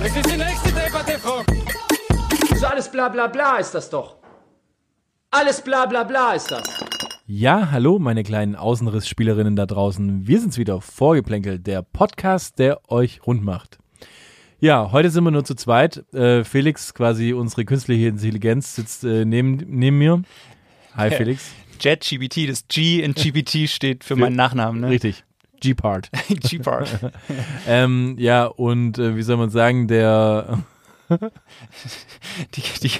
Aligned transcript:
Das 0.00 0.16
ist 0.16 0.30
die 0.30 0.36
nächste 0.36 0.68
Debatte, 0.72 1.18
Frau. 1.18 1.42
So 2.56 2.66
alles 2.66 2.90
bla 2.90 3.08
bla 3.08 3.26
bla 3.26 3.56
ist 3.56 3.72
das 3.74 3.90
doch. 3.90 4.16
Alles 5.30 5.60
bla 5.60 5.86
bla 5.86 6.04
bla 6.04 6.32
ist 6.32 6.50
das. 6.50 6.62
Ja, 7.26 7.70
hallo, 7.70 7.98
meine 7.98 8.22
kleinen 8.22 8.56
Außenrissspielerinnen 8.56 9.54
da 9.54 9.66
draußen. 9.66 10.26
Wir 10.26 10.40
sind's 10.40 10.56
wieder, 10.56 10.80
Vorgeplänkel, 10.80 11.58
der 11.58 11.82
Podcast, 11.82 12.58
der 12.58 12.80
euch 12.90 13.20
rund 13.26 13.44
macht. 13.44 13.78
Ja, 14.60 14.90
heute 14.92 15.10
sind 15.10 15.24
wir 15.24 15.30
nur 15.30 15.44
zu 15.44 15.54
zweit. 15.54 16.04
Äh, 16.14 16.42
Felix, 16.44 16.94
quasi 16.94 17.32
unsere 17.32 17.64
künstliche 17.64 18.08
Intelligenz, 18.08 18.74
sitzt 18.74 19.04
äh, 19.04 19.24
neben, 19.24 19.56
neben 19.68 19.98
mir. 19.98 20.22
Hi, 20.96 21.10
Felix. 21.16 21.50
JetGBT, 21.80 22.48
das 22.48 22.66
G 22.66 23.02
in 23.02 23.14
GPT 23.14 23.68
steht 23.68 24.02
für 24.02 24.16
meinen 24.16 24.34
Nachnamen, 24.34 24.80
ne? 24.80 24.88
Richtig. 24.88 25.22
G-Part. 25.60 26.10
G-Part. 26.28 27.12
ähm, 27.68 28.16
ja, 28.18 28.46
und 28.46 28.98
äh, 28.98 29.16
wie 29.16 29.22
soll 29.22 29.36
man 29.36 29.50
sagen, 29.50 29.88
der. 29.88 30.58
Die, 32.54 32.62
die 32.82 32.90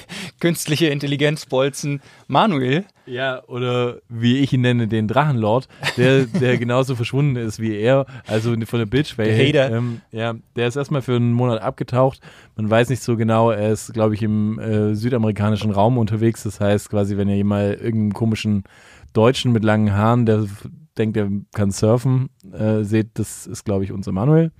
künstliche 0.40 0.86
Intelligenzbolzen 0.86 2.00
Manuel. 2.26 2.86
Ja, 3.04 3.42
oder 3.48 3.98
wie 4.08 4.38
ich 4.38 4.54
ihn 4.54 4.62
nenne, 4.62 4.88
den 4.88 5.08
Drachenlord, 5.08 5.68
der, 5.98 6.24
der 6.24 6.56
genauso 6.56 6.94
verschwunden 6.94 7.36
ist 7.36 7.60
wie 7.60 7.76
er, 7.76 8.06
also 8.26 8.54
von 8.64 8.78
der 8.78 8.86
Bildschwelle. 8.86 9.36
Der 9.36 9.46
Hater. 9.46 9.76
Ähm, 9.76 10.00
ja, 10.10 10.34
der 10.56 10.68
ist 10.68 10.76
erstmal 10.76 11.02
für 11.02 11.16
einen 11.16 11.34
Monat 11.34 11.60
abgetaucht. 11.60 12.20
Man 12.56 12.70
weiß 12.70 12.88
nicht 12.88 13.02
so 13.02 13.18
genau, 13.18 13.50
er 13.50 13.72
ist, 13.72 13.92
glaube 13.92 14.14
ich, 14.14 14.22
im 14.22 14.58
äh, 14.58 14.94
südamerikanischen 14.94 15.70
Raum 15.70 15.98
unterwegs. 15.98 16.44
Das 16.44 16.60
heißt, 16.60 16.88
quasi, 16.88 17.18
wenn 17.18 17.28
ihr 17.28 17.44
mal 17.44 17.74
irgendeinen 17.74 18.14
komischen 18.14 18.64
Deutschen 19.12 19.52
mit 19.52 19.64
langen 19.64 19.92
Haaren, 19.92 20.24
der 20.24 20.46
denkt, 20.98 21.16
er 21.16 21.30
kann 21.52 21.70
surfen, 21.70 22.30
äh, 22.52 22.82
seht, 22.82 23.10
das 23.14 23.46
ist, 23.46 23.64
glaube 23.64 23.84
ich, 23.84 23.92
unser 23.92 24.12
Manuel. 24.12 24.52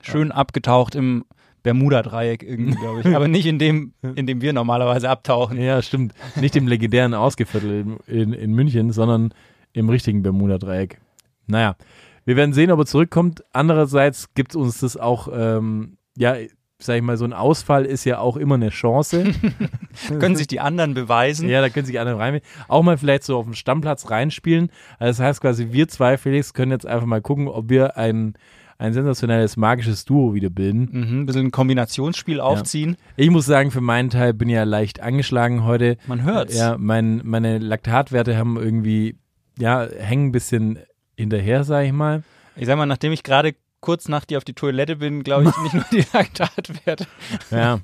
Schön 0.00 0.32
abgetaucht 0.32 0.94
im 0.94 1.24
Bermuda-Dreieck 1.62 2.42
irgendwie, 2.42 2.74
glaube 2.74 3.00
ich. 3.00 3.14
Aber 3.14 3.28
nicht 3.28 3.46
in 3.46 3.58
dem, 3.58 3.92
in 4.14 4.26
dem 4.26 4.40
wir 4.40 4.52
normalerweise 4.52 5.10
abtauchen. 5.10 5.58
Ja, 5.60 5.82
stimmt. 5.82 6.14
Nicht 6.40 6.56
im 6.56 6.66
legendären 6.66 7.14
Ausgeviertel 7.14 7.80
in, 7.80 7.96
in, 8.06 8.32
in 8.32 8.52
München, 8.52 8.92
sondern 8.92 9.34
im 9.72 9.88
richtigen 9.88 10.22
Bermuda-Dreieck. 10.22 10.98
Naja, 11.46 11.76
wir 12.24 12.36
werden 12.36 12.52
sehen, 12.52 12.70
ob 12.70 12.78
er 12.80 12.86
zurückkommt. 12.86 13.44
Andererseits 13.52 14.32
gibt 14.34 14.54
uns 14.56 14.80
das 14.80 14.96
auch, 14.96 15.28
ähm, 15.32 15.96
ja, 16.16 16.36
sag 16.82 16.96
ich 16.96 17.02
mal, 17.02 17.16
so 17.16 17.24
ein 17.24 17.32
Ausfall 17.32 17.84
ist 17.84 18.04
ja 18.04 18.18
auch 18.18 18.36
immer 18.36 18.56
eine 18.56 18.70
Chance. 18.70 19.24
Können 20.18 20.36
sich 20.36 20.46
die 20.46 20.60
anderen 20.60 20.94
beweisen. 20.94 21.48
ja, 21.48 21.60
da 21.60 21.68
können 21.68 21.86
sich 21.86 21.98
andere 22.00 22.18
rein. 22.18 22.40
Auch 22.68 22.82
mal 22.82 22.96
vielleicht 22.98 23.24
so 23.24 23.38
auf 23.38 23.44
dem 23.44 23.54
Stammplatz 23.54 24.10
reinspielen. 24.10 24.70
Also 24.98 25.18
das 25.20 25.26
heißt 25.26 25.40
quasi, 25.40 25.68
wir 25.72 25.88
zwei, 25.88 26.16
Felix, 26.16 26.54
können 26.54 26.72
jetzt 26.72 26.86
einfach 26.86 27.06
mal 27.06 27.20
gucken, 27.20 27.48
ob 27.48 27.68
wir 27.68 27.96
ein, 27.96 28.34
ein 28.78 28.92
sensationelles 28.92 29.56
magisches 29.56 30.04
Duo 30.04 30.34
wieder 30.34 30.50
bilden. 30.50 30.88
Mhm, 30.90 31.20
ein 31.20 31.26
bisschen 31.26 31.46
ein 31.46 31.50
Kombinationsspiel 31.50 32.40
aufziehen. 32.40 32.96
Ich 33.16 33.30
muss 33.30 33.46
sagen, 33.46 33.70
für 33.70 33.80
meinen 33.80 34.10
Teil 34.10 34.32
bin 34.32 34.48
ich 34.48 34.54
ja 34.54 34.64
leicht 34.64 35.00
angeschlagen 35.00 35.64
heute. 35.64 35.98
Man 36.06 36.22
hört's. 36.22 36.56
Ja, 36.56 36.76
mein, 36.78 37.20
meine 37.24 37.58
Laktatwerte 37.58 38.36
haben 38.36 38.56
irgendwie, 38.56 39.16
ja, 39.58 39.86
hängen 39.98 40.28
ein 40.28 40.32
bisschen 40.32 40.78
hinterher, 41.16 41.64
sag 41.64 41.84
ich 41.84 41.92
mal. 41.92 42.22
Ich 42.56 42.66
sag 42.66 42.76
mal, 42.76 42.86
nachdem 42.86 43.12
ich 43.12 43.22
gerade 43.22 43.54
kurz 43.80 44.08
nach 44.08 44.24
dir 44.24 44.38
auf 44.38 44.44
die 44.44 44.54
Toilette 44.54 44.96
bin, 44.96 45.22
glaube 45.22 45.44
ich, 45.50 45.56
nicht 45.62 45.74
nur 45.74 45.84
die 45.92 46.04
Laktatwerte. 46.12 47.06
Ja, 47.50 47.80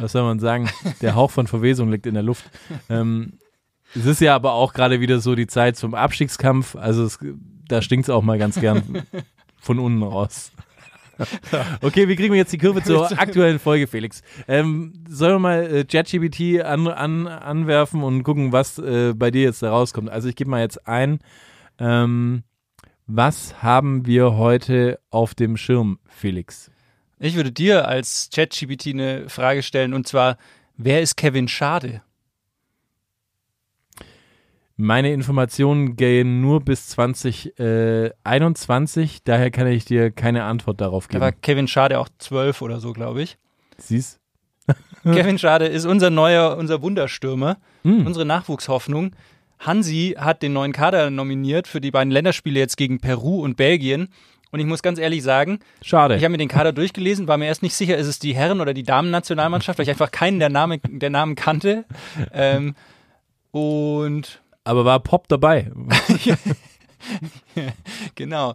was 0.00 0.12
soll 0.12 0.22
man 0.22 0.38
sagen? 0.38 0.70
Der 1.00 1.14
Hauch 1.14 1.30
von 1.30 1.46
Verwesung 1.46 1.90
liegt 1.90 2.06
in 2.06 2.14
der 2.14 2.22
Luft. 2.22 2.44
Ähm, 2.88 3.38
es 3.94 4.06
ist 4.06 4.20
ja 4.20 4.34
aber 4.34 4.52
auch 4.52 4.72
gerade 4.72 5.00
wieder 5.00 5.20
so 5.20 5.34
die 5.34 5.46
Zeit 5.46 5.76
zum 5.76 5.94
Abstiegskampf. 5.94 6.76
Also 6.76 7.04
es, 7.04 7.18
da 7.68 7.82
stinkt 7.82 8.06
es 8.06 8.10
auch 8.10 8.22
mal 8.22 8.38
ganz 8.38 8.60
gern 8.60 9.04
von 9.60 9.78
unten 9.78 10.02
raus. 10.02 10.52
Okay, 11.80 12.08
wie 12.08 12.16
kriegen 12.16 12.32
wir 12.32 12.38
jetzt 12.38 12.52
die 12.52 12.58
Kurve 12.58 12.82
zur 12.82 13.06
aktuellen 13.18 13.60
Folge, 13.60 13.86
Felix? 13.86 14.22
Ähm, 14.48 15.04
sollen 15.08 15.34
wir 15.34 15.38
mal 15.38 15.62
äh, 15.62 15.84
JetGPT 15.88 16.62
an, 16.64 16.88
an, 16.88 17.28
anwerfen 17.28 18.02
und 18.02 18.24
gucken, 18.24 18.50
was 18.52 18.78
äh, 18.78 19.12
bei 19.14 19.30
dir 19.30 19.42
jetzt 19.42 19.62
da 19.62 19.70
rauskommt? 19.70 20.10
Also 20.10 20.28
ich 20.28 20.34
gebe 20.34 20.50
mal 20.50 20.60
jetzt 20.60 20.88
ein, 20.88 21.20
ähm, 21.78 22.42
was 23.06 23.62
haben 23.62 24.06
wir 24.06 24.36
heute 24.36 24.98
auf 25.10 25.34
dem 25.34 25.56
Schirm, 25.56 25.98
Felix? 26.06 26.70
Ich 27.18 27.36
würde 27.36 27.52
dir 27.52 27.86
als 27.88 28.28
ChatGPT 28.34 28.88
eine 28.88 29.28
Frage 29.28 29.62
stellen 29.62 29.94
und 29.94 30.06
zwar, 30.08 30.36
wer 30.76 31.00
ist 31.00 31.16
Kevin 31.16 31.48
Schade? 31.48 32.02
Meine 34.76 35.12
Informationen 35.12 35.94
gehen 35.94 36.40
nur 36.40 36.60
bis 36.60 36.88
2021, 36.88 39.22
daher 39.22 39.52
kann 39.52 39.68
ich 39.68 39.84
dir 39.84 40.10
keine 40.10 40.42
Antwort 40.44 40.80
darauf 40.80 41.06
Da 41.06 41.20
war 41.20 41.30
geben. 41.30 41.42
Kevin 41.42 41.68
Schade 41.68 42.00
auch 42.00 42.08
zwölf 42.18 42.60
oder 42.60 42.80
so, 42.80 42.92
glaube 42.92 43.22
ich. 43.22 43.38
Siehst? 43.78 44.18
Kevin 45.04 45.38
Schade 45.38 45.66
ist 45.66 45.84
unser 45.84 46.10
neuer, 46.10 46.56
unser 46.56 46.82
Wunderstürmer, 46.82 47.58
Hm. 47.82 48.04
unsere 48.06 48.24
Nachwuchshoffnung. 48.24 49.14
Hansi 49.58 50.14
hat 50.18 50.42
den 50.42 50.52
neuen 50.52 50.72
Kader 50.72 51.10
nominiert 51.10 51.66
für 51.68 51.80
die 51.80 51.90
beiden 51.90 52.10
Länderspiele 52.10 52.58
jetzt 52.58 52.76
gegen 52.76 52.98
Peru 52.98 53.42
und 53.42 53.56
Belgien. 53.56 54.08
Und 54.50 54.60
ich 54.60 54.66
muss 54.66 54.82
ganz 54.82 55.00
ehrlich 55.00 55.22
sagen, 55.24 55.58
Schade. 55.82 56.14
ich 56.16 56.22
habe 56.22 56.30
mir 56.30 56.38
den 56.38 56.48
Kader 56.48 56.72
durchgelesen, 56.72 57.26
war 57.26 57.38
mir 57.38 57.46
erst 57.46 57.62
nicht 57.64 57.74
sicher, 57.74 57.96
ist 57.96 58.06
es 58.06 58.20
die 58.20 58.34
Herren- 58.36 58.60
oder 58.60 58.72
die 58.72 58.84
Damen-Nationalmannschaft, 58.84 59.78
weil 59.78 59.82
ich 59.84 59.90
einfach 59.90 60.12
keinen 60.12 60.38
der, 60.38 60.48
Name, 60.48 60.78
der 60.78 61.10
Namen 61.10 61.34
kannte. 61.34 61.84
Ähm, 62.32 62.76
und 63.50 64.42
Aber 64.62 64.84
war 64.84 65.00
Pop 65.00 65.26
dabei? 65.28 65.70
Genau. 68.14 68.54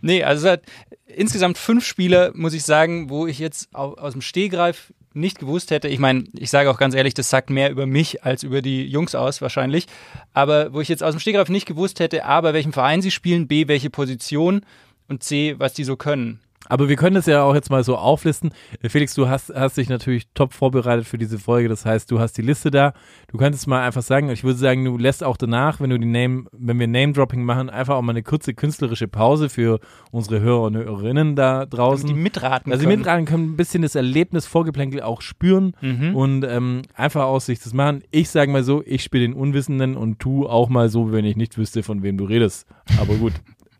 Nee, 0.00 0.22
also 0.22 0.46
es 0.46 0.52
hat 0.52 0.62
insgesamt 1.06 1.58
fünf 1.58 1.84
Spieler, 1.84 2.30
muss 2.34 2.54
ich 2.54 2.62
sagen, 2.62 3.10
wo 3.10 3.26
ich 3.26 3.38
jetzt 3.38 3.74
au- 3.74 3.94
aus 3.94 4.12
dem 4.12 4.20
Stehgreif 4.22 4.92
nicht 5.18 5.38
gewusst 5.38 5.70
hätte. 5.70 5.88
Ich 5.88 5.98
meine, 5.98 6.24
ich 6.32 6.50
sage 6.50 6.70
auch 6.70 6.78
ganz 6.78 6.94
ehrlich, 6.94 7.14
das 7.14 7.30
sagt 7.30 7.50
mehr 7.50 7.70
über 7.70 7.86
mich 7.86 8.24
als 8.24 8.42
über 8.42 8.62
die 8.62 8.86
Jungs 8.86 9.14
aus 9.14 9.42
wahrscheinlich. 9.42 9.86
Aber 10.32 10.72
wo 10.72 10.80
ich 10.80 10.88
jetzt 10.88 11.02
aus 11.02 11.14
dem 11.14 11.20
Stehgreif 11.20 11.48
nicht 11.48 11.66
gewusst 11.66 12.00
hätte, 12.00 12.24
A, 12.24 12.40
bei 12.40 12.54
welchem 12.54 12.72
Verein 12.72 13.02
sie 13.02 13.10
spielen, 13.10 13.48
B, 13.48 13.68
welche 13.68 13.90
Position 13.90 14.62
und 15.08 15.22
C, 15.22 15.56
was 15.58 15.74
die 15.74 15.84
so 15.84 15.96
können. 15.96 16.40
Aber 16.68 16.88
wir 16.88 16.96
können 16.96 17.14
das 17.14 17.26
ja 17.26 17.42
auch 17.42 17.54
jetzt 17.54 17.70
mal 17.70 17.82
so 17.82 17.96
auflisten. 17.96 18.50
Felix, 18.88 19.14
du 19.14 19.28
hast, 19.28 19.52
hast 19.54 19.76
dich 19.78 19.88
natürlich 19.88 20.28
top 20.34 20.52
vorbereitet 20.52 21.06
für 21.06 21.18
diese 21.18 21.38
Folge. 21.38 21.68
Das 21.68 21.84
heißt, 21.84 22.10
du 22.10 22.18
hast 22.20 22.34
die 22.38 22.42
Liste 22.42 22.70
da. 22.70 22.92
Du 23.30 23.38
könntest 23.38 23.66
mal 23.66 23.82
einfach 23.86 24.02
sagen, 24.02 24.28
ich 24.30 24.44
würde 24.44 24.58
sagen, 24.58 24.84
du 24.84 24.98
lässt 24.98 25.24
auch 25.24 25.36
danach, 25.36 25.80
wenn 25.80 25.90
du 25.90 25.98
die 25.98 26.06
Name, 26.06 26.44
wenn 26.52 26.78
wir 26.78 26.86
Name-Dropping 26.86 27.42
machen, 27.42 27.70
einfach 27.70 27.94
auch 27.96 28.02
mal 28.02 28.12
eine 28.12 28.22
kurze 28.22 28.54
künstlerische 28.54 29.08
Pause 29.08 29.48
für 29.48 29.80
unsere 30.10 30.40
Hörer 30.40 30.62
und 30.62 30.76
Hörerinnen 30.76 31.36
da 31.36 31.64
draußen. 31.66 32.06
Die 32.08 32.14
mitraten 32.14 32.70
Also 32.72 32.82
die 32.82 32.86
können. 32.88 32.98
mitraten 33.00 33.24
können 33.24 33.44
ein 33.52 33.56
bisschen 33.56 33.82
das 33.82 33.94
Erlebnis 33.94 34.46
Vorgeplänkel 34.46 35.02
auch 35.02 35.22
spüren 35.22 35.74
Mhm. 35.80 36.14
und 36.16 36.44
ähm, 36.44 36.82
einfach 36.94 37.24
aus 37.24 37.46
sich 37.46 37.60
das 37.60 37.72
machen. 37.72 38.02
Ich 38.10 38.30
sage 38.30 38.50
mal 38.52 38.62
so, 38.64 38.82
ich 38.84 39.02
spiele 39.02 39.24
den 39.26 39.34
Unwissenden 39.34 39.96
und 39.96 40.18
tu 40.18 40.46
auch 40.46 40.68
mal 40.68 40.88
so, 40.88 41.12
wenn 41.12 41.24
ich 41.24 41.36
nicht 41.36 41.56
wüsste, 41.56 41.82
von 41.82 42.02
wem 42.02 42.18
du 42.18 42.24
redest. 42.24 42.66
Aber 43.00 43.14
gut, 43.14 43.32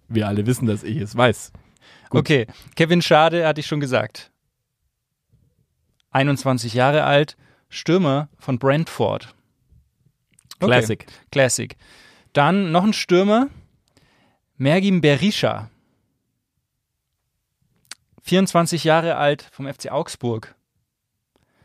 wir 0.08 0.26
alle 0.28 0.46
wissen, 0.46 0.66
dass 0.66 0.82
ich 0.84 0.96
es 0.98 1.16
weiß. 1.16 1.52
Gut. 2.10 2.20
Okay, 2.20 2.46
Kevin 2.76 3.02
Schade 3.02 3.46
hatte 3.46 3.60
ich 3.60 3.66
schon 3.66 3.80
gesagt. 3.80 4.30
21 6.10 6.74
Jahre 6.74 7.04
alt, 7.04 7.36
Stürmer 7.68 8.28
von 8.38 8.58
Brentford. 8.58 9.34
Okay. 10.56 10.66
Classic. 10.66 11.06
Classic. 11.30 11.76
Dann 12.32 12.72
noch 12.72 12.84
ein 12.84 12.92
Stürmer, 12.92 13.48
Mergim 14.56 15.00
Berisha. 15.00 15.70
24 18.22 18.84
Jahre 18.84 19.16
alt 19.16 19.48
vom 19.52 19.72
FC 19.72 19.90
Augsburg. 19.90 20.54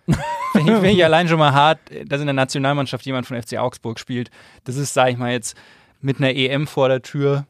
Finde 0.51 0.89
ich, 0.89 1.03
allein 1.03 1.27
schon 1.27 1.39
mal 1.39 1.53
hart, 1.53 1.79
dass 2.05 2.19
in 2.19 2.27
der 2.27 2.33
Nationalmannschaft 2.33 3.05
jemand 3.05 3.25
von 3.25 3.41
FC 3.41 3.57
Augsburg 3.57 3.99
spielt. 3.99 4.29
Das 4.63 4.75
ist, 4.75 4.93
sage 4.93 5.11
ich 5.11 5.17
mal 5.17 5.31
jetzt, 5.31 5.57
mit 6.01 6.17
einer 6.17 6.29
EM 6.35 6.67
vor 6.67 6.89
der 6.89 7.01
Tür. 7.01 7.47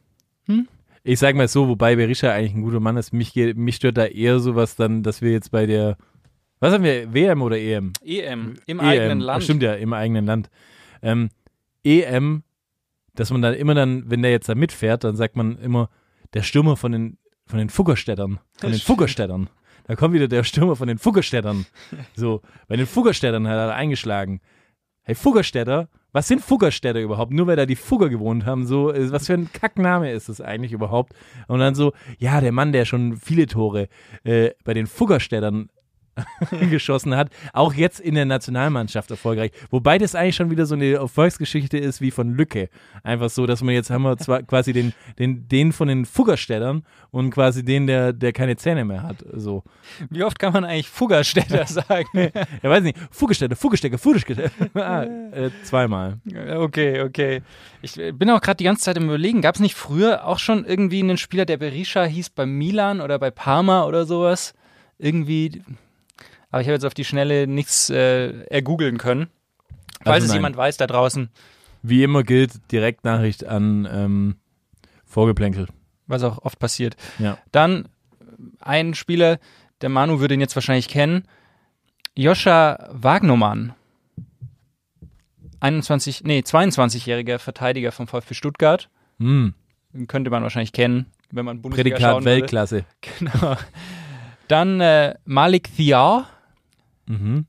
Ich 1.06 1.18
sage 1.18 1.36
mal 1.36 1.48
so, 1.48 1.68
wobei 1.68 1.96
Berisha 1.96 2.32
eigentlich 2.32 2.54
ein 2.54 2.62
guter 2.62 2.80
Mann 2.80 2.96
ist. 2.96 3.12
Mich, 3.12 3.34
mich 3.34 3.76
stört 3.76 3.98
da 3.98 4.06
eher 4.06 4.40
sowas 4.40 4.74
dann, 4.74 5.02
dass 5.02 5.20
wir 5.20 5.32
jetzt 5.32 5.50
bei 5.50 5.66
der, 5.66 5.98
was 6.60 6.72
haben 6.72 6.82
wir, 6.82 7.12
WM 7.12 7.42
oder 7.42 7.58
EM? 7.58 7.92
EM 8.02 8.54
im 8.66 8.80
EM. 8.80 8.84
eigenen 8.84 9.20
Land. 9.20 9.44
Stimmt 9.44 9.62
ja, 9.62 9.74
im 9.74 9.92
eigenen 9.92 10.24
Land. 10.24 10.48
Ähm, 11.02 11.28
EM, 11.84 12.42
dass 13.14 13.30
man 13.30 13.42
dann 13.42 13.52
immer 13.52 13.74
dann, 13.74 14.10
wenn 14.10 14.22
der 14.22 14.30
jetzt 14.30 14.48
da 14.48 14.54
mitfährt, 14.54 15.04
dann 15.04 15.14
sagt 15.14 15.36
man 15.36 15.58
immer, 15.58 15.90
der 16.32 16.42
Stürmer 16.42 16.74
von 16.74 16.92
den, 16.92 17.18
von 17.46 17.58
den 17.58 17.68
Fuggerstädtern. 17.68 18.40
Von 18.56 18.70
den. 18.70 18.80
Fuggerstädtern. 18.80 19.50
da 19.86 19.96
kommt 19.96 20.14
wieder 20.14 20.26
der 20.26 20.42
Stürmer 20.42 20.74
von 20.74 20.88
den 20.88 20.98
Fuggerstädtern. 20.98 21.66
So, 22.16 22.40
bei 22.66 22.76
den 22.76 22.86
Fuggerstädtern 22.86 23.46
hat 23.46 23.56
er 23.56 23.74
eingeschlagen. 23.74 24.40
Hey, 25.02 25.14
Fuggerstädter? 25.14 25.90
Was 26.14 26.28
sind 26.28 26.42
Fuggerstädter 26.42 27.00
überhaupt? 27.00 27.32
Nur 27.32 27.48
weil 27.48 27.56
da 27.56 27.66
die 27.66 27.74
Fugger 27.74 28.08
gewohnt 28.08 28.46
haben, 28.46 28.66
so, 28.66 28.92
äh, 28.92 29.10
was 29.10 29.26
für 29.26 29.34
ein 29.34 29.52
Kackname 29.52 30.12
ist 30.12 30.28
das 30.28 30.40
eigentlich 30.40 30.70
überhaupt? 30.70 31.12
Und 31.48 31.58
dann 31.58 31.74
so, 31.74 31.92
ja, 32.18 32.40
der 32.40 32.52
Mann, 32.52 32.70
der 32.70 32.84
schon 32.84 33.16
viele 33.16 33.48
Tore 33.48 33.88
äh, 34.22 34.50
bei 34.62 34.74
den 34.74 34.86
Fuggerstädtern 34.86 35.70
geschossen 36.70 37.16
hat, 37.16 37.30
auch 37.52 37.74
jetzt 37.74 38.00
in 38.00 38.14
der 38.14 38.24
Nationalmannschaft 38.24 39.10
erfolgreich. 39.10 39.52
Wobei 39.70 39.98
das 39.98 40.14
eigentlich 40.14 40.36
schon 40.36 40.50
wieder 40.50 40.66
so 40.66 40.74
eine 40.74 40.92
Erfolgsgeschichte 40.92 41.78
ist 41.78 42.00
wie 42.00 42.10
von 42.10 42.34
Lücke. 42.34 42.68
Einfach 43.02 43.30
so, 43.30 43.46
dass 43.46 43.62
man 43.62 43.74
jetzt 43.74 43.90
haben 43.90 44.02
wir 44.02 44.16
zwar 44.18 44.42
quasi 44.54 44.72
den, 44.72 44.92
den, 45.18 45.48
den 45.48 45.72
von 45.72 45.88
den 45.88 46.04
Fuggerstädtern 46.04 46.84
und 47.10 47.30
quasi 47.30 47.64
den, 47.64 47.86
der, 47.86 48.12
der 48.12 48.32
keine 48.32 48.56
Zähne 48.56 48.84
mehr 48.84 49.02
hat. 49.02 49.24
So. 49.32 49.62
Wie 50.10 50.24
oft 50.24 50.38
kann 50.38 50.52
man 50.52 50.64
eigentlich 50.64 50.88
Fuggerstädter 50.88 51.66
sagen? 51.66 52.30
Ja, 52.62 52.70
weiß 52.70 52.82
nicht. 52.82 52.98
Fuggerstädter, 53.10 53.56
Fuggerstecker, 53.56 53.98
Fuggerstecker. 53.98 54.50
ah, 54.74 55.02
äh, 55.02 55.50
zweimal. 55.64 56.18
okay, 56.56 57.02
okay. 57.02 57.42
Ich 57.82 57.98
äh, 57.98 58.12
bin 58.12 58.30
auch 58.30 58.40
gerade 58.40 58.56
die 58.56 58.64
ganze 58.64 58.84
Zeit 58.84 58.96
im 58.96 59.04
Überlegen. 59.04 59.42
Gab 59.42 59.54
es 59.54 59.60
nicht 59.60 59.74
früher 59.74 60.26
auch 60.26 60.38
schon 60.38 60.64
irgendwie 60.64 61.00
einen 61.00 61.18
Spieler, 61.18 61.44
der 61.44 61.58
Berisha 61.58 62.04
hieß 62.04 62.30
bei 62.30 62.46
Milan 62.46 63.00
oder 63.00 63.18
bei 63.18 63.30
Parma 63.30 63.84
oder 63.84 64.06
sowas? 64.06 64.54
Irgendwie. 64.98 65.62
Aber 66.54 66.60
ich 66.60 66.68
habe 66.68 66.74
jetzt 66.74 66.84
auf 66.84 66.94
die 66.94 67.04
Schnelle 67.04 67.48
nichts 67.48 67.90
äh, 67.90 68.44
ergoogeln 68.44 68.96
können. 68.96 69.26
Falls 70.04 70.22
Also 70.22 70.26
es 70.28 70.34
jemand 70.34 70.56
weiß 70.56 70.76
da 70.76 70.86
draußen, 70.86 71.28
Wie 71.82 72.04
immer 72.04 72.22
gilt 72.22 72.70
Direktnachricht 72.70 73.44
an 73.44 73.88
ähm, 73.90 74.36
Vorgeplänkel. 75.04 75.66
was 76.06 76.22
auch 76.22 76.38
oft 76.44 76.60
passiert. 76.60 76.94
Ja. 77.18 77.38
Dann 77.50 77.88
ein 78.60 78.94
Spieler, 78.94 79.40
der 79.80 79.88
Manu 79.88 80.20
würde 80.20 80.34
ihn 80.34 80.40
jetzt 80.40 80.54
wahrscheinlich 80.54 80.86
kennen. 80.86 81.26
Joscha 82.14 82.88
Wagnermann. 82.92 83.74
21, 85.58 86.22
nee, 86.22 86.38
22-jähriger 86.38 87.40
Verteidiger 87.40 87.90
vom 87.90 88.06
VfB 88.06 88.34
Stuttgart. 88.34 88.88
Hm. 89.18 89.54
Den 89.92 90.06
könnte 90.06 90.30
man 90.30 90.44
wahrscheinlich 90.44 90.70
kennen, 90.70 91.06
wenn 91.32 91.46
man 91.46 91.60
Bundesliga 91.60 91.96
Prädikat. 91.96 92.24
Weltklasse. 92.24 92.84
Genau. 93.18 93.56
Dann 94.46 94.80
äh, 94.80 95.14
Malik 95.24 95.74
Thiar, 95.74 96.28
Mhm. 97.06 97.46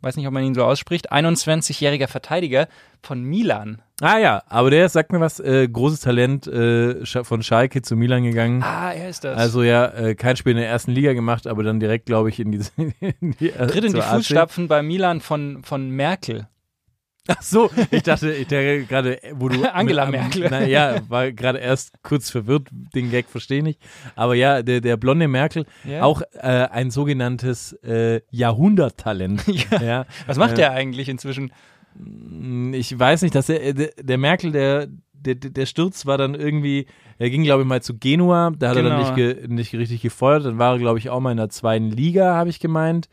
weiß 0.00 0.16
nicht, 0.16 0.26
ob 0.26 0.32
man 0.32 0.44
ihn 0.44 0.54
so 0.54 0.64
ausspricht, 0.64 1.12
21-jähriger 1.12 2.06
Verteidiger 2.06 2.68
von 3.02 3.22
Milan. 3.22 3.82
Ah 4.00 4.18
ja, 4.18 4.42
aber 4.46 4.70
der 4.70 4.88
sagt 4.88 5.10
mir 5.12 5.20
was, 5.20 5.40
äh, 5.40 5.66
großes 5.68 6.00
Talent 6.00 6.46
äh, 6.46 7.04
von 7.04 7.42
Schalke 7.42 7.82
zu 7.82 7.96
Milan 7.96 8.22
gegangen. 8.22 8.62
Ah, 8.62 8.92
er 8.92 9.08
ist 9.08 9.24
das. 9.24 9.36
Also 9.36 9.62
ja, 9.62 9.86
äh, 9.86 10.14
kein 10.14 10.36
Spiel 10.36 10.52
in 10.52 10.58
der 10.58 10.68
ersten 10.68 10.92
Liga 10.92 11.14
gemacht, 11.14 11.46
aber 11.48 11.64
dann 11.64 11.80
direkt, 11.80 12.06
glaube 12.06 12.28
ich, 12.28 12.38
in 12.38 12.52
die, 12.52 12.60
in 13.20 13.32
die, 13.40 13.50
äh, 13.50 13.66
tritt 13.66 13.84
in 13.84 13.94
die 13.94 14.02
AC. 14.02 14.16
Fußstapfen 14.16 14.68
bei 14.68 14.82
Milan 14.82 15.20
von, 15.20 15.62
von 15.64 15.90
Merkel. 15.90 16.46
Ach 17.30 17.42
so, 17.42 17.70
ich 17.90 18.02
dachte, 18.02 18.32
ich 18.32 18.46
dachte 18.48 18.84
gerade, 18.88 19.18
wo 19.34 19.48
du 19.48 19.62
Angela 19.74 20.06
mit- 20.06 20.12
Merkel. 20.20 20.46
Na, 20.50 20.64
ja, 20.66 21.00
war 21.08 21.30
gerade 21.30 21.58
erst 21.58 21.92
kurz 22.02 22.30
verwirrt, 22.30 22.68
den 22.94 23.10
Gag 23.10 23.28
verstehe 23.28 23.58
ich 23.58 23.64
nicht. 23.64 23.80
Aber 24.16 24.34
ja, 24.34 24.62
der, 24.62 24.80
der 24.80 24.96
blonde 24.96 25.28
Merkel, 25.28 25.66
Ja. 25.84 26.02
auch 26.02 26.22
äh, 26.32 26.40
ein 26.46 26.90
sogenanntes 26.90 27.74
äh, 27.84 28.20
Jahrhunderttalent. 28.30 29.44
Ja. 29.70 29.82
ja. 29.82 30.06
Was 30.26 30.38
macht 30.38 30.58
Äh, 30.58 30.62
er 30.62 30.72
eigentlich 30.72 31.08
inzwischen? 31.08 31.52
Ich 32.72 32.96
weiß 32.98 33.22
nicht, 33.22 33.34
dass 33.34 33.48
er, 33.48 33.74
der, 33.74 33.90
der 34.00 34.18
Merkel, 34.18 34.52
der, 34.52 34.86
der, 35.12 35.34
der 35.34 35.66
Sturz 35.66 36.06
war 36.06 36.16
dann 36.16 36.34
irgendwie, 36.34 36.86
er 37.18 37.28
ging, 37.28 37.42
glaube 37.42 37.62
ich, 37.62 37.68
mal 37.68 37.82
zu 37.82 37.98
Genua, 37.98 38.52
da 38.56 38.68
hat 38.70 38.76
er 38.76 38.82
dann 38.84 38.92
Genau. 38.98 39.02
nicht, 39.02 39.16
ge, 39.16 39.48
nicht 39.48 39.74
richtig 39.74 40.00
gefeuert, 40.02 40.44
dann 40.44 40.58
war 40.58 40.74
er, 40.74 40.78
glaube 40.78 40.98
ich, 40.98 41.10
auch 41.10 41.20
mal 41.20 41.32
in 41.32 41.36
der 41.38 41.48
zweiten 41.48 41.90
Liga, 41.90 42.34
habe 42.36 42.50
ich 42.50 42.60
gemeint. 42.60 43.08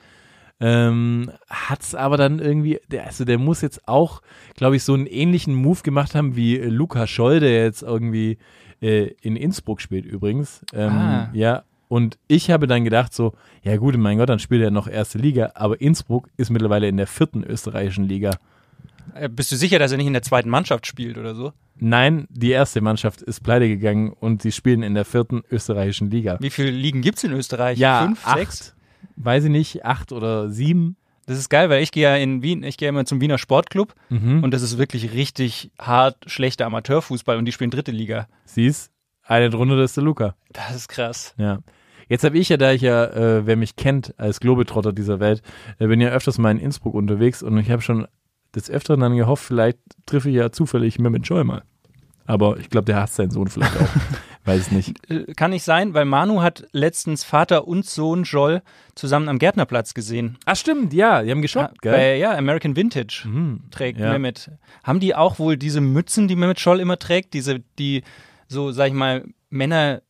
Ähm, 0.60 1.31
hat's 1.50 1.96
aber 1.96 2.16
dann 2.18 2.40
irgendwie, 2.40 2.80
der, 2.88 3.06
also 3.06 3.25
der 3.25 3.38
muss 3.38 3.62
jetzt 3.62 3.88
auch, 3.88 4.22
glaube 4.56 4.78
ich, 4.78 4.84
so 4.84 4.94
einen 4.94 5.06
ähnlichen 5.06 5.54
Move 5.54 5.81
gemacht 5.84 6.16
haben 6.16 6.36
wie 6.36 6.57
äh, 6.57 6.68
Luca 6.68 7.07
Scholl, 7.07 7.42
der 7.42 7.63
jetzt 7.63 7.81
irgendwie 7.84 8.38
äh, 8.81 9.12
in 9.22 9.36
Innsbruck 9.36 9.81
spielt 9.81 10.06
übrigens. 10.06 10.62
Ähm, 10.74 10.92
Ah. 10.92 11.30
Ja, 11.34 11.63
und 11.90 12.18
ich 12.28 12.50
habe 12.52 12.68
dann 12.68 12.84
gedacht 12.86 13.13
so, 13.13 13.34
ja 13.63 13.75
gut, 13.78 13.98
mein 13.98 14.18
Gott, 14.18 14.30
dann 14.30 14.40
spielt 14.40 14.63
er 14.63 14.72
noch 14.72 14.88
erste 14.88 15.18
Liga, 15.18 15.52
aber 15.56 15.80
Innsbruck 15.81 16.30
ist 16.38 16.50
mittlerweile 16.50 16.88
in 16.88 16.98
der 16.98 17.08
vierten 17.08 17.44
österreichischen 17.44 18.06
Liga. 18.06 18.38
Äh, 19.13 19.30
Bist 19.30 19.51
du 19.51 19.56
sicher, 19.58 19.78
dass 19.78 19.92
er 19.92 19.98
nicht 19.98 20.08
in 20.08 20.13
der 20.13 20.22
zweiten 20.24 20.50
Mannschaft 20.50 20.88
spielt 20.88 21.18
oder 21.18 21.36
so? 21.36 21.51
Nein, 21.78 22.25
die 22.30 22.51
erste 22.51 22.80
Mannschaft 22.80 23.22
ist 23.22 23.44
pleite 23.44 23.68
gegangen 23.68 24.13
und 24.18 24.42
sie 24.42 24.54
spielen 24.54 24.81
in 24.84 24.94
der 24.96 25.04
vierten 25.06 25.44
österreichischen 25.51 26.10
Liga. 26.10 26.38
Wie 26.40 26.50
viele 26.50 26.72
Ligen 26.72 27.01
gibt 27.01 27.18
es 27.18 27.25
in 27.25 27.34
Österreich? 27.34 27.78
Ja, 27.78 28.06
Fünf, 28.06 28.25
acht. 28.25 28.38
sechs? 28.40 28.75
Weiß 29.16 29.44
ich 29.46 29.50
nicht, 29.50 29.86
acht 29.86 30.12
oder 30.12 30.50
sieben. 30.50 30.96
Das 31.28 31.38
ist 31.40 31.50
geil, 31.50 31.69
weil 31.69 31.81
ich 31.81 31.92
gehe 31.92 32.04
ja 32.04 32.16
in 32.16 32.44
Wien, 32.44 32.62
ich 32.63 32.78
gehe 32.78 32.88
immer 32.88 33.06
zum 33.06 33.19
Wiener 33.19 33.38
Sportclub 33.40 33.96
Mhm. 34.10 34.44
und 34.44 34.52
das 34.54 34.62
ist 34.62 34.78
wirklich 34.78 35.12
richtig 35.13 35.72
hart 35.80 36.18
schlechter 36.28 36.66
Amateurfußball 36.68 37.38
und 37.38 37.46
die 37.46 37.52
spielen 37.52 37.72
dritte 37.72 37.92
Liga. 37.92 38.28
Siehst, 38.46 38.92
eine 39.24 39.50
drunter 39.50 39.80
ist 39.84 39.98
der 39.98 40.04
Luca. 40.04 40.36
Das 40.54 40.75
ist 40.75 40.88
krass. 40.88 41.34
Ja. 41.38 41.60
Jetzt 42.07 42.24
habe 42.24 42.38
ich 42.38 42.50
ja, 42.50 42.57
da 42.57 42.72
ich 42.72 42.84
ja, 42.84 43.06
äh, 43.06 43.48
wer 43.48 43.56
mich 43.56 43.75
kennt 43.75 44.13
als 44.19 44.40
Globetrotter 44.40 44.94
dieser 44.94 45.19
Welt, 45.19 45.42
äh, 45.80 45.88
bin 45.88 46.00
ja 46.00 46.10
öfters 46.10 46.38
mal 46.38 46.51
in 46.51 46.60
Innsbruck 46.60 46.94
unterwegs 46.94 47.42
und 47.42 47.58
ich 47.58 47.72
habe 47.72 47.81
schon 47.81 48.08
des 48.54 48.69
Öfteren 48.69 49.00
dann 49.00 49.16
gehofft, 49.18 49.44
vielleicht 49.44 49.80
treffe 50.06 50.30
ich 50.30 50.36
ja 50.36 50.51
zufällig 50.51 51.00
Mehmet 51.00 51.25
Scholl 51.25 51.44
mal. 51.44 51.63
Aber 52.25 52.57
ich 52.57 52.69
glaube, 52.69 52.86
der 52.86 53.01
hasst 53.01 53.16
seinen 53.16 53.31
Sohn 53.31 53.48
vielleicht 53.48 53.75
auch. 53.77 53.88
Weiß 54.45 54.72
nicht. 54.72 54.94
Äh, 55.10 55.33
Kann 55.33 55.51
nicht 55.51 55.63
sein, 55.63 55.94
weil 55.94 56.06
Manu 56.06 56.42
hat 56.42 56.68
letztens 56.72 57.24
Vater 57.24 57.68
und 57.68 57.86
Sohn 57.86 58.24
Joel 58.24 58.62
zusammen 58.94 59.27
am 59.27 59.39
Gärtnerplatz 59.39 59.94
gesehen. 59.94 60.38
Ach 60.45 60.56
stimmt, 60.56 60.94
ja, 60.94 61.24
die 61.24 61.31
haben 61.31 61.42
geshoppt, 61.42 61.81
gell? 61.81 61.94
Bei, 61.94 62.18
ja, 62.18 62.36
American 62.36 62.75
Vintage 62.75 63.27
trägt 63.72 64.00
ja. 64.00 64.12
Mehmet. 64.12 64.51
Haben 64.83 65.00
die 65.00 65.16
auch 65.16 65.39
wohl 65.39 65.57
diese 65.57 65.81
Mützen, 65.81 66.27
die 66.27 66.36
Mehmet 66.36 66.60
Scholl 66.60 66.80
immer 66.80 67.00
trägt, 67.00 67.33
diese, 67.33 67.62
die 67.80 68.04
so, 68.48 68.72
sag 68.72 68.88
ich 68.88 68.94
mal, 68.94 69.25
Männer 69.50 70.01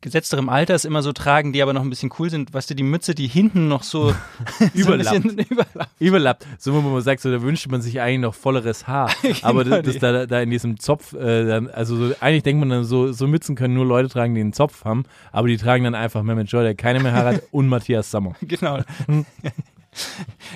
gesetzterem 0.00 0.48
Alters 0.48 0.84
immer 0.84 1.02
so 1.02 1.12
tragen, 1.12 1.52
die 1.52 1.62
aber 1.62 1.72
noch 1.72 1.82
ein 1.82 1.90
bisschen 1.90 2.10
cool 2.18 2.28
sind. 2.28 2.52
Weißt 2.52 2.68
du, 2.70 2.74
die 2.74 2.82
Mütze, 2.82 3.14
die 3.14 3.28
hinten 3.28 3.68
noch 3.68 3.82
so, 3.82 4.10
so 4.58 4.64
Überlappt. 4.74 5.22
bisschen 5.22 5.38
überlappt. 5.50 5.90
Überlappt. 6.00 6.46
So, 6.58 6.74
wo 6.74 6.80
man 6.80 7.02
sagt, 7.02 7.20
so, 7.20 7.30
da 7.30 7.40
wünscht 7.42 7.68
man 7.68 7.80
sich 7.80 8.00
eigentlich 8.00 8.20
noch 8.20 8.34
volleres 8.34 8.86
Haar. 8.86 9.10
Aber 9.42 9.64
das, 9.64 9.84
das 9.84 9.98
da, 9.98 10.26
da 10.26 10.40
in 10.40 10.50
diesem 10.50 10.78
Zopf, 10.80 11.12
äh, 11.12 11.46
dann, 11.46 11.68
also 11.68 11.96
so, 11.96 12.14
eigentlich 12.20 12.42
denkt 12.42 12.60
man 12.60 12.68
dann 12.70 12.84
so, 12.84 13.12
so 13.12 13.26
Mützen 13.26 13.54
können 13.56 13.74
nur 13.74 13.86
Leute 13.86 14.08
tragen, 14.08 14.34
die 14.34 14.40
einen 14.40 14.52
Zopf 14.52 14.84
haben, 14.84 15.04
aber 15.32 15.48
die 15.48 15.56
tragen 15.56 15.84
dann 15.84 15.94
einfach 15.94 16.22
Mehmet 16.22 16.50
Joy, 16.50 16.62
der 16.64 16.74
keine 16.74 17.00
mehr 17.00 17.12
Haare 17.12 17.36
hat, 17.36 17.42
und 17.52 17.68
Matthias 17.68 18.10
Sammer. 18.10 18.34
Genau. 18.42 18.80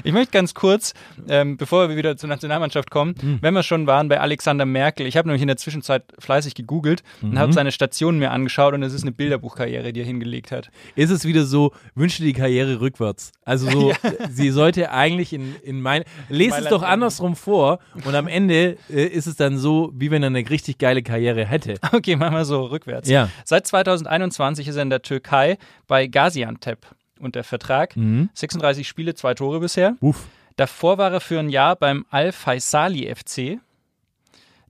Ich 0.05 0.13
möchte 0.13 0.33
ganz 0.33 0.55
kurz, 0.55 0.95
ähm, 1.29 1.57
bevor 1.57 1.89
wir 1.89 1.97
wieder 1.97 2.17
zur 2.17 2.29
Nationalmannschaft 2.29 2.91
kommen, 2.91 3.15
Hm. 3.21 3.39
wenn 3.41 3.55
wir 3.55 3.63
schon 3.63 3.87
waren 3.87 4.09
bei 4.09 4.21
Alexander 4.21 4.65
Merkel, 4.67 5.07
ich 5.07 5.17
habe 5.17 5.29
nämlich 5.29 5.43
in 5.43 5.49
der 5.49 5.57
Zwischenzeit 5.57 6.05
fleißig 6.19 6.55
gegoogelt 6.55 7.03
Mhm. 7.21 7.31
und 7.31 7.39
habe 7.39 7.53
seine 7.53 7.73
Stationen 7.73 8.19
mir 8.19 8.31
angeschaut 8.31 8.75
und 8.75 8.83
es 8.83 8.93
ist 8.93 9.03
eine 9.03 9.13
Bilderbuchkarriere, 9.13 9.93
die 9.93 10.01
er 10.01 10.07
hingelegt 10.07 10.53
hat. 10.53 10.71
Ist 10.95 11.11
es 11.11 11.25
wieder 11.25 11.45
so, 11.45 11.73
wünsche 11.95 12.23
die 12.23 12.33
Karriere 12.33 12.81
rückwärts. 12.81 13.33
Also 13.45 13.71
so, 13.71 13.93
sie 14.31 14.51
sollte 14.51 14.91
eigentlich 14.91 15.33
in, 15.33 15.57
in 15.63 15.81
mein, 15.81 16.05
lest 16.29 16.59
es 16.59 16.69
doch 16.69 16.83
andersrum 16.83 17.37
vor 17.37 17.79
und 18.05 18.15
am 18.15 18.29
Ende 18.29 18.77
äh, 18.91 19.05
ist 19.07 19.27
es 19.27 19.37
dann 19.37 19.59
so, 19.59 19.91
wie 19.95 20.11
wenn 20.11 20.23
er 20.23 20.29
eine 20.29 20.49
richtig 20.49 20.79
geile 20.79 21.03
Karriere 21.03 21.45
hätte. 21.45 21.75
Okay, 21.93 22.17
machen 22.17 22.35
wir 22.35 22.45
so 22.45 22.65
rückwärts. 22.67 23.09
Ja. 23.09 23.29
Seit 23.45 23.67
2021 23.67 24.67
ist 24.69 24.77
er 24.77 24.83
in 24.83 24.91
der 24.91 25.03
Türkei 25.03 25.59
bei 25.87 26.07
Gaziantep 26.09 26.79
unter 27.21 27.45
Vertrag. 27.45 27.97
Mhm. 27.97 28.31
36 28.35 28.87
Spiele, 28.87 29.15
zwei 29.15 29.35
Tore 29.35 29.61
bisher. 29.61 29.97
Uff. 30.01 30.27
Davor 30.57 30.99
war 30.99 31.13
er 31.13 31.21
für 31.21 31.39
ein 31.39 31.49
Jahr 31.49 31.77
beim 31.77 32.07
Al-Faisali 32.11 33.13
FC. 33.13 33.59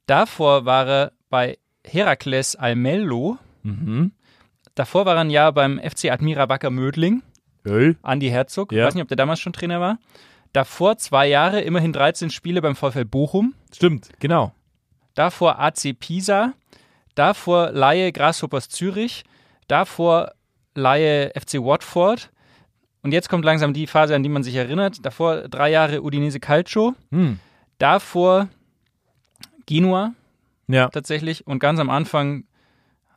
Davor 0.07 0.65
war 0.65 0.87
er 0.89 1.13
bei 1.31 1.59
Herakles 1.85 2.57
Almelo. 2.57 3.39
Mhm. 3.63 4.13
Davor 4.75 5.07
war 5.07 5.15
er 5.15 5.21
ein 5.21 5.31
Jahr 5.31 5.53
beim 5.53 5.79
FC 5.79 6.11
Admira 6.11 6.49
Wacker 6.49 6.71
Mödling. 6.71 7.23
Öl. 7.65 7.97
Andi 8.03 8.29
Herzog. 8.29 8.73
Ja. 8.73 8.87
Weiß 8.87 8.95
nicht, 8.95 9.03
ob 9.03 9.09
der 9.09 9.17
damals 9.17 9.41
schon 9.41 9.53
Trainer 9.53 9.81
war. 9.81 9.99
Davor 10.53 10.99
zwei 10.99 11.27
Jahre, 11.27 11.61
immerhin 11.63 11.93
13 11.93 12.31
Spiele 12.31 12.63
beim 12.63 12.77
VfL 12.77 13.05
Bochum. 13.05 13.55
Stimmt, 13.75 14.11
genau. 14.21 14.53
Davor 15.15 15.59
AC 15.59 15.93
Pisa. 15.99 16.53
Davor 17.15 17.71
Laie 17.73 18.13
Grasshoppers 18.13 18.69
Zürich. 18.69 19.25
Davor 19.69 20.33
Laie 20.75 21.33
FC 21.35 21.55
Watford. 21.55 22.31
Und 23.05 23.13
jetzt 23.13 23.29
kommt 23.29 23.45
langsam 23.45 23.73
die 23.75 23.87
Phase, 23.87 24.17
an 24.17 24.23
die 24.25 24.29
man 24.31 24.43
sich 24.43 24.55
erinnert. 24.57 25.05
Davor 25.07 25.47
drei 25.49 25.71
Jahre 25.71 26.03
Udinese 26.03 26.41
Calcio. 26.41 26.95
Hm. 27.13 27.39
Davor 27.79 28.49
Genua 29.67 30.15
Ja. 30.69 30.89
tatsächlich. 30.89 31.47
Und 31.47 31.59
ganz 31.59 31.79
am 31.79 31.91
Anfang 31.91 32.45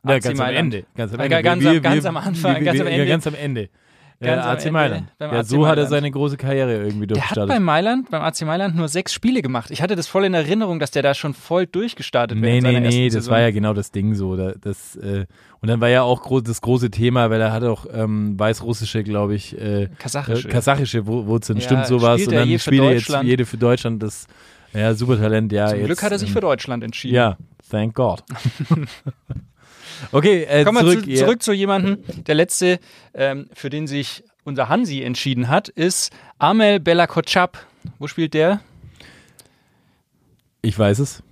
Ja, 0.06 0.18
ganz 0.18 0.38
am. 0.38 0.48
Ende. 0.54 0.84
Ganz 0.96 1.12
am 1.12 1.20
Ende. 1.20 1.42
ganz 1.42 1.64
am- 1.66 1.82
ganz 1.82 2.04
am 2.04 2.16
Anfang, 2.16 2.64
ganz 2.64 2.80
am 2.80 2.86
ja, 2.86 2.92
Ende. 2.92 3.06
ganz 3.06 3.26
am 3.26 3.34
Ende. 3.34 3.68
Ganz 4.20 4.44
am 4.44 4.50
AC 4.56 4.72
Mailand. 4.72 5.08
beim 5.18 5.32
Ja, 5.32 5.38
AC 5.38 5.46
so 5.46 5.56
hat 5.58 5.62
er 5.62 5.74
Mailand. 5.74 5.90
seine 5.90 6.10
große 6.10 6.36
Karriere 6.36 6.72
irgendwie 6.76 7.06
Der 7.06 7.16
hat 7.18 7.36
durchgestartet. 7.36 7.48
beim 7.54 7.62
Mailand, 7.62 8.10
beim 8.10 8.22
AC 8.22 8.42
Mailand 8.42 8.74
nur 8.74 8.88
sechs 8.88 9.12
Spiele 9.12 9.42
gemacht. 9.42 9.70
Ich 9.70 9.80
hatte 9.80 9.94
das 9.94 10.08
voll 10.08 10.24
in 10.24 10.34
Erinnerung, 10.34 10.80
dass 10.80 10.90
der 10.90 11.02
da 11.02 11.14
schon 11.14 11.34
voll 11.34 11.66
durchgestartet 11.66 12.40
wäre. 12.40 12.52
Nee, 12.54 12.60
seiner 12.60 12.80
nee, 12.80 12.86
ersten 12.86 13.00
nee, 13.00 13.06
das 13.06 13.14
Saison. 13.14 13.32
war 13.34 13.40
ja 13.42 13.50
genau 13.52 13.74
das 13.74 13.92
Ding 13.92 14.14
so. 14.14 14.36
Da, 14.36 14.54
das, 14.60 14.96
äh, 14.96 15.26
und 15.60 15.68
dann 15.68 15.80
war 15.80 15.88
ja 15.88 16.02
auch 16.02 16.22
gro 16.22 16.40
das 16.40 16.60
große 16.60 16.90
Thema, 16.90 17.30
weil 17.30 17.40
er 17.40 17.52
hat 17.52 17.62
auch 17.62 17.86
ähm, 17.92 18.38
weißrussische, 18.38 19.04
glaube 19.04 19.34
ich, 19.36 19.56
äh, 19.56 19.88
Kasachische. 19.98 20.48
äh, 20.48 20.50
kasachische 20.50 21.06
Wu- 21.06 21.26
Wurzeln, 21.26 21.58
Ja, 21.58 21.64
stimmt 21.64 21.86
sowas. 21.86 22.26
Und 22.26 22.32
dann 22.34 22.58
spielt 22.58 22.82
er 22.82 22.92
jetzt 22.94 23.22
jede 23.22 23.46
für 23.46 23.56
Deutschland. 23.56 24.02
Das, 24.02 24.26
ja, 24.74 24.94
super 24.94 25.16
Talent, 25.16 25.52
ja. 25.52 25.68
Zum 25.68 25.78
jetzt, 25.78 25.86
Glück 25.86 26.02
hat 26.02 26.10
er 26.12 26.18
sich 26.18 26.28
ähm, 26.28 26.34
für 26.34 26.40
Deutschland 26.40 26.82
entschieden. 26.82 27.14
Ja, 27.14 27.36
thank 27.70 27.94
God. 27.94 28.22
okay, 30.12 30.44
äh, 30.44 30.64
Kommen 30.64 30.78
wir 30.78 30.92
zurück. 30.92 31.04
zu, 31.04 31.10
ja. 31.10 31.16
zurück 31.24 31.42
zu 31.42 31.52
jemandem. 31.52 31.98
Der 32.26 32.34
letzte, 32.34 32.78
ähm, 33.14 33.48
für 33.52 33.70
den 33.70 33.86
sich 33.86 34.24
unser 34.44 34.68
Hansi 34.68 35.02
entschieden 35.02 35.48
hat, 35.48 35.68
ist 35.68 36.12
Amel 36.38 36.80
Bellakotschap. 36.80 37.58
Wo 37.98 38.06
spielt 38.06 38.34
der? 38.34 38.60
Ich 40.62 40.78
weiß 40.78 40.98
es, 40.98 41.22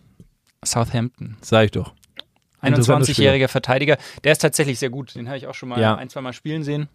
Southampton. 0.64 1.37
sag 1.40 1.66
ich 1.66 1.70
doch. 1.73 1.94
Interessanter 2.62 3.12
Spieler. 3.12 3.32
21-jähriger 3.32 3.49
Verteidiger. 3.49 3.96
Der 4.25 4.32
ist 4.32 4.38
tatsächlich 4.38 4.78
sehr 4.78 4.90
gut. 4.90 5.14
Den 5.14 5.28
habe 5.28 5.37
ich 5.38 5.46
auch 5.46 5.54
schon 5.54 5.68
mal 5.68 5.80
Ja. 5.80 5.96
ein, 5.96 6.08
zwei 6.08 6.20
Mal 6.20 6.32
spielen 6.32 6.62
sehen. 6.64 6.88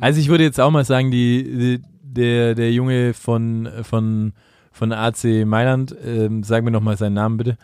Also 0.00 0.18
ich 0.20 0.28
würde 0.28 0.44
jetzt 0.44 0.58
auch 0.58 0.70
mal 0.70 0.84
sagen, 0.84 1.10
die, 1.10 1.42
die 1.44 1.82
der, 2.02 2.54
der 2.54 2.72
Junge 2.72 3.12
von, 3.14 3.68
von, 3.82 4.32
von 4.72 4.92
AC 4.92 5.44
Mailand, 5.46 5.94
ähm, 6.04 6.42
sag 6.42 6.64
mir 6.64 6.70
nochmal 6.70 6.96
seinen 6.96 7.14
Namen 7.14 7.36
bitte. 7.36 7.58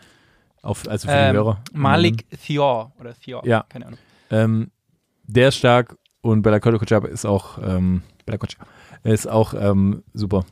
Auf, 0.61 0.87
also 0.87 1.07
für 1.07 1.13
die 1.13 1.19
Ähm, 1.19 1.35
Hörer. 1.35 1.61
Malik 1.73 2.25
Thior 2.45 2.91
oder 2.99 3.13
Thior. 3.13 3.45
Ja. 3.45 3.65
Keine 3.69 3.87
Ahnung. 3.87 3.99
Ähm, 4.31 4.71
der 5.25 5.49
ist 5.49 5.57
stark 5.57 5.97
und 6.21 6.41
Bella 6.41 6.59
Kotschap 6.59 7.05
ist 7.05 7.25
auch, 7.25 7.57
ähm, 7.61 8.01
Bella 8.25 8.37
Kotschap 8.37 8.67
ist 9.03 9.27
auch 9.29 9.53
ähm, 9.53 10.03
super. 10.13 10.45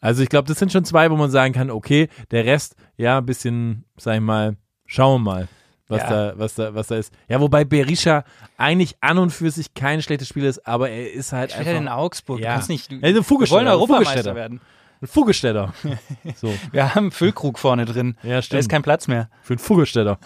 Also 0.00 0.22
ich 0.22 0.28
glaube, 0.28 0.46
das 0.48 0.58
sind 0.58 0.70
schon 0.72 0.84
zwei, 0.84 1.10
wo 1.10 1.16
man 1.16 1.30
sagen 1.30 1.52
kann, 1.52 1.70
okay, 1.70 2.08
der 2.30 2.44
Rest, 2.44 2.76
ja, 2.96 3.18
ein 3.18 3.26
bisschen, 3.26 3.84
sag 3.96 4.14
ich 4.14 4.20
mal, 4.20 4.56
schauen 4.86 5.20
wir 5.22 5.24
mal, 5.32 5.48
was 5.88 6.02
Ja. 6.02 6.08
da, 6.10 6.38
was 6.38 6.54
da, 6.54 6.74
was 6.74 6.86
da 6.86 6.96
ist. 6.96 7.12
Ja, 7.28 7.40
wobei 7.40 7.64
Berisha 7.64 8.24
eigentlich 8.56 8.96
an 9.00 9.18
und 9.18 9.30
für 9.30 9.50
sich 9.50 9.74
kein 9.74 10.00
schlechtes 10.00 10.28
Spieler 10.28 10.48
ist, 10.48 10.66
aber 10.66 10.88
er 10.90 11.12
ist 11.12 11.32
halt 11.32 11.50
Spielt 11.52 11.66
er 11.66 11.72
in 11.72 11.78
einfach 11.88 11.96
Augsburg? 11.98 12.38
Ja. 12.40 12.48
Du 12.50 12.52
kannst 12.54 12.68
nicht. 12.68 12.92
Du, 12.92 12.96
Er 13.00 13.10
ist 13.10 13.16
ein 13.30 13.40
wir 13.40 13.50
wollen 13.50 13.66
Europameister 13.66 14.34
werden. 14.34 14.60
Ein 15.00 15.06
Vogelstädter. 15.06 15.72
so, 16.36 16.52
Wir 16.72 16.94
haben 16.94 17.10
Füllkrug 17.10 17.58
vorne 17.58 17.84
drin. 17.84 18.16
ja, 18.22 18.36
Da 18.36 18.42
stimmt. 18.42 18.60
ist 18.60 18.68
kein 18.68 18.82
Platz 18.82 19.08
mehr. 19.08 19.30
Für 19.42 19.54
einen 19.54 19.58
Vogelstädter. 19.58 20.18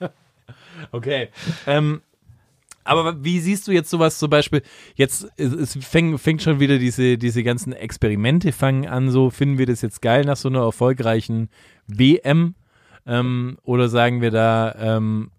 okay. 0.92 1.28
Ähm, 1.66 2.00
aber 2.84 3.22
wie 3.22 3.40
siehst 3.40 3.68
du 3.68 3.72
jetzt 3.72 3.90
sowas 3.90 4.18
zum 4.18 4.30
Beispiel, 4.30 4.62
jetzt 4.94 5.28
es, 5.36 5.78
fängt, 5.80 6.20
fängt 6.20 6.42
schon 6.42 6.60
wieder 6.60 6.78
diese, 6.78 7.18
diese 7.18 7.42
ganzen 7.42 7.72
Experimente 7.72 8.52
fangen 8.52 8.88
an, 8.88 9.10
so 9.10 9.30
finden 9.30 9.58
wir 9.58 9.66
das 9.66 9.82
jetzt 9.82 10.00
geil 10.02 10.24
nach 10.24 10.36
so 10.36 10.48
einer 10.48 10.60
erfolgreichen 10.62 11.50
WM 11.86 12.54
ähm, 13.06 13.58
oder 13.62 13.88
sagen 13.88 14.22
wir 14.22 14.30
da, 14.30 14.74
ähm, 14.78 15.30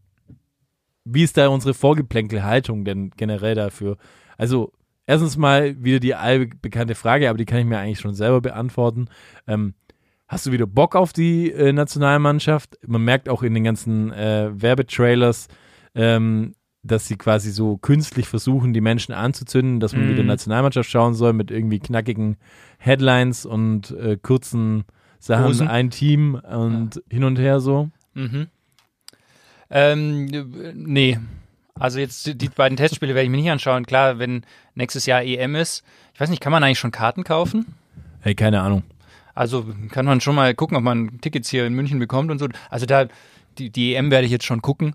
wie 1.04 1.24
ist 1.24 1.36
da 1.38 1.48
unsere 1.48 1.74
Vorgeplänkelhaltung 1.74 2.86
denn 2.86 3.12
generell 3.18 3.56
dafür? 3.56 3.98
Also 4.38 4.72
erstens 5.12 5.38
mal 5.38 5.76
wieder 5.84 6.00
die 6.00 6.16
allbekannte 6.16 6.96
Frage, 6.96 7.30
aber 7.30 7.38
die 7.38 7.46
kann 7.46 7.60
ich 7.60 7.66
mir 7.66 7.78
eigentlich 7.80 8.00
schon 8.00 8.14
selber 8.16 8.42
beantworten. 8.42 9.08
Ähm, 9.48 9.74
Hast 10.28 10.46
du 10.46 10.54
wieder 10.54 10.66
Bock 10.66 10.96
auf 10.96 11.12
die 11.12 11.52
äh, 11.52 11.74
Nationalmannschaft? 11.74 12.78
Man 12.88 13.04
merkt 13.04 13.28
auch 13.28 13.44
in 13.44 13.54
den 13.54 13.66
ganzen 13.66 14.14
äh, 14.14 14.50
Werbetrailers, 14.54 15.50
ähm, 15.94 16.56
dass 16.84 17.06
sie 17.06 17.18
quasi 17.18 17.52
so 17.52 17.76
künstlich 17.76 18.30
versuchen, 18.30 18.72
die 18.74 18.80
Menschen 18.80 19.14
anzuzünden, 19.14 19.82
dass 19.82 19.92
man 19.94 20.06
Mhm. 20.06 20.12
wieder 20.12 20.24
Nationalmannschaft 20.24 20.90
schauen 20.90 21.16
soll 21.16 21.34
mit 21.34 21.52
irgendwie 21.52 21.80
knackigen 21.80 22.38
Headlines 22.78 23.46
und 23.46 23.92
äh, 23.92 24.18
kurzen 24.22 24.86
Sachen, 25.20 25.48
Hosen. 25.48 25.68
ein 25.68 25.90
Team 25.90 26.36
und 26.36 27.04
hin 27.12 27.26
und 27.26 27.38
her 27.38 27.60
so. 27.60 27.90
Mhm. 28.14 28.48
Ähm, 29.70 30.28
äh, 30.34 30.72
nee. 30.74 31.20
Also 31.80 32.00
jetzt 32.00 32.26
die- 32.42 32.50
beiden 32.50 32.78
Testspiele 32.78 33.16
werde 33.16 33.24
ich 33.26 33.30
mir 33.32 33.38
nicht 33.38 33.50
anschauen. 33.52 33.86
Klar, 33.86 34.20
wenn 34.20 34.44
nächstes 34.76 35.06
Jahr 35.06 35.24
EM 35.24 35.56
ist. 35.56 35.84
Ich 36.14 36.20
weiß 36.20 36.30
nicht, 36.30 36.42
kann 36.42 36.52
man 36.52 36.64
eigentlich 36.64 36.80
schon 36.80 36.92
Karten 36.92 37.24
kaufen? 37.24 37.66
Hey, 38.22 38.36
keine 38.36 38.62
Ahnung. 38.62 38.84
Also 39.34 39.66
kann 39.90 40.06
man 40.06 40.22
schon 40.22 40.36
mal 40.36 40.54
gucken, 40.54 40.76
ob 40.78 40.84
man 40.84 41.20
Tickets 41.22 41.50
hier 41.50 41.66
in 41.66 41.74
München 41.74 42.00
bekommt 42.00 42.30
und 42.32 42.40
so. 42.40 42.48
Also 42.70 42.86
da, 42.86 43.06
die, 43.58 43.70
die 43.70 43.96
EM 43.96 44.12
werde 44.12 44.26
ich 44.26 44.32
jetzt 44.32 44.46
schon 44.46 44.62
gucken. 44.62 44.94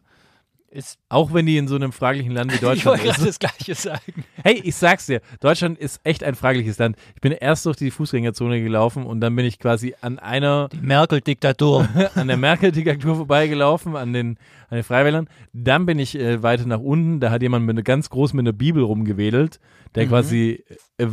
Ist, 0.76 0.98
Auch 1.08 1.32
wenn 1.32 1.46
die 1.46 1.56
in 1.56 1.68
so 1.68 1.74
einem 1.74 1.90
fraglichen 1.90 2.32
Land 2.32 2.52
wie 2.52 2.56
ich 2.56 2.60
Deutschland 2.60 2.98
wollte 2.98 3.04
gerade 3.04 3.26
ist. 3.26 3.28
das 3.28 3.38
Gleiche 3.38 3.74
sagen. 3.74 4.24
Hey, 4.44 4.60
ich 4.62 4.76
sag's 4.76 5.06
dir, 5.06 5.22
Deutschland 5.40 5.78
ist 5.78 6.00
echt 6.04 6.22
ein 6.22 6.34
fragliches 6.34 6.76
Land. 6.76 6.96
Ich 7.14 7.22
bin 7.22 7.32
erst 7.32 7.64
durch 7.64 7.78
die 7.78 7.90
Fußgängerzone 7.90 8.62
gelaufen 8.62 9.04
und 9.04 9.22
dann 9.22 9.34
bin 9.34 9.46
ich 9.46 9.58
quasi 9.58 9.94
an 10.02 10.18
einer 10.18 10.68
Merkel-Diktatur. 10.78 11.88
an 12.14 12.28
der 12.28 12.36
Merkel-Diktatur 12.36 13.16
vorbeigelaufen, 13.16 13.96
an 13.96 14.12
den, 14.12 14.36
an 14.68 14.76
den 14.76 14.82
Freiwählern. 14.82 15.28
Dann 15.54 15.86
bin 15.86 15.98
ich 15.98 16.14
äh, 16.14 16.42
weiter 16.42 16.66
nach 16.66 16.80
unten. 16.80 17.20
Da 17.20 17.30
hat 17.30 17.40
jemand 17.40 17.64
mit, 17.64 17.82
ganz 17.86 18.10
groß 18.10 18.34
mit 18.34 18.42
einer 18.42 18.52
Bibel 18.52 18.82
rumgewedelt, 18.82 19.60
der 19.94 20.06
quasi, 20.06 20.62
äh, 20.98 21.04
äh, 21.04 21.08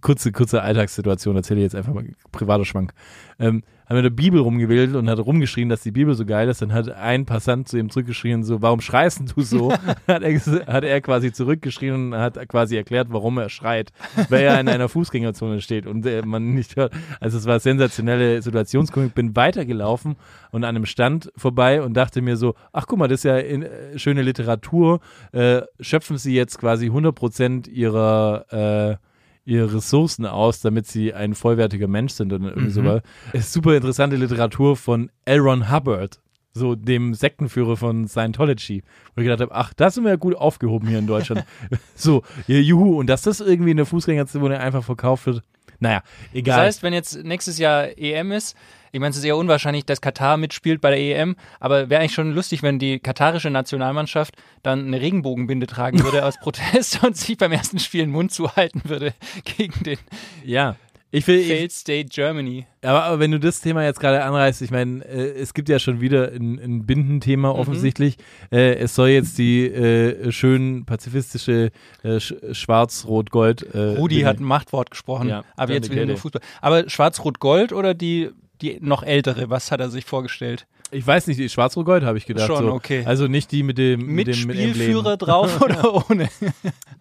kurze, 0.00 0.30
kurze 0.30 0.62
Alltagssituation, 0.62 1.34
erzähle 1.34 1.58
ich 1.58 1.64
jetzt 1.64 1.74
einfach 1.74 1.92
mal, 1.92 2.06
privater 2.30 2.64
Schwank. 2.64 2.92
Ähm, 3.40 3.64
hat 3.92 4.02
mit 4.02 4.04
der 4.04 4.22
Bibel 4.22 4.40
rumgewedelt 4.40 4.96
und 4.96 5.08
hat 5.08 5.18
rumgeschrien, 5.18 5.68
dass 5.68 5.82
die 5.82 5.90
Bibel 5.90 6.14
so 6.14 6.24
geil 6.24 6.48
ist. 6.48 6.62
Dann 6.62 6.72
hat 6.72 6.88
ein 6.90 7.26
Passant 7.26 7.68
zu 7.68 7.78
ihm 7.78 7.90
zurückgeschrien, 7.90 8.42
so, 8.42 8.62
warum 8.62 8.80
schreist 8.80 9.20
du 9.36 9.42
so? 9.42 9.72
hat, 10.08 10.22
er, 10.22 10.40
hat 10.66 10.84
er 10.84 11.00
quasi 11.00 11.32
zurückgeschrien 11.32 11.94
und 11.94 12.14
hat 12.14 12.48
quasi 12.48 12.76
erklärt, 12.76 13.08
warum 13.10 13.38
er 13.38 13.48
schreit, 13.48 13.92
weil 14.28 14.42
er 14.42 14.58
in 14.60 14.68
einer 14.68 14.88
Fußgängerzone 14.88 15.60
steht 15.60 15.86
und 15.86 16.06
äh, 16.06 16.22
man 16.22 16.54
nicht 16.54 16.76
hört. 16.76 16.92
Also 17.20 17.38
es 17.38 17.46
war 17.46 17.60
sensationelle 17.60 18.42
Situationskomik. 18.42 19.14
Bin 19.14 19.36
weitergelaufen 19.36 20.16
und 20.50 20.64
an 20.64 20.76
einem 20.76 20.86
Stand 20.86 21.30
vorbei 21.36 21.82
und 21.82 21.94
dachte 21.94 22.22
mir 22.22 22.36
so, 22.36 22.54
ach 22.72 22.86
guck 22.86 22.98
mal, 22.98 23.08
das 23.08 23.20
ist 23.20 23.24
ja 23.24 23.38
in, 23.38 23.62
äh, 23.62 23.98
schöne 23.98 24.22
Literatur. 24.22 25.00
Äh, 25.32 25.62
schöpfen 25.80 26.16
Sie 26.16 26.34
jetzt 26.34 26.58
quasi 26.58 26.88
100% 26.88 27.68
ihrer 27.68 28.98
äh, 28.98 29.11
ihre 29.44 29.74
Ressourcen 29.74 30.26
aus, 30.26 30.60
damit 30.60 30.86
sie 30.86 31.12
ein 31.12 31.34
vollwertiger 31.34 31.88
Mensch 31.88 32.12
sind 32.12 32.32
oder 32.32 32.50
irgendwie 32.50 32.70
sowas. 32.70 33.02
Es 33.32 33.46
ist 33.46 33.52
super 33.52 33.74
interessante 33.74 34.16
Literatur 34.16 34.76
von 34.76 35.10
L. 35.24 35.40
Ron 35.40 35.70
Hubbard, 35.70 36.20
so 36.52 36.74
dem 36.74 37.14
Sektenführer 37.14 37.76
von 37.76 38.06
Scientology, 38.06 38.82
wo 39.14 39.20
ich 39.20 39.26
gedacht 39.26 39.40
habe, 39.40 39.54
ach, 39.54 39.72
da 39.74 39.90
sind 39.90 40.04
wir 40.04 40.10
ja 40.10 40.16
gut 40.16 40.36
aufgehoben 40.36 40.88
hier 40.88 40.98
in 40.98 41.06
Deutschland. 41.06 41.44
so, 41.94 42.22
ja, 42.46 42.58
juhu, 42.58 42.98
und 42.98 43.08
dass 43.08 43.22
das 43.22 43.40
irgendwie 43.40 43.72
in 43.72 43.78
der 43.78 43.86
Fußgängerzone 43.86 44.60
einfach 44.60 44.84
verkauft 44.84 45.26
wird, 45.26 45.42
naja, 45.82 46.02
egal. 46.32 46.58
Das 46.58 46.66
heißt, 46.66 46.82
wenn 46.84 46.92
jetzt 46.92 47.24
nächstes 47.24 47.58
Jahr 47.58 47.98
EM 47.98 48.30
ist, 48.30 48.56
ich 48.92 49.00
meine, 49.00 49.10
es 49.10 49.16
ist 49.16 49.24
eher 49.24 49.36
unwahrscheinlich, 49.36 49.84
dass 49.84 50.00
Katar 50.00 50.36
mitspielt 50.36 50.80
bei 50.80 50.90
der 50.90 51.00
EM, 51.00 51.34
aber 51.58 51.90
wäre 51.90 52.00
eigentlich 52.00 52.14
schon 52.14 52.32
lustig, 52.32 52.62
wenn 52.62 52.78
die 52.78 53.00
katarische 53.00 53.50
Nationalmannschaft 53.50 54.34
dann 54.62 54.86
eine 54.86 55.00
Regenbogenbinde 55.00 55.66
tragen 55.66 56.02
würde 56.04 56.24
aus 56.24 56.38
Protest 56.40 57.02
und 57.02 57.16
sich 57.16 57.36
beim 57.36 57.52
ersten 57.52 57.80
Spiel 57.80 58.02
den 58.02 58.10
Mund 58.10 58.32
zuhalten 58.32 58.82
würde 58.84 59.12
gegen 59.44 59.82
den 59.82 59.98
ja, 60.44 60.76
ich 61.14 61.26
will, 61.28 61.38
ich, 61.38 61.46
Failed 61.46 61.70
State 61.72 62.08
Germany. 62.08 62.66
Aber, 62.82 63.04
aber 63.04 63.18
wenn 63.20 63.30
du 63.30 63.38
das 63.38 63.60
Thema 63.60 63.84
jetzt 63.84 64.00
gerade 64.00 64.24
anreißt, 64.24 64.62
ich 64.62 64.70
meine, 64.70 65.04
äh, 65.04 65.32
es 65.38 65.54
gibt 65.54 65.68
ja 65.68 65.78
schon 65.78 66.00
wieder 66.00 66.32
ein, 66.32 66.58
ein 66.58 66.86
Bindenthema 66.86 67.50
offensichtlich. 67.50 68.16
Äh, 68.50 68.74
es 68.76 68.94
soll 68.94 69.10
jetzt 69.10 69.36
die 69.38 69.66
äh, 69.66 70.32
schön 70.32 70.84
pazifistische 70.86 71.70
äh, 72.02 72.18
Sch 72.18 72.34
Schwarz-Rot-Gold. 72.52 73.62
Äh, 73.74 73.78
Rudi 73.98 74.16
Binde- 74.16 74.26
hat 74.26 74.40
ein 74.40 74.44
Machtwort 74.44 74.90
gesprochen, 74.90 75.28
Ja, 75.28 75.44
aber 75.56 75.72
jetzt 75.74 75.90
wieder 75.92 76.06
nur. 76.06 76.16
Fußball. 76.16 76.42
Aber 76.60 76.88
Schwarz-Rot-Gold 76.88 77.72
oder 77.72 77.94
die, 77.94 78.30
die 78.60 78.78
noch 78.80 79.02
ältere, 79.02 79.50
was 79.50 79.70
hat 79.70 79.80
er 79.80 79.90
sich 79.90 80.04
vorgestellt? 80.04 80.66
Ich 80.90 81.06
weiß 81.06 81.26
nicht, 81.26 81.38
die 81.38 81.48
Schwarz-Rot-Gold 81.48 82.04
habe 82.04 82.18
ich 82.18 82.26
gedacht. 82.26 82.46
Schon, 82.46 82.64
so. 82.64 82.72
okay. 82.72 83.02
Also 83.06 83.26
nicht 83.26 83.50
die 83.52 83.62
mit 83.62 83.78
dem 83.78 84.00
Mit 84.06 84.26
mit 84.26 84.36
dem 84.36 84.46
mit 84.46 84.56
Spielführer 84.58 85.12
Emblem. 85.12 85.18
drauf 85.18 85.60
oder 85.62 86.10
ohne? 86.10 86.28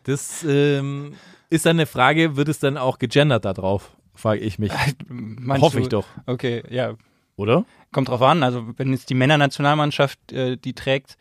Das 0.03 0.46
ähm, 0.48 1.13
ist 1.50 1.65
dann 1.65 1.77
eine 1.77 1.86
Frage, 1.86 2.36
wird 2.38 2.48
es 2.50 2.60
dann 2.60 2.77
auch 2.77 2.98
gegendert 3.00 3.46
da 3.46 3.53
drauf? 3.53 3.91
Frage 4.21 4.39
ich 4.41 4.59
mich. 4.59 4.71
Meinst 5.07 5.61
Hoffe 5.63 5.77
du- 5.77 5.83
ich 5.83 5.89
doch, 5.89 6.07
Okay, 6.25 6.63
ja, 6.69 6.93
oder? 7.35 7.65
Kommt 7.91 8.09
drauf 8.09 8.21
an. 8.21 8.43
Also, 8.43 8.77
wenn 8.77 8.91
jetzt 8.91 9.09
die 9.09 9.15
Männernationalmannschaft 9.15 10.31
äh, 10.31 10.57
die 10.57 10.73
trägt, 10.73 11.17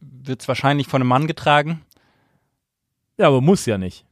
wird 0.00 0.40
es 0.42 0.48
wahrscheinlich 0.48 0.86
von 0.88 1.02
einem 1.02 1.08
Mann 1.08 1.26
getragen. 1.26 1.82
Ja, 3.18 3.28
aber 3.28 3.40
muss 3.40 3.66
ja 3.66 3.76
nicht. 3.78 4.06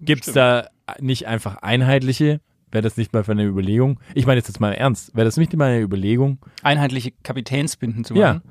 Gibt 0.00 0.26
es 0.26 0.32
da 0.34 0.68
nicht 0.98 1.26
einfach 1.26 1.56
einheitliche? 1.58 2.40
Wäre 2.72 2.82
das 2.82 2.96
nicht 2.96 3.12
mal 3.12 3.22
für 3.24 3.32
eine 3.32 3.44
Überlegung? 3.44 4.00
Ich 4.14 4.26
meine 4.26 4.38
jetzt, 4.38 4.48
jetzt 4.48 4.60
mal 4.60 4.72
ernst. 4.72 5.14
Wäre 5.14 5.24
das 5.24 5.36
nicht 5.36 5.54
mal 5.56 5.70
eine 5.70 5.80
Überlegung? 5.80 6.38
Einheitliche 6.62 7.12
Kapitänsbinden 7.22 8.04
zu 8.04 8.14
Ja. 8.14 8.34
machen. 8.34 8.42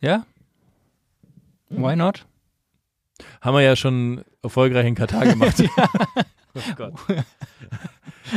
Ja? 0.00 0.26
Why 1.70 1.96
not? 1.96 2.26
Haben 3.40 3.54
wir 3.56 3.62
ja 3.62 3.74
schon 3.76 4.24
erfolgreich 4.42 4.86
in 4.86 4.94
Katar 4.94 5.26
gemacht. 5.26 5.62
oh 6.54 6.60
Gott. 6.76 6.94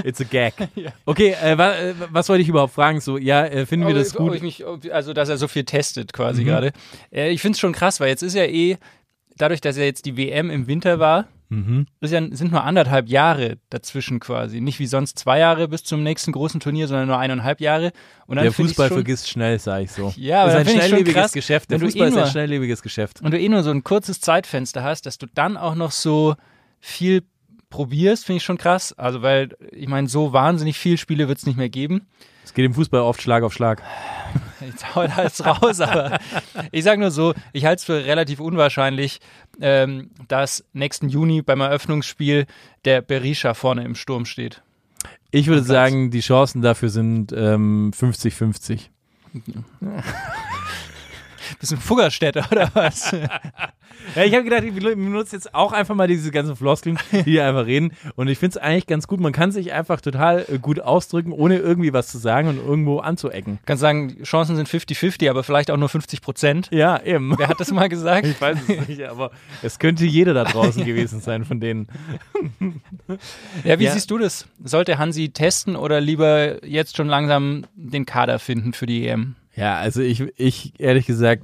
It's 0.04 0.20
a 0.22 0.24
gag. 0.24 0.54
Okay, 1.06 1.36
äh, 1.42 1.58
wa, 1.58 1.74
äh, 1.74 1.94
was 2.12 2.30
wollte 2.30 2.42
ich 2.42 2.50
überhaupt 2.50 2.74
fragen? 2.74 3.00
So, 3.02 3.18
ja, 3.18 3.46
äh, 3.46 3.66
finden 3.66 3.88
wir 3.88 3.94
Ob- 3.96 4.00
das 4.02 4.14
gut? 4.14 4.36
ich 4.36 4.42
mich, 4.42 4.66
ob, 4.66 4.86
also, 4.92 5.14
dass 5.14 5.30
er 5.30 5.38
so 5.38 5.48
viel 5.48 5.64
testet 5.66 6.14
quasi 6.14 6.42
Mhm. 6.42 6.46
gerade. 6.48 6.72
Äh, 7.12 7.30
ich 7.32 7.42
finde 7.42 7.56
es 7.56 7.60
schon 7.60 7.74
krass, 7.74 8.00
weil 8.00 8.10
jetzt 8.10 8.24
ist 8.24 8.34
ja 8.36 8.44
eh 8.46 8.78
dadurch, 9.38 9.62
dass 9.62 9.78
ja 9.78 9.84
jetzt 9.84 10.06
die 10.06 10.18
WM 10.18 10.50
im 10.50 10.68
Winter 10.68 11.00
war, 11.00 11.28
Mhm. 11.50 11.86
ist 12.00 12.12
ja, 12.14 12.22
sind 12.32 12.52
nur 12.54 12.64
anderthalb 12.64 13.10
Jahre 13.10 13.58
dazwischen 13.70 14.22
quasi. 14.22 14.62
Nicht 14.62 14.80
wie 14.80 14.86
sonst 14.86 15.20
zwei 15.20 15.40
Jahre 15.40 15.68
bis 15.68 15.84
zum 15.84 16.02
nächsten 16.02 16.32
großen 16.32 16.62
Turnier, 16.62 16.88
sondern 16.88 17.08
nur 17.08 17.18
eineinhalb 17.18 17.60
Jahre. 17.60 17.92
Und 18.26 18.38
dann 18.38 18.46
Der 18.46 18.54
Fußball 18.54 18.88
schon, 18.88 18.96
vergisst 19.00 19.28
schnell, 19.30 19.60
sag 19.60 19.82
ich 19.84 19.92
so. 19.92 20.14
Ja, 20.16 20.44
aber 20.44 20.54
das 20.54 20.62
ist 20.62 20.74
ein 20.76 20.78
schnelllebiges 20.88 21.14
krass, 21.14 21.32
Geschäft. 21.34 21.70
Der 21.70 21.80
Fußball 21.82 22.08
eh 22.08 22.10
ist 22.12 22.18
ein 22.18 22.28
schnelllebiges 22.28 22.82
Geschäft. 22.82 23.20
Und 23.22 23.32
du 23.32 23.38
eh 23.40 23.50
nur 23.50 23.64
so 23.64 23.72
ein 23.72 23.84
kurzes 23.84 24.22
Zeitfenster 24.22 24.82
hast, 24.84 25.06
dass 25.06 25.18
du 25.18 25.26
dann 25.34 25.58
auch 25.58 25.76
noch 25.76 25.92
so 25.92 26.36
viel 26.80 27.24
probierst, 27.72 28.26
finde 28.26 28.38
ich 28.38 28.44
schon 28.44 28.60
krass. 28.60 28.94
Also, 28.94 29.24
weil, 29.24 29.50
ich 29.72 29.88
meine, 29.88 30.08
so 30.08 30.32
wahnsinnig 30.34 30.78
viel 30.78 31.00
Spiele 31.00 31.28
wird 31.28 31.40
es 31.40 31.48
nicht 31.48 31.58
mehr 31.58 31.70
geben. 31.70 32.06
Es 32.44 32.54
geht 32.54 32.66
im 32.66 32.74
Fußball 32.74 33.02
oft 33.02 33.22
Schlag 33.22 33.44
auf 33.44 33.54
Schlag. 33.54 33.82
Jetzt 34.62 34.94
hau 34.94 35.08
da 35.08 35.24
jetzt 35.24 35.44
raus, 35.44 35.80
aber 35.82 36.20
ich 36.72 36.84
sage 36.84 37.02
nur 37.02 37.10
so, 37.10 37.34
ich 37.52 37.66
halte 37.66 37.80
es 37.80 37.86
für 37.86 38.06
relativ 38.06 38.40
unwahrscheinlich, 38.40 39.20
ähm, 39.60 40.12
dass 40.28 40.64
nächsten 40.72 41.10
Juni 41.10 41.42
beim 41.42 41.62
Eröffnungsspiel 41.62 42.46
der 42.86 43.02
Berisha 43.02 43.56
vorne 43.56 43.84
im 43.84 43.96
Sturm 43.96 44.26
steht. 44.26 44.62
Ich 45.32 45.48
würde 45.48 45.64
sagen, 45.64 46.12
die 46.12 46.20
Chancen 46.20 46.62
dafür 46.62 46.90
sind 46.90 47.34
ähm, 47.36 47.92
50-50. 51.62 51.62
Bisschen 51.62 51.78
Fuggerstädter 51.78 52.48
oder 52.52 52.70
was? 52.74 53.16
Ja, 54.16 54.24
ich 54.24 54.34
habe 54.34 54.44
gedacht, 54.46 54.64
ich 54.64 54.74
benutze 54.74 55.36
jetzt 55.36 55.54
auch 55.54 55.74
einfach 55.74 55.94
mal 55.94 56.08
diese 56.08 56.32
ganzen 56.32 56.56
Floskeln, 56.56 56.98
die 57.12 57.24
hier 57.24 57.46
einfach 57.46 57.66
reden. 57.68 57.92
Und 58.16 58.30
ich 58.30 58.40
finde 58.40 58.58
es 58.58 58.64
eigentlich 58.64 58.88
ganz 58.88 59.06
gut. 59.06 59.20
Man 59.20 59.32
kann 59.32 59.52
sich 59.52 59.74
einfach 59.74 60.02
total 60.02 60.46
äh, 60.50 60.58
gut 60.58 60.80
ausdrücken, 60.80 61.32
ohne 61.34 61.58
irgendwie 61.58 61.94
was 61.94 62.08
zu 62.08 62.18
sagen 62.18 62.48
und 62.48 62.58
irgendwo 62.58 63.00
anzuecken. 63.00 63.60
Kannst 63.66 63.82
sagen, 63.82 64.18
Chancen 64.24 64.56
sind 64.56 64.68
50-50, 64.68 65.30
aber 65.30 65.44
vielleicht 65.44 65.70
auch 65.70 65.78
nur 65.78 65.88
50 65.88 66.22
Prozent. 66.22 66.68
Ja, 66.72 67.00
eben. 67.04 67.38
Wer 67.38 67.48
hat 67.48 67.60
das 67.60 67.72
mal 67.72 67.90
gesagt? 67.90 68.26
Ich 68.26 68.42
weiß 68.42 68.58
es 68.68 68.88
nicht, 68.88 69.04
aber 69.04 69.32
es 69.62 69.78
könnte 69.78 70.06
jeder 70.06 70.34
da 70.34 70.46
draußen 70.46 70.84
gewesen 70.84 71.22
sein 71.22 71.46
von 71.46 71.60
denen. 71.60 71.88
Ja, 73.64 73.78
wie 73.80 73.84
Ja. 73.84 73.92
siehst 73.92 74.10
du 74.10 74.18
das? 74.18 74.48
Sollte 74.64 74.98
Hansi 74.98 75.30
testen 75.30 75.76
oder 75.76 76.00
lieber 76.02 76.66
jetzt 76.66 76.96
schon 76.98 77.08
langsam 77.08 77.66
den 77.76 78.06
Kader 78.06 78.40
finden 78.40 78.74
für 78.74 78.86
die 78.86 79.08
EM? 79.08 79.36
Ja, 79.56 79.76
also 79.78 80.02
ich, 80.02 80.22
ich 80.38 80.80
ehrlich 80.80 81.06
gesagt, 81.06 81.44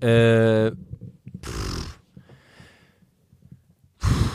äh, 0.00 0.72
pff, 1.42 1.74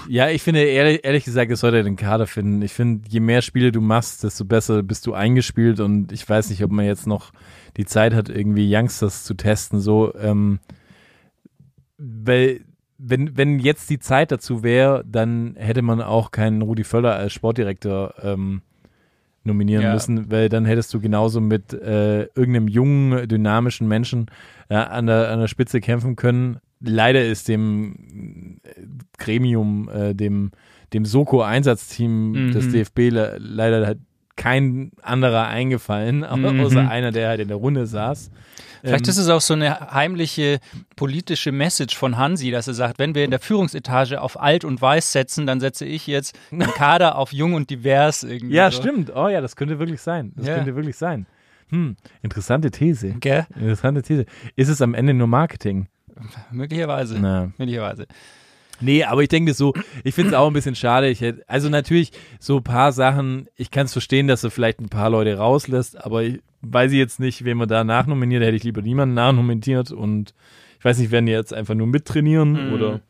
ja, 0.09 0.27
ich 0.29 0.41
finde 0.41 0.63
ehrlich, 0.63 1.01
ehrlich 1.03 1.23
gesagt, 1.23 1.51
es 1.51 1.59
sollte 1.59 1.83
den 1.83 1.95
Kader 1.95 2.25
finden. 2.25 2.63
Ich 2.63 2.73
finde, 2.73 3.07
je 3.07 3.19
mehr 3.19 3.43
Spiele 3.43 3.71
du 3.71 3.79
machst, 3.79 4.23
desto 4.23 4.43
besser 4.43 4.81
bist 4.81 5.05
du 5.05 5.13
eingespielt 5.13 5.79
und 5.79 6.11
ich 6.11 6.27
weiß 6.27 6.49
nicht, 6.49 6.63
ob 6.63 6.71
man 6.71 6.85
jetzt 6.85 7.05
noch 7.05 7.31
die 7.77 7.85
Zeit 7.85 8.15
hat, 8.15 8.27
irgendwie 8.27 8.75
Youngsters 8.75 9.23
zu 9.23 9.35
testen, 9.35 9.79
so, 9.79 10.15
ähm, 10.15 10.59
weil 11.99 12.61
wenn, 12.97 13.37
wenn 13.37 13.59
jetzt 13.59 13.89
die 13.91 13.99
Zeit 13.99 14.31
dazu 14.31 14.63
wäre, 14.63 15.05
dann 15.05 15.55
hätte 15.57 15.83
man 15.83 16.01
auch 16.01 16.31
keinen 16.31 16.63
Rudi 16.63 16.83
Völler 16.83 17.15
als 17.15 17.31
Sportdirektor 17.31 18.15
ähm, 18.23 18.63
nominieren 19.49 19.83
Ja. 19.83 19.93
müssen, 19.93 20.31
weil 20.31 20.47
dann 20.49 20.63
hättest 20.65 20.93
du 20.93 20.99
genauso 21.01 21.41
mit 21.41 21.73
äh, 21.73 22.23
irgendeinem 22.35 22.67
jungen, 22.69 23.27
dynamischen 23.27 23.87
Menschen 23.87 24.27
ja, 24.69 24.85
an, 24.85 25.07
der, 25.07 25.29
an 25.31 25.39
der 25.39 25.47
Spitze 25.47 25.81
kämpfen 25.81 26.15
können. 26.15 26.59
Leider 26.81 27.25
ist 27.25 27.47
dem 27.49 28.59
äh, 28.63 28.81
Gremium, 29.17 29.89
äh, 29.89 30.15
dem, 30.15 30.51
dem 30.93 31.03
Soko-Einsatzteam 31.05 32.31
Mhm. 32.47 32.51
des 32.51 32.69
DFB 32.69 33.09
le 33.11 33.37
leider 33.39 33.85
halt 33.85 33.99
kein 34.39 34.91
anderer 35.03 35.47
eingefallen, 35.47 36.19
Mhm. 36.35 36.61
außer 36.61 36.89
einer, 36.89 37.11
der 37.11 37.27
halt 37.29 37.41
in 37.41 37.49
der 37.49 37.57
Runde 37.57 37.85
saß. 37.85 38.31
Vielleicht 38.81 39.05
Ähm, 39.07 39.09
ist 39.11 39.17
es 39.17 39.27
auch 39.27 39.41
so 39.41 39.53
eine 39.53 39.91
heimliche 39.93 40.59
politische 40.95 41.51
Message 41.51 41.97
von 41.97 42.17
Hansi, 42.17 42.49
dass 42.49 42.67
er 42.69 42.73
sagt, 42.73 42.97
wenn 42.97 43.13
wir 43.13 43.25
in 43.25 43.31
der 43.31 43.41
Führungsetage 43.41 44.21
auf 44.21 44.39
alt 44.39 44.63
und 44.63 44.81
weiß 44.81 45.11
setzen, 45.11 45.45
dann 45.45 45.59
setze 45.59 45.83
ich 45.85 46.07
jetzt 46.07 46.37
den 46.49 46.59
Kader 46.75 47.17
auf 47.17 47.33
jung 47.33 47.53
und 47.55 47.69
divers 47.69 48.23
irgendwie. 48.23 48.55
Ja, 48.55 48.71
so. 48.71 48.81
stimmt. 48.81 49.11
Oh 49.13 49.27
ja, 49.27 49.41
das 49.41 49.57
könnte 49.57 49.77
wirklich 49.79 49.99
sein. 50.01 50.31
Das 50.37 50.47
Ja. 50.47 50.55
könnte 50.55 50.75
wirklich 50.77 50.95
sein. 50.95 51.25
Hm, 51.71 51.97
interessante 52.23 52.71
These. 52.71 53.15
Gell? 53.19 53.45
Interessante 53.55 54.01
These. 54.01 54.25
Ist 54.55 54.69
es 54.69 54.81
am 54.81 54.93
Ende 54.93 55.13
nur 55.13 55.27
Marketing? 55.27 55.87
Möglicherweise. 56.51 57.19
Na. 57.19 57.51
Möglicherweise. 57.57 58.07
Nee, 58.81 59.03
aber 59.03 59.21
ich 59.23 59.29
denke 59.29 59.53
so, 59.53 59.73
ich 60.03 60.15
finde 60.15 60.31
es 60.31 60.35
auch 60.35 60.47
ein 60.47 60.53
bisschen 60.53 60.75
schade. 60.75 61.09
Ich 61.09 61.21
hätte, 61.21 61.43
also 61.47 61.69
natürlich 61.69 62.11
so 62.39 62.57
ein 62.57 62.63
paar 62.63 62.91
Sachen, 62.91 63.47
ich 63.55 63.71
kann 63.71 63.85
es 63.85 63.93
verstehen, 63.93 64.27
dass 64.27 64.43
er 64.43 64.51
vielleicht 64.51 64.79
ein 64.79 64.89
paar 64.89 65.09
Leute 65.09 65.37
rauslässt, 65.37 66.03
aber 66.03 66.23
ich 66.23 66.39
weiß 66.61 66.91
jetzt 66.93 67.19
nicht, 67.19 67.43
wen 67.45 67.57
man 67.57 67.67
da 67.67 67.83
nachnominiert, 67.83 68.43
hätte 68.43 68.55
ich 68.55 68.63
lieber 68.63 68.81
niemanden 68.81 69.15
nachnominiert 69.15 69.91
und 69.91 70.33
ich 70.77 70.85
weiß 70.85 70.97
nicht, 70.99 71.11
werden 71.11 71.25
die 71.25 71.31
jetzt 71.33 71.53
einfach 71.53 71.75
nur 71.75 71.87
mittrainieren 71.87 72.67
Mhm. 72.67 72.73
oder 72.73 73.01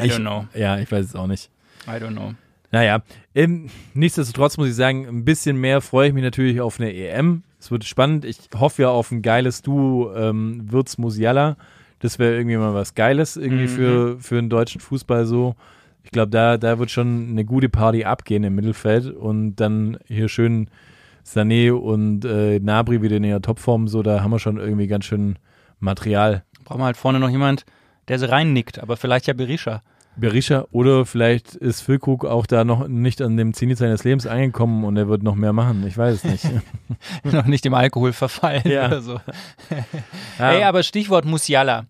I 0.00 0.06
Ich- 0.06 0.12
don't 0.14 0.20
know. 0.20 0.46
ja, 0.54 0.78
ich 0.78 0.90
weiß 0.90 1.04
es 1.06 1.14
auch 1.14 1.26
nicht. 1.26 1.50
I 1.86 1.90
don't 2.02 2.12
know. 2.12 2.32
Naja, 2.70 3.02
ähm, 3.34 3.68
nichtsdestotrotz 3.92 4.56
muss 4.56 4.68
ich 4.68 4.74
sagen, 4.74 5.06
ein 5.06 5.24
bisschen 5.26 5.58
mehr 5.58 5.82
freue 5.82 6.08
ich 6.08 6.14
mich 6.14 6.22
natürlich 6.22 6.60
auf 6.62 6.80
eine 6.80 6.90
EM. 6.94 7.42
Es 7.60 7.70
wird 7.70 7.84
spannend. 7.84 8.24
Ich 8.24 8.38
hoffe 8.58 8.82
ja 8.82 8.88
auf 8.88 9.10
ein 9.10 9.20
geiles 9.20 9.60
Duo 9.60 10.10
ähm, 10.14 10.72
Wirtz 10.72 10.96
Musiala. 10.96 11.56
Das 12.02 12.18
wäre 12.18 12.36
irgendwie 12.36 12.56
mal 12.56 12.74
was 12.74 12.94
Geiles 12.94 13.36
irgendwie 13.36 13.64
Mhm. 13.64 13.68
für, 13.68 14.18
für 14.20 14.34
den 14.36 14.50
deutschen 14.50 14.80
Fußball 14.80 15.24
so. 15.24 15.54
Ich 16.04 16.10
glaube, 16.10 16.30
da, 16.30 16.58
da 16.58 16.78
wird 16.78 16.90
schon 16.90 17.28
eine 17.30 17.44
gute 17.44 17.68
Party 17.68 18.04
abgehen 18.04 18.42
im 18.44 18.54
Mittelfeld 18.56 19.06
und 19.06 19.56
dann 19.56 19.98
hier 20.08 20.28
schön 20.28 20.68
Sané 21.24 21.70
und 21.72 22.24
äh, 22.24 22.58
Nabri 22.58 23.02
wieder 23.02 23.16
in 23.18 23.24
ihrer 23.24 23.40
Topform. 23.40 23.86
So, 23.86 24.02
da 24.02 24.20
haben 24.22 24.32
wir 24.32 24.40
schon 24.40 24.58
irgendwie 24.58 24.88
ganz 24.88 25.04
schön 25.04 25.36
Material. 25.78 26.42
Brauchen 26.64 26.80
wir 26.80 26.86
halt 26.86 26.96
vorne 26.96 27.20
noch 27.20 27.28
jemand, 27.30 27.64
der 28.08 28.18
sie 28.18 28.28
reinnickt, 28.28 28.80
aber 28.80 28.96
vielleicht 28.96 29.28
ja 29.28 29.34
Berisha. 29.34 29.82
Berisha 30.16 30.66
oder 30.72 31.06
vielleicht 31.06 31.54
ist 31.54 31.80
Füllkrug 31.80 32.24
auch 32.24 32.46
da 32.46 32.64
noch 32.64 32.86
nicht 32.88 33.22
an 33.22 33.36
dem 33.36 33.54
Zenit 33.54 33.78
seines 33.78 34.04
Lebens 34.04 34.26
angekommen 34.26 34.84
und 34.84 34.96
er 34.96 35.08
wird 35.08 35.22
noch 35.22 35.34
mehr 35.34 35.52
machen. 35.52 35.84
Ich 35.86 35.96
weiß 35.96 36.16
es 36.16 36.24
nicht. 36.24 36.44
noch 37.24 37.46
nicht 37.46 37.64
dem 37.64 37.74
Alkohol 37.74 38.12
verfallen 38.12 38.62
Ja. 38.66 38.86
oder 38.86 39.00
so. 39.00 39.20
Ja. 40.38 40.52
Ey, 40.52 40.62
aber 40.64 40.82
Stichwort 40.82 41.24
Musiala. 41.24 41.86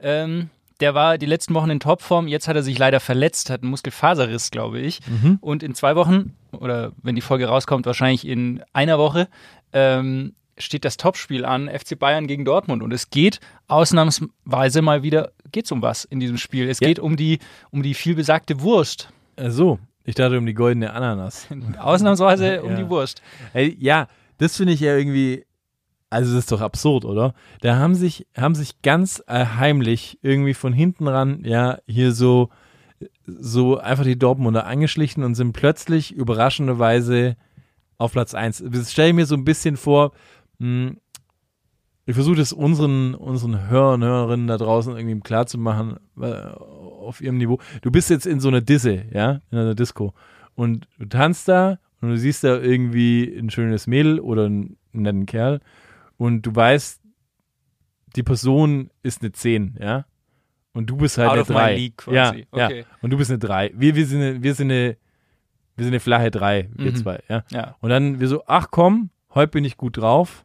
Ähm, 0.00 0.50
der 0.80 0.94
war 0.94 1.18
die 1.18 1.26
letzten 1.26 1.54
Wochen 1.54 1.70
in 1.70 1.80
Topform, 1.80 2.26
jetzt 2.26 2.48
hat 2.48 2.56
er 2.56 2.62
sich 2.62 2.78
leider 2.78 3.00
verletzt, 3.00 3.48
hat 3.48 3.62
einen 3.62 3.70
Muskelfaserriss, 3.70 4.50
glaube 4.50 4.80
ich. 4.80 5.00
Mhm. 5.06 5.38
Und 5.40 5.62
in 5.62 5.74
zwei 5.74 5.94
Wochen, 5.96 6.34
oder 6.52 6.92
wenn 7.02 7.14
die 7.14 7.20
Folge 7.20 7.46
rauskommt, 7.46 7.86
wahrscheinlich 7.86 8.26
in 8.26 8.62
einer 8.72 8.98
Woche, 8.98 9.28
ähm, 9.72 10.34
steht 10.58 10.84
das 10.84 10.96
Topspiel 10.96 11.44
an, 11.44 11.68
FC 11.68 11.98
Bayern 11.98 12.26
gegen 12.26 12.44
Dortmund. 12.44 12.82
Und 12.82 12.92
es 12.92 13.10
geht 13.10 13.40
ausnahmsweise 13.68 14.82
mal 14.82 15.02
wieder, 15.02 15.32
geht's 15.52 15.72
um 15.72 15.82
was 15.82 16.04
in 16.04 16.20
diesem 16.20 16.38
Spiel. 16.38 16.68
Es 16.68 16.80
Ja. 16.80 16.88
geht 16.88 16.98
um 16.98 17.16
die, 17.16 17.38
um 17.70 17.82
die 17.82 17.94
vielbesagte 17.94 18.60
Wurst. 18.60 19.08
Ach 19.36 19.50
so, 19.50 19.78
ich 20.04 20.14
dachte 20.14 20.38
um 20.38 20.46
die 20.46 20.54
goldene 20.54 20.92
Ananas. 20.92 21.46
Ausnahmsweise 21.78 22.62
um 22.64 22.70
Ja. 22.70 22.76
die 22.76 22.88
Wurst. 22.88 23.22
Ey, 23.52 23.76
ja, 23.80 24.08
das 24.38 24.56
finde 24.56 24.72
ich 24.72 24.80
ja 24.80 24.96
irgendwie, 24.96 25.44
also 26.10 26.32
das 26.34 26.44
ist 26.44 26.52
doch 26.52 26.60
absurd, 26.60 27.04
oder? 27.04 27.34
Da 27.60 27.76
haben 27.76 27.94
sich, 27.94 28.26
haben 28.36 28.54
sich 28.54 28.80
ganz 28.82 29.22
äh, 29.26 29.44
heimlich 29.46 30.18
irgendwie 30.22 30.54
von 30.54 30.72
hinten 30.72 31.08
ran, 31.08 31.40
ja, 31.44 31.78
hier 31.86 32.12
so, 32.12 32.50
so 33.26 33.78
einfach 33.78 34.04
die 34.04 34.18
Dortmunder 34.18 34.66
angeschlichen 34.66 35.24
und 35.24 35.34
sind 35.34 35.52
plötzlich 35.52 36.12
überraschenderweise 36.12 37.36
auf 37.98 38.12
Platz 38.12 38.34
1. 38.34 38.64
Das 38.68 38.92
stelle 38.92 39.08
ich 39.10 39.14
mir 39.14 39.26
so 39.26 39.34
ein 39.34 39.44
bisschen 39.44 39.76
vor, 39.76 40.12
ich 42.06 42.14
versuche 42.14 42.36
das 42.36 42.52
unseren, 42.52 43.14
unseren 43.14 43.68
Hörern, 43.68 44.02
Hörerinnen 44.04 44.46
da 44.46 44.56
draußen 44.58 44.96
irgendwie 44.96 45.20
klar 45.20 45.46
zu 45.46 45.58
machen, 45.58 45.96
äh, 46.20 46.26
auf 46.26 47.20
ihrem 47.20 47.38
Niveau. 47.38 47.58
Du 47.82 47.90
bist 47.90 48.10
jetzt 48.10 48.26
in 48.26 48.40
so 48.40 48.48
einer 48.48 48.60
Disse, 48.60 49.04
ja, 49.12 49.40
in 49.50 49.58
einer 49.58 49.74
Disco. 49.74 50.12
Und 50.54 50.86
du 50.98 51.06
tanzt 51.06 51.48
da 51.48 51.78
und 52.00 52.10
du 52.10 52.18
siehst 52.18 52.44
da 52.44 52.58
irgendwie 52.60 53.24
ein 53.36 53.50
schönes 53.50 53.86
Mädel 53.86 54.20
oder 54.20 54.46
einen 54.46 54.76
netten 54.92 55.26
Kerl 55.26 55.60
und 56.16 56.42
du 56.42 56.54
weißt, 56.54 57.00
die 58.16 58.22
Person 58.22 58.90
ist 59.02 59.22
eine 59.22 59.32
10, 59.32 59.78
ja. 59.80 60.04
Und 60.72 60.86
du 60.90 60.96
bist 60.96 61.18
halt 61.18 61.28
Out 61.30 61.34
eine 61.34 61.42
of 61.42 61.48
my 61.48 61.54
3. 61.54 61.76
league 61.76 62.04
ja, 62.10 62.30
quasi. 62.30 62.46
ja. 62.54 62.66
Okay. 62.66 62.84
Und 63.00 63.10
du 63.10 63.16
bist 63.16 63.30
eine 63.30 63.38
3. 63.38 63.72
Wir, 63.74 63.94
wir, 63.94 64.06
sind 64.06 64.20
eine, 64.20 64.42
wir, 64.42 64.54
sind 64.54 64.70
eine, 64.70 64.96
wir 65.76 65.84
sind 65.84 65.92
eine 65.92 66.00
flache 66.00 66.30
3, 66.30 66.68
wir 66.74 66.92
Mhm. 66.92 66.96
zwei, 66.96 67.20
ja. 67.28 67.44
Ja. 67.50 67.76
Und 67.80 67.90
dann 67.90 68.20
wir 68.20 68.28
so, 68.28 68.42
ach 68.46 68.68
komm, 68.70 69.10
heute 69.34 69.50
bin 69.52 69.64
ich 69.64 69.76
gut 69.76 69.96
drauf. 69.96 70.44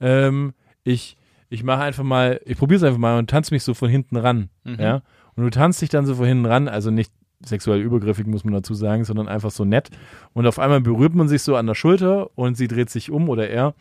Ähm, 0.00 0.52
ich 0.84 1.16
ich 1.48 1.62
mache 1.62 1.82
einfach 1.82 2.02
mal, 2.02 2.40
ich 2.44 2.58
probiere 2.58 2.78
es 2.78 2.82
einfach 2.82 2.98
mal 2.98 3.18
und 3.18 3.30
tanze 3.30 3.54
mich 3.54 3.62
so 3.62 3.72
von 3.72 3.88
hinten 3.88 4.16
ran. 4.16 4.50
Mhm. 4.64 4.80
Ja? 4.80 5.02
Und 5.36 5.44
du 5.44 5.50
tanzt 5.50 5.80
dich 5.80 5.90
dann 5.90 6.04
so 6.04 6.16
von 6.16 6.26
hinten 6.26 6.46
ran, 6.46 6.66
also 6.68 6.90
nicht 6.90 7.12
sexuell 7.44 7.80
übergriffig, 7.80 8.26
muss 8.26 8.44
man 8.44 8.52
dazu 8.54 8.74
sagen, 8.74 9.04
sondern 9.04 9.28
einfach 9.28 9.50
so 9.52 9.64
nett. 9.64 9.90
Und 10.32 10.46
auf 10.46 10.58
einmal 10.58 10.80
berührt 10.80 11.14
man 11.14 11.28
sich 11.28 11.42
so 11.42 11.54
an 11.54 11.66
der 11.66 11.74
Schulter 11.74 12.30
und 12.36 12.56
sie 12.56 12.66
dreht 12.66 12.90
sich 12.90 13.10
um 13.12 13.28
oder 13.28 13.48
er. 13.48 13.74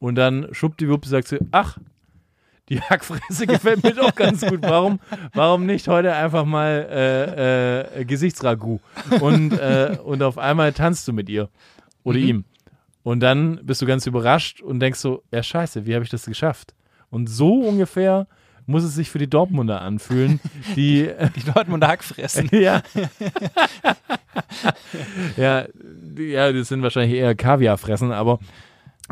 Und 0.00 0.16
dann 0.16 0.48
schwuppdiwupp 0.50 1.04
sagt 1.06 1.28
sie, 1.28 1.38
ach, 1.52 1.78
die 2.68 2.80
Hackfresse 2.80 3.46
gefällt 3.46 3.84
mir 3.84 3.94
doch 3.94 4.14
ganz 4.16 4.44
gut. 4.44 4.60
Warum, 4.62 4.98
warum 5.34 5.64
nicht 5.66 5.86
heute 5.86 6.12
einfach 6.14 6.44
mal 6.44 6.88
äh, 6.90 8.00
äh, 8.00 8.04
Gesichtsragout? 8.04 8.80
Und, 9.20 9.52
äh, 9.52 9.96
und 10.02 10.22
auf 10.24 10.38
einmal 10.38 10.72
tanzt 10.72 11.06
du 11.06 11.12
mit 11.12 11.28
ihr 11.28 11.48
oder 12.02 12.18
Mhm. 12.18 12.24
ihm. 12.26 12.44
Und 13.02 13.20
dann 13.20 13.60
bist 13.64 13.82
du 13.82 13.86
ganz 13.86 14.06
überrascht 14.06 14.60
und 14.62 14.80
denkst 14.80 14.98
so, 15.00 15.22
ja 15.32 15.42
scheiße, 15.42 15.86
wie 15.86 15.94
habe 15.94 16.04
ich 16.04 16.10
das 16.10 16.24
geschafft? 16.26 16.74
Und 17.10 17.28
so 17.28 17.54
ungefähr 17.54 18.26
muss 18.66 18.84
es 18.84 18.94
sich 18.94 19.10
für 19.10 19.18
die 19.18 19.28
Dortmunder 19.28 19.80
anfühlen, 19.82 20.38
die 20.76 21.10
Die 21.36 21.42
Dortmunder 21.52 21.88
Hackfressen. 21.88 22.48
ja. 22.52 22.80
ja, 25.36 25.66
die- 25.74 26.26
ja, 26.30 26.52
das 26.52 26.68
sind 26.68 26.82
wahrscheinlich 26.82 27.18
eher 27.18 27.34
Kaviarfressen, 27.34 28.12
aber 28.12 28.38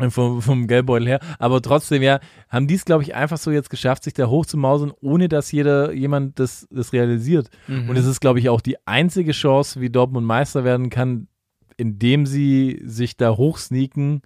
vom, 0.09 0.41
vom 0.41 0.67
Geldbeutel 0.67 1.07
her. 1.07 1.19
Aber 1.37 1.61
trotzdem, 1.61 2.01
ja, 2.01 2.19
haben 2.49 2.65
die 2.67 2.75
es, 2.75 2.85
glaube 2.85 3.03
ich, 3.03 3.13
einfach 3.13 3.37
so 3.37 3.51
jetzt 3.51 3.69
geschafft, 3.69 4.03
sich 4.03 4.13
da 4.13 4.27
hochzumausern, 4.27 4.93
ohne 5.01 5.27
dass 5.27 5.51
jeder, 5.51 5.91
jemand 5.91 6.39
das, 6.39 6.65
das 6.71 6.93
realisiert. 6.93 7.49
Und 7.67 7.97
es 7.97 8.05
ist, 8.05 8.19
glaube 8.21 8.39
ich, 8.39 8.49
auch 8.49 8.61
die 8.61 8.77
einzige 8.87 9.31
Chance, 9.33 9.79
wie 9.81 9.89
Dortmund 9.89 10.25
Meister 10.25 10.63
werden 10.63 10.89
kann, 10.89 11.27
indem 11.81 12.27
sie 12.27 12.79
sich 12.85 13.17
da 13.17 13.35
hochsneaken 13.35 14.21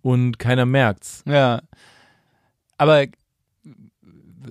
und 0.00 0.38
keiner 0.38 0.64
merkt's. 0.64 1.24
Ja. 1.26 1.62
Aber 2.78 3.06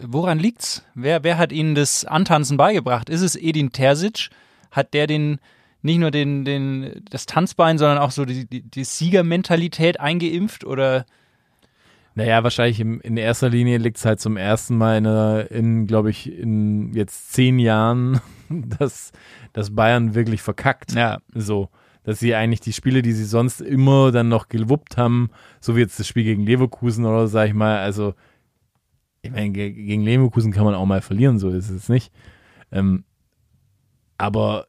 woran 0.01 0.39
liegt's? 0.39 0.83
Wer, 0.93 1.23
wer 1.23 1.37
hat 1.37 1.53
ihnen 1.53 1.73
das 1.73 2.03
Antanzen 2.03 2.57
beigebracht? 2.57 3.09
Ist 3.09 3.21
es 3.21 3.35
Edin 3.35 3.71
Terzic? 3.71 4.29
Hat 4.71 4.93
der 4.93 5.07
den 5.07 5.39
nicht 5.81 5.99
nur 5.99 6.11
den, 6.11 6.43
den, 6.43 7.03
das 7.09 7.25
Tanzbein, 7.25 7.77
sondern 7.77 7.99
auch 7.99 8.11
so 8.11 8.25
die, 8.25 8.45
die, 8.45 8.61
die 8.61 8.83
Siegermentalität 8.83 9.99
eingeimpft? 9.99 10.65
Oder 10.65 11.05
Naja, 12.15 12.43
wahrscheinlich 12.43 12.79
im, 12.79 12.99
in 13.01 13.17
erster 13.17 13.49
Linie 13.49 13.77
liegt 13.77 13.97
es 13.97 14.05
halt 14.05 14.19
zum 14.19 14.35
ersten 14.37 14.77
Mal 14.77 14.97
in, 14.97 15.57
in 15.57 15.87
glaube 15.87 16.09
ich, 16.09 16.31
in 16.31 16.93
jetzt 16.93 17.33
zehn 17.33 17.59
Jahren, 17.59 18.19
dass, 18.49 19.11
dass 19.53 19.75
Bayern 19.75 20.15
wirklich 20.15 20.41
verkackt. 20.41 20.93
ja, 20.93 21.19
So, 21.33 21.69
dass 22.03 22.19
sie 22.19 22.35
eigentlich 22.35 22.59
die 22.59 22.73
Spiele, 22.73 23.01
die 23.01 23.13
sie 23.13 23.25
sonst 23.25 23.61
immer 23.61 24.11
dann 24.11 24.27
noch 24.29 24.49
gewuppt 24.49 24.97
haben, 24.97 25.29
so 25.61 25.75
wie 25.75 25.79
jetzt 25.81 25.99
das 25.99 26.07
Spiel 26.07 26.23
gegen 26.23 26.43
Leverkusen 26.45 27.05
oder 27.05 27.27
sag 27.27 27.47
ich 27.47 27.53
mal, 27.53 27.79
also 27.79 28.13
ich 29.21 29.31
meine, 29.31 29.51
ge- 29.51 29.71
gegen 29.71 30.03
Leverkusen 30.03 30.51
kann 30.51 30.65
man 30.65 30.75
auch 30.75 30.85
mal 30.85 31.01
verlieren, 31.01 31.39
so 31.39 31.49
ist 31.49 31.69
es 31.69 31.87
nicht. 31.89 32.11
Ähm, 32.71 33.05
aber 34.17 34.67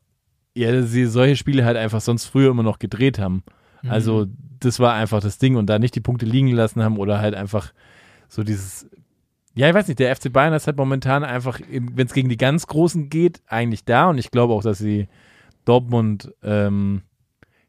ja, 0.54 0.70
dass 0.72 0.90
sie 0.90 1.06
solche 1.06 1.36
Spiele 1.36 1.64
halt 1.64 1.76
einfach 1.76 2.00
sonst 2.00 2.26
früher 2.26 2.50
immer 2.50 2.62
noch 2.62 2.78
gedreht 2.78 3.18
haben. 3.18 3.42
Also 3.90 4.26
das 4.60 4.78
war 4.80 4.94
einfach 4.94 5.20
das 5.20 5.38
Ding 5.38 5.56
und 5.56 5.66
da 5.66 5.78
nicht 5.78 5.94
die 5.94 6.00
Punkte 6.00 6.24
liegen 6.26 6.48
lassen 6.48 6.82
haben 6.82 6.96
oder 6.96 7.18
halt 7.18 7.34
einfach 7.34 7.72
so 8.28 8.42
dieses 8.42 8.88
ja, 9.56 9.68
ich 9.68 9.74
weiß 9.74 9.86
nicht, 9.86 10.00
der 10.00 10.14
FC 10.16 10.32
Bayern 10.32 10.52
ist 10.52 10.66
halt 10.66 10.76
momentan 10.76 11.22
einfach, 11.22 11.60
wenn 11.70 12.06
es 12.06 12.12
gegen 12.12 12.28
die 12.28 12.36
ganz 12.36 12.66
Großen 12.66 13.08
geht, 13.08 13.40
eigentlich 13.46 13.84
da 13.84 14.08
und 14.10 14.18
ich 14.18 14.32
glaube 14.32 14.52
auch, 14.52 14.62
dass 14.62 14.78
sie 14.78 15.06
Dortmund 15.64 16.32
ähm, 16.42 17.02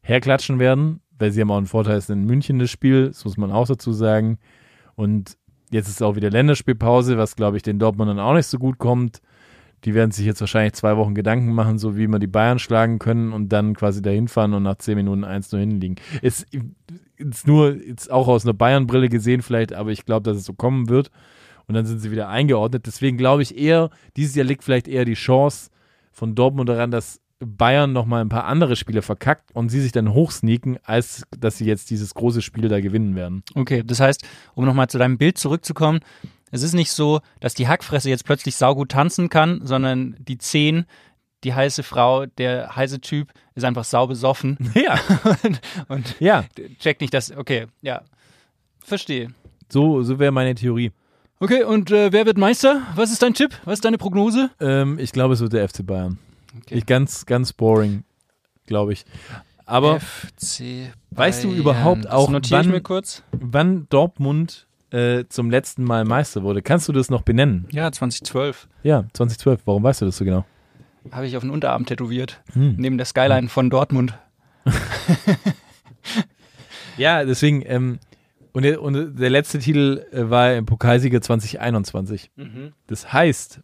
herklatschen 0.06 0.58
werden, 0.58 1.00
weil 1.18 1.32
sie 1.32 1.40
haben 1.40 1.50
auch 1.50 1.56
einen 1.56 1.66
Vorteil, 1.66 1.96
es 1.96 2.04
ist 2.04 2.10
in 2.10 2.24
München 2.24 2.58
das 2.58 2.70
Spiel, 2.70 3.08
das 3.08 3.24
muss 3.24 3.36
man 3.36 3.50
auch 3.50 3.66
dazu 3.66 3.92
sagen. 3.92 4.38
Und 4.94 5.36
jetzt 5.70 5.88
ist 5.88 6.02
auch 6.02 6.14
wieder 6.14 6.30
Länderspielpause, 6.30 7.18
was 7.18 7.36
glaube 7.36 7.56
ich 7.56 7.62
den 7.62 7.78
Dortmundern 7.78 8.20
auch 8.20 8.34
nicht 8.34 8.46
so 8.46 8.58
gut 8.58 8.78
kommt. 8.78 9.20
Die 9.84 9.94
werden 9.94 10.12
sich 10.12 10.24
jetzt 10.24 10.40
wahrscheinlich 10.40 10.74
zwei 10.74 10.96
Wochen 10.96 11.14
Gedanken 11.14 11.52
machen, 11.52 11.78
so 11.78 11.96
wie 11.96 12.06
man 12.06 12.20
die 12.20 12.28
Bayern 12.28 12.58
schlagen 12.58 12.98
können 12.98 13.32
und 13.32 13.50
dann 13.50 13.74
quasi 13.74 14.00
dahin 14.00 14.28
fahren 14.28 14.54
und 14.54 14.62
nach 14.62 14.76
zehn 14.76 14.96
Minuten 14.96 15.24
eins 15.24 15.50
nur 15.52 15.60
hinliegen. 15.60 15.96
Ist, 16.22 16.46
ist 17.16 17.46
nur 17.46 17.74
jetzt 17.76 18.10
auch 18.10 18.28
aus 18.28 18.44
einer 18.44 18.54
Bayern-Brille 18.54 19.08
gesehen 19.08 19.42
vielleicht, 19.42 19.72
aber 19.72 19.90
ich 19.90 20.04
glaube, 20.04 20.22
dass 20.22 20.36
es 20.36 20.44
so 20.44 20.54
kommen 20.54 20.88
wird. 20.88 21.10
Und 21.66 21.74
dann 21.74 21.84
sind 21.84 21.98
sie 21.98 22.12
wieder 22.12 22.28
eingeordnet. 22.28 22.86
Deswegen 22.86 23.16
glaube 23.16 23.42
ich 23.42 23.58
eher, 23.58 23.90
dieses 24.16 24.36
Jahr 24.36 24.46
liegt 24.46 24.62
vielleicht 24.62 24.86
eher 24.86 25.04
die 25.04 25.14
Chance 25.14 25.70
von 26.12 26.34
Dortmund 26.34 26.68
daran, 26.68 26.90
dass 26.92 27.20
Bayern 27.38 27.92
noch 27.92 28.06
mal 28.06 28.20
ein 28.20 28.28
paar 28.28 28.44
andere 28.44 28.76
Spiele 28.76 29.02
verkackt 29.02 29.50
und 29.54 29.68
sie 29.68 29.80
sich 29.80 29.92
dann 29.92 30.12
hochsneaken, 30.14 30.78
als 30.84 31.22
dass 31.38 31.58
sie 31.58 31.66
jetzt 31.66 31.90
dieses 31.90 32.14
große 32.14 32.40
Spiel 32.42 32.68
da 32.68 32.80
gewinnen 32.80 33.14
werden. 33.14 33.42
okay. 33.54 33.82
Das 33.84 34.00
heißt, 34.00 34.22
um 34.54 34.64
nochmal 34.64 34.88
zu 34.88 34.98
deinem 34.98 35.18
Bild 35.18 35.36
zurückzukommen, 35.38 36.00
es 36.50 36.62
ist 36.62 36.72
nicht 36.74 36.92
so, 36.92 37.20
dass 37.40 37.54
die 37.54 37.68
Hackfresse 37.68 38.08
jetzt 38.08 38.24
plötzlich 38.24 38.56
saugut 38.56 38.90
tanzen 38.90 39.28
kann, 39.28 39.60
sondern 39.64 40.16
die 40.18 40.38
Zehn, 40.38 40.86
die 41.44 41.52
heiße 41.52 41.82
Frau, 41.82 42.24
der 42.26 42.74
heiße 42.74 43.00
Typ 43.00 43.32
ist 43.54 43.64
einfach 43.64 43.84
sau 43.84 44.06
besoffen 44.06 44.56
Ja, 44.74 44.98
und, 45.42 45.60
und 45.88 46.20
ja, 46.20 46.44
checkt 46.80 47.00
nicht 47.00 47.12
das. 47.12 47.36
Okay, 47.36 47.66
ja. 47.82 48.02
Verstehe. 48.82 49.28
so, 49.68 50.02
so 50.02 50.18
wäre 50.18 50.32
meine 50.32 50.54
Theorie. 50.54 50.92
Okay, 51.38 51.64
und 51.64 51.90
äh, 51.90 52.12
wer 52.12 52.24
wird 52.24 52.38
Meister? 52.38 52.80
Was 52.94 53.12
ist 53.12 53.22
dein 53.22 53.34
Tipp? 53.34 53.50
Was 53.64 53.74
ist 53.74 53.84
deine 53.84 53.98
Prognose? 53.98 54.50
Ähm, 54.58 54.98
ich 54.98 55.12
glaube, 55.12 55.34
es 55.34 55.40
wird 55.40 55.52
der 55.52 55.68
FC 55.68 55.84
Bayern. 55.84 56.18
Okay. 56.62 56.74
Ich, 56.76 56.86
ganz, 56.86 57.26
ganz 57.26 57.52
boring, 57.52 58.04
glaube 58.66 58.92
ich. 58.92 59.04
Aber 59.64 59.98
FC 60.00 60.92
Weißt 61.10 61.42
du 61.44 61.50
überhaupt 61.52 62.08
auch, 62.08 62.30
wann- 62.32 62.64
wann 63.32 63.86
Dortmund 63.88 64.66
äh, 64.90 65.24
zum 65.28 65.50
letzten 65.50 65.82
Mal 65.82 66.04
Meister 66.04 66.42
wurde, 66.44 66.62
kannst 66.62 66.86
du 66.88 66.92
das 66.92 67.10
noch 67.10 67.22
benennen? 67.22 67.66
Ja, 67.72 67.90
2012 67.90 68.68
Ja, 68.84 69.04
2012. 69.12 69.62
Warum 69.64 69.82
weißt 69.82 70.02
du 70.02 70.06
das 70.06 70.16
so 70.16 70.24
genau? 70.24 70.44
habe 71.12 71.26
ich 71.26 71.36
auf 71.36 71.42
den 71.44 71.50
Unterarm 71.50 71.86
tätowiert, 71.86 72.42
Hm. 72.52 72.74
neben 72.78 72.96
der 72.96 73.06
Skyline 73.06 73.48
von 73.48 73.70
Dortmund. 73.70 74.14
Ja, 76.96 77.24
deswegen, 77.24 77.62
ähm, 77.66 77.98
und, 78.52 78.62
der, 78.62 78.80
und 78.80 79.18
der 79.18 79.28
letzte 79.30 79.58
Titel 79.58 80.04
äh, 80.12 80.30
war 80.30 80.54
im 80.54 80.64
Pokalsieger 80.64 81.20
2021. 81.20 82.30
Das 82.86 83.12
heißt, 83.12 83.60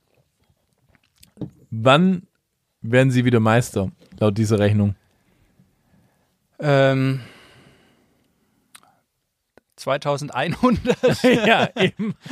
wann 1.70 2.24
werden 2.82 3.10
sie 3.10 3.24
wieder 3.24 3.40
Meister, 3.40 3.90
laut 4.18 4.36
dieser 4.38 4.58
Rechnung? 4.58 4.94
Ähm, 6.58 7.20
2100. 9.76 11.22
ja, 11.46 11.68
eben. 11.76 12.14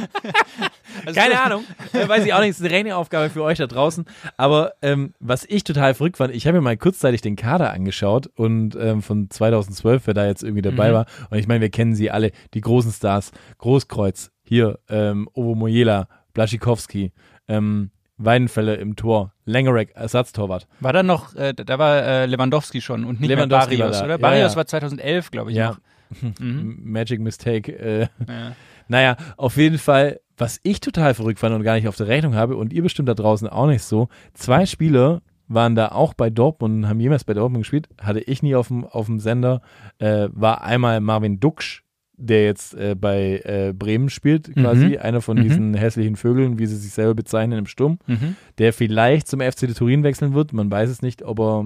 Also 1.06 1.18
Keine 1.18 1.40
Ahnung. 1.40 1.64
Äh, 1.92 2.06
weiß 2.08 2.26
ich 2.26 2.34
auch 2.34 2.40
nicht. 2.40 2.50
Das 2.50 2.58
ist 2.60 2.66
eine 2.66 2.74
Rechnungsaufgabe 2.74 3.30
für 3.30 3.42
euch 3.44 3.56
da 3.58 3.66
draußen. 3.68 4.04
Aber 4.36 4.72
ähm, 4.82 5.14
was 5.20 5.44
ich 5.48 5.62
total 5.64 5.94
verrückt 5.94 6.16
fand, 6.18 6.34
ich 6.34 6.46
habe 6.46 6.58
mir 6.58 6.62
mal 6.62 6.76
kurzzeitig 6.76 7.22
den 7.22 7.36
Kader 7.36 7.72
angeschaut 7.72 8.26
und 8.26 8.76
ähm, 8.76 9.00
von 9.00 9.30
2012, 9.30 10.08
wer 10.08 10.14
da 10.14 10.26
jetzt 10.26 10.42
irgendwie 10.42 10.62
dabei 10.62 10.90
Mhm. 10.90 10.94
war. 10.94 11.06
Und 11.30 11.38
ich 11.38 11.46
meine, 11.46 11.60
wir 11.62 11.70
kennen 11.70 11.94
sie 11.94 12.10
alle, 12.10 12.32
die 12.54 12.60
großen 12.60 12.92
Stars. 12.92 13.30
Großkreuz, 13.58 14.30
hier, 14.42 14.80
ähm, 14.88 15.28
Ovo 15.32 15.54
Mojela, 15.54 16.08
Blaschikowski, 16.34 17.12
ähm, 17.48 17.90
Weidenfeller 18.22 18.78
im 18.78 18.96
Tor, 18.96 19.32
Lengerek, 19.44 19.92
Ersatztorwart. 19.94 20.66
War 20.80 20.92
da 20.92 21.02
noch, 21.02 21.34
äh, 21.34 21.54
da 21.54 21.78
war 21.78 22.02
äh, 22.02 22.26
Lewandowski 22.26 22.80
schon 22.80 23.04
und 23.04 23.20
nicht 23.20 23.28
Lewandowski 23.30 23.76
mehr 23.76 23.86
Barrios, 23.86 24.02
oder? 24.02 24.10
Ja, 24.10 24.16
Barrios 24.18 24.52
ja. 24.52 24.56
war 24.56 24.66
2011, 24.66 25.30
glaube 25.30 25.50
ich 25.50 25.56
Ja. 25.56 25.70
noch. 25.70 25.78
Mhm. 26.40 26.80
Magic 26.82 27.20
Mistake. 27.20 27.72
Äh, 27.78 28.08
Ja. 28.28 28.52
Naja, 28.88 29.16
auf 29.36 29.56
jeden 29.56 29.78
Fall, 29.78 30.18
was 30.36 30.58
ich 30.64 30.80
total 30.80 31.14
verrückt 31.14 31.38
fand 31.38 31.54
und 31.54 31.62
gar 31.62 31.74
nicht 31.76 31.86
auf 31.86 31.94
der 31.96 32.08
Rechnung 32.08 32.34
habe 32.34 32.56
und 32.56 32.72
ihr 32.72 32.82
bestimmt 32.82 33.08
da 33.08 33.14
draußen 33.14 33.48
auch 33.48 33.68
nicht 33.68 33.84
so, 33.84 34.08
zwei 34.34 34.66
Spieler 34.66 35.22
waren 35.46 35.76
da 35.76 35.90
auch 35.92 36.12
bei 36.14 36.28
Dortmund 36.30 36.74
und 36.84 36.88
haben 36.88 36.98
jemals 36.98 37.22
bei 37.22 37.34
Dortmund 37.34 37.62
gespielt, 37.62 37.88
hatte 38.00 38.18
ich 38.20 38.42
nie 38.42 38.56
auf 38.56 38.66
dem, 38.68 38.84
auf 38.84 39.06
dem 39.06 39.20
Sender, 39.20 39.62
äh, 39.98 40.28
war 40.32 40.62
einmal 40.64 41.00
Marvin 41.00 41.38
Duksch, 41.38 41.84
der 42.20 42.44
jetzt 42.44 42.74
äh, 42.74 42.94
bei 42.94 43.40
äh, 43.44 43.72
Bremen 43.76 44.10
spielt, 44.10 44.54
quasi, 44.54 44.98
einer 44.98 45.20
von 45.20 45.38
Mhm. 45.38 45.42
diesen 45.42 45.74
hässlichen 45.74 46.16
Vögeln, 46.16 46.58
wie 46.58 46.66
sie 46.66 46.76
sich 46.76 46.92
selber 46.92 47.14
bezeichnen 47.14 47.58
im 47.58 47.66
Sturm, 47.66 47.98
Mhm. 48.06 48.36
der 48.58 48.72
vielleicht 48.72 49.26
zum 49.28 49.40
FC 49.40 49.74
Turin 49.74 50.02
wechseln 50.02 50.34
wird, 50.34 50.52
man 50.52 50.70
weiß 50.70 50.90
es 50.90 51.02
nicht, 51.02 51.22
ob 51.22 51.40
er 51.40 51.64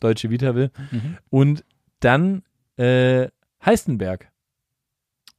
deutsche 0.00 0.30
Vita 0.30 0.54
will. 0.54 0.70
Mhm. 0.90 1.16
Und 1.30 1.64
dann 2.00 2.42
äh, 2.76 3.28
Heistenberg, 3.64 4.30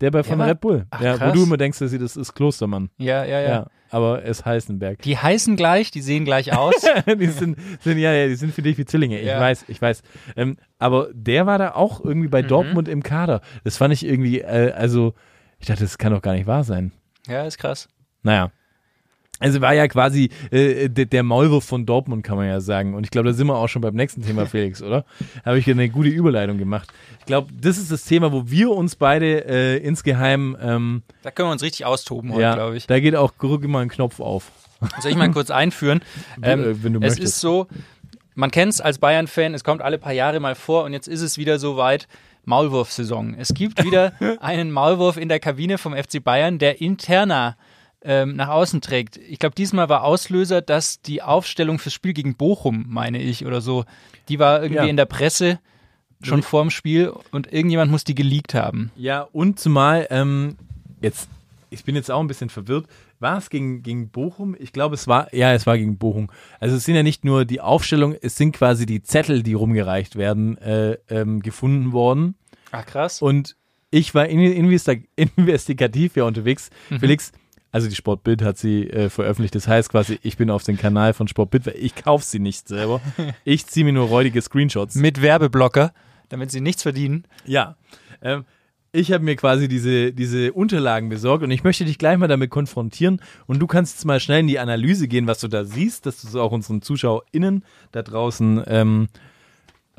der 0.02 0.12
bei 0.12 0.24
von 0.24 0.40
war- 0.40 0.48
Red 0.48 0.60
Bull. 0.62 0.86
Ach, 0.90 1.02
ja, 1.02 1.20
wo 1.30 1.34
du 1.34 1.44
immer 1.44 1.58
denkst, 1.58 1.80
dass 1.80 1.92
sie 1.92 2.00
das 2.00 2.18
ist 2.18 2.34
Klostermann. 2.34 2.90
Ja, 2.98 3.24
ja, 3.26 3.40
Ja. 3.40 3.48
ja, 3.50 3.68
aber 3.90 4.24
es 4.24 4.40
ist 4.40 4.46
Heistenberg. 4.46 5.02
Die 5.02 5.18
heißen 5.18 5.56
gleich, 5.56 5.92
die 5.92 6.02
sehen 6.02 6.26
gleich 6.26 6.54
aus. 6.56 6.76
die 7.20 7.28
sind, 7.28 7.58
sind 7.82 7.98
ja, 7.98 8.12
ja, 8.14 8.28
die 8.28 8.36
sind 8.36 8.54
für 8.54 8.62
dich 8.62 8.78
wie 8.78 8.86
Zwillinge. 8.86 9.20
Ich 9.20 9.28
Ja. 9.28 9.40
weiß, 9.40 9.66
ich 9.68 9.82
weiß. 9.82 10.02
Ähm, 10.36 10.58
aber 10.80 11.10
der 11.14 11.46
war 11.46 11.58
da 11.58 11.72
auch 11.76 12.04
irgendwie 12.04 12.28
bei 12.28 12.42
Mhm. 12.44 12.48
Dortmund 12.48 12.88
im 12.88 13.04
Kader. 13.04 13.42
Das 13.64 13.78
fand 13.78 13.94
ich 13.94 14.06
irgendwie, 14.06 14.42
äh, 14.42 14.72
also 14.74 15.14
ich 15.60 15.68
dachte, 15.68 15.84
das 15.84 15.98
kann 15.98 16.12
doch 16.14 16.22
gar 16.22 16.34
nicht 16.34 16.48
wahr 16.48 16.64
sein. 16.64 16.92
ja, 17.28 17.44
ist 17.46 17.58
krass. 17.58 17.88
Naja. 18.24 18.52
Also 19.40 19.62
war 19.62 19.74
ja 19.74 19.88
quasi 19.88 20.30
äh, 20.52 20.90
der, 20.90 21.06
der 21.06 21.24
Maulwurf 21.24 21.64
von 21.64 21.86
Dortmund, 21.86 22.24
kann 22.24 22.38
man 22.38 22.48
ja 22.48 22.60
sagen. 22.60 22.96
Und 22.96 23.04
ich 23.04 23.12
glaube, 23.12 23.30
da 23.30 23.34
sind 23.34 23.48
wir 23.48 23.56
auch 23.56 23.68
schon 23.68 23.82
beim 23.82 23.94
nächsten 23.94 24.24
Thema, 24.24 24.46
Felix, 24.48 24.82
oder? 24.82 25.06
Habe 25.46 25.60
ich 25.60 25.66
hier 25.66 25.76
eine 25.76 25.90
gute 25.90 26.10
Überleitung 26.10 26.58
gemacht. 26.58 26.90
Ich 27.20 27.26
glaube, 27.26 27.50
das 27.60 27.78
ist 27.78 27.92
das 27.92 28.06
Thema, 28.06 28.32
wo 28.32 28.50
wir 28.50 28.72
uns 28.72 28.96
beide 28.96 29.46
äh, 29.46 29.78
insgeheim, 29.78 30.58
ähm, 30.62 31.04
Da 31.22 31.32
können 31.32 31.50
wir 31.50 31.54
uns 31.54 31.62
richtig 31.62 31.86
austoben 31.86 32.32
heute, 32.32 32.42
ja, 32.42 32.56
glaube 32.56 32.78
ich. 32.78 32.88
da 32.88 33.00
geht 33.00 33.16
auch 33.16 33.34
immer 33.42 33.80
ein 33.80 33.90
Knopf 33.90 34.20
auf. 34.20 34.52
Soll 35.02 35.12
ich 35.12 35.18
mal 35.18 35.30
kurz 35.32 35.52
einführen? 35.52 36.02
Ähm, 36.42 36.64
äh, 36.64 36.84
wenn 36.84 36.94
du 36.94 37.00
es 37.00 37.14
möchtest. 37.14 37.36
ist 37.36 37.42
so, 37.42 37.68
man 38.36 38.52
kennt 38.52 38.74
es 38.74 38.82
als 38.82 39.00
Bayern-Fan, 39.00 39.54
es 39.54 39.64
kommt 39.64 39.82
alle 39.82 39.98
paar 39.98 40.14
Jahre 40.14 40.40
mal 40.40 40.56
vor 40.56 40.84
und 40.84 40.94
jetzt 40.94 41.08
ist 41.08 41.22
es 41.22 41.38
wieder 41.38 41.58
soweit. 41.60 42.08
Maulwurf-Saison. 42.46 43.36
Es 43.38 43.54
gibt 43.54 43.84
wieder 43.84 44.14
einen 44.40 44.72
Maulwurf 44.72 45.18
in 45.18 45.28
der 45.28 45.40
Kabine 45.40 45.78
vom 45.78 45.94
FC 45.94 46.24
Bayern, 46.24 46.60
der 46.60 46.80
interner 46.80 47.58
ähm, 48.04 48.36
nach 48.36 48.50
außen 48.50 48.82
trägt. 48.82 49.18
Ich 49.18 49.40
glaube, 49.40 49.56
diesmal 49.56 49.90
war 49.90 50.04
Auslöser, 50.04 50.62
dass 50.62 51.02
die 51.02 51.22
Aufstellung 51.22 51.80
fürs 51.80 51.94
Spiel 51.94 52.14
gegen 52.14 52.36
Bochum, 52.36 52.86
meine 52.88 53.22
ich, 53.22 53.46
oder 53.46 53.62
so, 53.62 53.86
die 54.30 54.40
war 54.40 54.62
irgendwie 54.62 54.84
Ja. 54.84 54.90
in 54.90 54.98
der 54.98 55.06
Presse 55.06 55.60
schon 56.22 56.42
vorm 56.42 56.70
Spiel 56.72 57.12
und 57.32 57.52
irgendjemand 57.54 57.92
muss 57.92 58.04
die 58.04 58.16
geleakt 58.16 58.54
haben. 58.54 58.92
Ja, 58.96 59.28
und 59.34 59.60
zumal, 59.60 60.08
ähm, 60.10 60.56
jetzt 61.02 61.30
ich 61.70 61.84
bin 61.84 61.96
jetzt 61.96 62.10
auch 62.10 62.22
ein 62.22 62.28
bisschen 62.28 62.50
verwirrt. 62.50 62.86
War 63.20 63.38
es 63.38 63.50
gegen, 63.50 63.84
gegen 63.84 64.08
Bochum? 64.10 64.56
Ich 64.58 64.72
glaube, 64.72 64.96
es 64.96 65.06
war, 65.08 65.34
ja, 65.34 65.52
es 65.54 65.66
war 65.68 65.78
gegen 65.78 65.98
Bochum. 65.98 66.30
Also 66.62 66.78
es 66.78 66.86
sind 66.86 66.96
ja 66.96 67.04
nicht 67.04 67.26
nur 67.26 67.44
die 67.46 67.60
Aufstellung, 67.60 68.16
es 68.22 68.38
sind 68.38 68.54
quasi 68.54 68.86
die 68.86 69.04
Zettel, 69.04 69.44
die 69.44 69.54
rumgereicht 69.54 70.16
werden, 70.16 70.58
äh, 70.60 70.98
ähm, 71.10 71.42
gefunden 71.42 71.92
worden. 71.92 72.36
Ach, 72.72 72.86
krass. 72.86 73.22
Und 73.22 73.58
ich 73.92 74.16
war 74.16 74.28
in, 74.28 74.40
investa 74.40 74.94
investigativ 75.36 76.16
ja 76.16 76.24
unterwegs. 76.24 76.70
Felix, 77.00 77.32
also 77.72 77.90
die 77.90 77.96
Sportbild 77.96 78.42
hat 78.42 78.58
sie 78.58 78.90
äh, 78.90 79.10
veröffentlicht. 79.10 79.56
Das 79.56 79.68
heißt 79.68 79.90
quasi, 79.90 80.20
ich 80.24 80.38
bin 80.38 80.50
auf 80.50 80.64
den 80.64 80.78
Kanal 80.78 81.14
von 81.14 81.28
Sportbild, 81.28 81.66
weil 81.68 81.76
ich 81.78 81.96
kaufe 81.96 82.26
sie 82.26 82.40
nicht 82.40 82.68
selber. 82.68 83.02
Ich 83.44 83.66
ziehe 83.68 83.86
mir 83.86 83.94
nur 83.94 84.08
räudige 84.08 84.42
Screenshots. 84.42 84.96
Mit 84.96 85.22
Werbeblocker, 85.22 85.94
damit 86.30 86.52
sie 86.52 86.62
nichts 86.62 86.84
verdienen. 86.84 87.26
Ja. 87.46 87.76
Ähm, 88.22 88.46
ich 88.92 89.12
habe 89.12 89.24
mir 89.24 89.36
quasi 89.36 89.68
diese, 89.68 90.14
diese 90.14 90.54
Unterlagen 90.54 91.10
besorgt 91.10 91.44
und 91.44 91.52
ich 91.52 91.64
möchte 91.64 91.86
dich 91.86 91.98
gleich 91.98 92.18
mal 92.18 92.28
damit 92.28 92.50
konfrontieren 92.50 93.22
und 93.46 93.60
du 93.60 93.68
kannst 93.68 93.98
jetzt 93.98 94.06
mal 94.06 94.20
schnell 94.20 94.40
in 94.40 94.48
die 94.48 94.60
Analyse 94.60 95.08
gehen, 95.08 95.28
was 95.28 95.40
du 95.40 95.48
da 95.48 95.66
siehst, 95.66 96.06
dass 96.06 96.22
du 96.22 96.28
es 96.28 96.36
auch 96.36 96.52
unseren 96.52 96.82
ZuschauerInnen 96.82 97.64
da 97.92 98.02
draußen 98.02 98.64
ähm, 98.66 99.08
äh, 99.14 99.18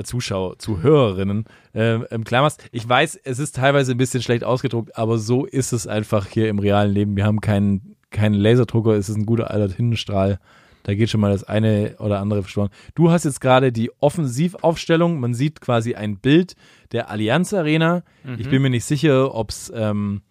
Zuschauer, 0.05 0.59
Zuhörerinnen 0.59 1.45
ähm, 1.75 2.07
ähm, 2.11 2.25
klar 2.25 2.43
machst. 2.43 2.65
Ich 2.73 2.89
weiß, 2.89 3.21
es 3.25 3.39
ist 3.39 3.57
teilweise 3.57 3.93
ein 3.93 3.99
bisschen 3.99 4.23
schlecht 4.23 4.45
ausgedruckt, 4.45 4.97
aber 4.97 5.19
so 5.19 5.45
ist 5.45 5.73
es 5.73 5.87
einfach 5.87 6.27
hier 6.27 6.49
im 6.49 6.59
realen 6.59 6.93
Leben. 6.93 7.17
Wir 7.17 7.25
haben 7.25 7.41
keinen, 7.41 7.97
keinen 8.11 8.35
Laserdrucker, 8.35 8.93
es 8.93 9.09
ist 9.09 9.17
ein 9.17 9.27
guter 9.27 9.51
alter 9.51 9.75
Tintenstrahl. 9.75 10.39
Da 10.85 10.95
geht 10.95 11.11
schon 11.11 11.21
mal 11.21 11.33
das 11.33 11.45
eine 11.45 11.97
oder 11.99 12.19
andere 12.19 12.43
verschworen. 12.43 12.71
Du 12.95 13.11
hast 13.11 13.25
jetzt 13.25 13.43
gerade 13.43 13.73
die 13.73 13.91
Offensivaufstellung. 14.01 15.21
Man 15.21 15.35
sieht 15.35 15.61
quasi 15.61 15.95
ein 15.95 16.17
Bild 16.19 16.55
der 16.93 17.11
Allianz 17.11 17.53
Arena. 17.53 18.05
Ich 18.39 18.49
bin 18.49 18.63
mir 18.63 18.71
nicht 18.71 18.87
sicher, 18.87 19.35
ob 19.35 19.51
es 19.51 19.71
ähm, 19.75 20.23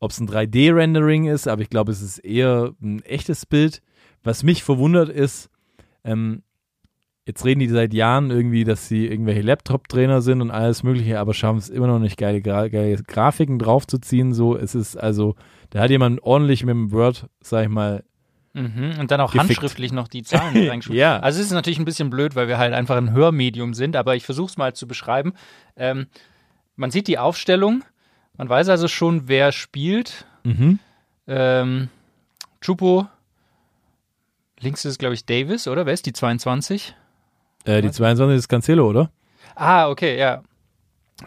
ob's 0.00 0.20
ein 0.20 0.28
3D-Rendering 0.28 1.26
ist, 1.26 1.48
aber 1.48 1.62
ich 1.62 1.70
glaube, 1.70 1.92
es 1.92 2.02
ist 2.02 2.18
eher 2.18 2.74
ein 2.82 3.02
echtes 3.02 3.46
Bild. 3.46 3.82
Was 4.22 4.42
mich 4.42 4.64
verwundert 4.64 5.08
ist, 5.08 5.50
ähm, 6.04 6.42
jetzt 7.26 7.44
reden 7.44 7.60
die 7.60 7.68
seit 7.68 7.92
Jahren 7.92 8.30
irgendwie, 8.30 8.64
dass 8.64 8.88
sie 8.88 9.06
irgendwelche 9.06 9.42
Laptop-Trainer 9.42 10.22
sind 10.22 10.40
und 10.40 10.50
alles 10.50 10.82
Mögliche, 10.82 11.18
aber 11.18 11.34
schaffen 11.34 11.58
es 11.58 11.68
immer 11.68 11.88
noch 11.88 11.98
nicht, 11.98 12.16
geile, 12.16 12.40
Gra 12.40 12.68
geile 12.68 12.96
Grafiken 13.02 13.58
draufzuziehen. 13.58 14.32
So, 14.32 14.56
es 14.56 14.74
ist 14.74 14.96
also, 14.96 15.34
da 15.70 15.80
hat 15.80 15.90
jemand 15.90 16.22
ordentlich 16.22 16.64
mit 16.64 16.72
dem 16.72 16.92
Word, 16.92 17.28
sag 17.40 17.64
ich 17.64 17.68
mal, 17.68 18.04
Mhm. 18.54 18.98
Und 18.98 19.10
dann 19.10 19.20
auch 19.20 19.32
Gefickt. 19.32 19.50
handschriftlich 19.50 19.92
noch 19.92 20.08
die 20.08 20.22
Zahlen 20.22 20.56
reingeschrieben. 20.70 20.98
Ja. 20.98 21.18
Also 21.18 21.40
es 21.40 21.46
ist 21.48 21.52
natürlich 21.52 21.78
ein 21.78 21.84
bisschen 21.84 22.08
blöd, 22.08 22.34
weil 22.36 22.48
wir 22.48 22.56
halt 22.56 22.72
einfach 22.72 22.96
ein 22.96 23.12
Hörmedium 23.12 23.74
sind, 23.74 23.96
aber 23.96 24.16
ich 24.16 24.24
versuche 24.24 24.48
es 24.48 24.56
mal 24.56 24.72
zu 24.72 24.88
beschreiben. 24.88 25.34
Ähm, 25.76 26.06
man 26.74 26.90
sieht 26.90 27.06
die 27.06 27.18
Aufstellung, 27.18 27.84
man 28.38 28.48
weiß 28.48 28.70
also 28.70 28.88
schon, 28.88 29.28
wer 29.28 29.52
spielt. 29.52 30.24
mhm. 30.44 30.78
Ähm, 31.26 31.88
Chupo, 32.62 33.06
links 34.58 34.86
ist, 34.86 34.98
glaube 34.98 35.14
ich, 35.14 35.26
Davis, 35.26 35.68
oder? 35.68 35.84
Wer 35.84 35.92
ist 35.92 36.06
die 36.06 36.14
22? 36.14 36.94
Äh, 37.66 37.82
die 37.82 37.90
22 37.90 38.38
ist 38.38 38.48
Cancelo, 38.48 38.88
oder? 38.88 39.10
Ah, 39.54 39.88
okay, 39.88 40.18
ja. 40.18 40.42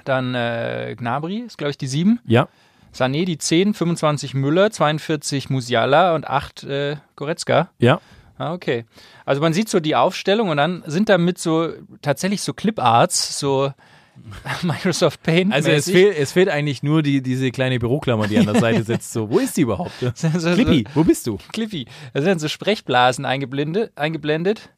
Dann 0.06 0.36
äh, 0.36 0.95
Gnabry 0.97 1.39
ist, 1.39 1.58
glaube 1.58 1.71
ich, 1.71 1.78
die 1.78 1.88
7. 1.88 2.19
Ja. 2.25 2.47
Sané 2.93 3.25
die 3.25 3.38
10, 3.38 3.73
25 3.73 4.34
Müller, 4.34 4.71
42 4.71 5.49
Musiala 5.49 6.15
und 6.15 6.28
8 6.28 6.63
äh, 6.63 6.95
Goretzka. 7.15 7.69
Ja. 7.80 7.99
Ah, 8.38 8.54
okay. 8.54 8.86
Also 9.25 9.41
man 9.41 9.54
sieht 9.54 9.69
so 9.69 9.80
die 9.80 9.95
Aufstellung 9.95 10.49
und 10.49 10.58
dann 10.58 10.84
sind 10.86 11.10
damit 11.10 11.38
so 11.38 11.73
tatsächlich 12.02 12.41
so 12.41 12.54
Cliparts, 12.54 13.38
so 13.38 13.73
Microsoft 14.63 15.21
Paint. 15.23 15.54
Also 15.54 15.69
es, 15.69 15.89
fehl, 15.89 16.13
es 16.17 16.32
fehlt 16.32 16.49
eigentlich 16.49 16.82
nur 16.82 17.04
die, 17.04 17.21
diese 17.21 17.52
kleine 17.52 17.80
Büroklammer, 17.80 18.28
die 18.28 18.38
an 18.38 18.45
der 18.45 18.60
Seite 18.60 18.84
sitzt. 18.84 19.12
So, 19.12 19.30
wo 19.30 19.39
ist 19.39 19.58
die 19.58 19.62
überhaupt? 19.62 19.91
so, 20.15 20.30
Clippy, 20.30 20.86
wo 20.93 21.04
bist 21.04 21.28
du? 21.28 21.38
Clippy. 21.52 21.86
Da 22.13 22.21
sind 22.21 22.39
so 22.39 22.47
Sprechblasen 22.47 23.25
eingeblendet. 23.25 23.91
eingeblendet. 23.95 24.69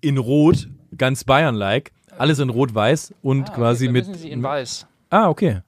In 0.00 0.18
Rot, 0.18 0.68
ganz 0.96 1.24
Bayern-like. 1.24 1.92
Alles 2.18 2.38
in 2.38 2.48
Rot-Weiß 2.50 3.14
und 3.22 3.52
quasi 3.52 3.86
Ah, 3.86 3.90
Okay, 3.90 3.92
mit. 3.92 4.16
Sie 4.16 4.30
in 4.30 4.42
weiß. 4.42 4.86
Ah, 5.10 5.28
okay. 5.28 5.60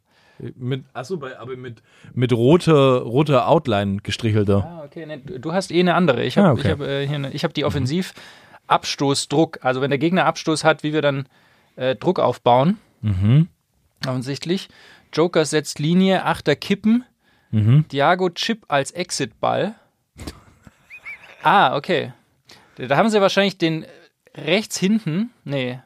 Mit, 0.57 0.85
achso, 0.95 1.21
aber 1.39 1.57
mit, 1.57 1.83
mit 2.15 2.33
roter, 2.33 3.01
roter 3.03 3.49
Outline 3.49 3.99
gestrichelter. 4.03 4.65
Ah, 4.65 4.85
okay. 4.85 5.05
Ne, 5.05 5.19
du 5.19 5.53
hast 5.53 5.71
eh 5.73 5.81
eine 5.81 5.95
andere. 5.95 6.23
Ich 6.25 6.39
habe 6.39 6.49
Ah, 6.49 6.53
okay. 6.53 6.71
hab, 6.71 6.81
äh, 6.81 7.07
hier 7.07 7.17
eine, 7.17 7.33
ich 7.33 7.43
hab 7.45 7.53
die 7.55 7.65
Offensivabstoßdruck. 7.65 9.59
Also 9.65 9.81
wenn 9.81 9.91
der 9.91 9.99
Gegner 9.99 10.25
Abstoß 10.27 10.63
hat, 10.65 10.83
wie 10.85 10.93
wir 10.93 11.03
dann 11.03 11.27
äh, 11.77 11.97
Druck 11.97 12.19
aufbauen. 12.21 12.79
Mhm. 13.03 13.49
Offensichtlich. 14.07 14.69
Joker 15.13 15.45
setzt 15.45 15.79
Linie, 15.81 16.25
Achter 16.25 16.55
kippen. 16.57 17.05
Mhm. 17.51 17.87
Diago 17.91 18.31
Chip 18.31 18.65
als 18.69 18.91
Exitball. 18.93 19.75
ah, 21.43 21.77
okay. 21.77 22.13
Da 22.77 22.97
haben 22.97 23.09
sie 23.11 23.21
wahrscheinlich 23.21 23.59
den 23.59 23.85
rechts 24.45 24.79
hinten. 24.79 25.31
Nee. 25.45 25.81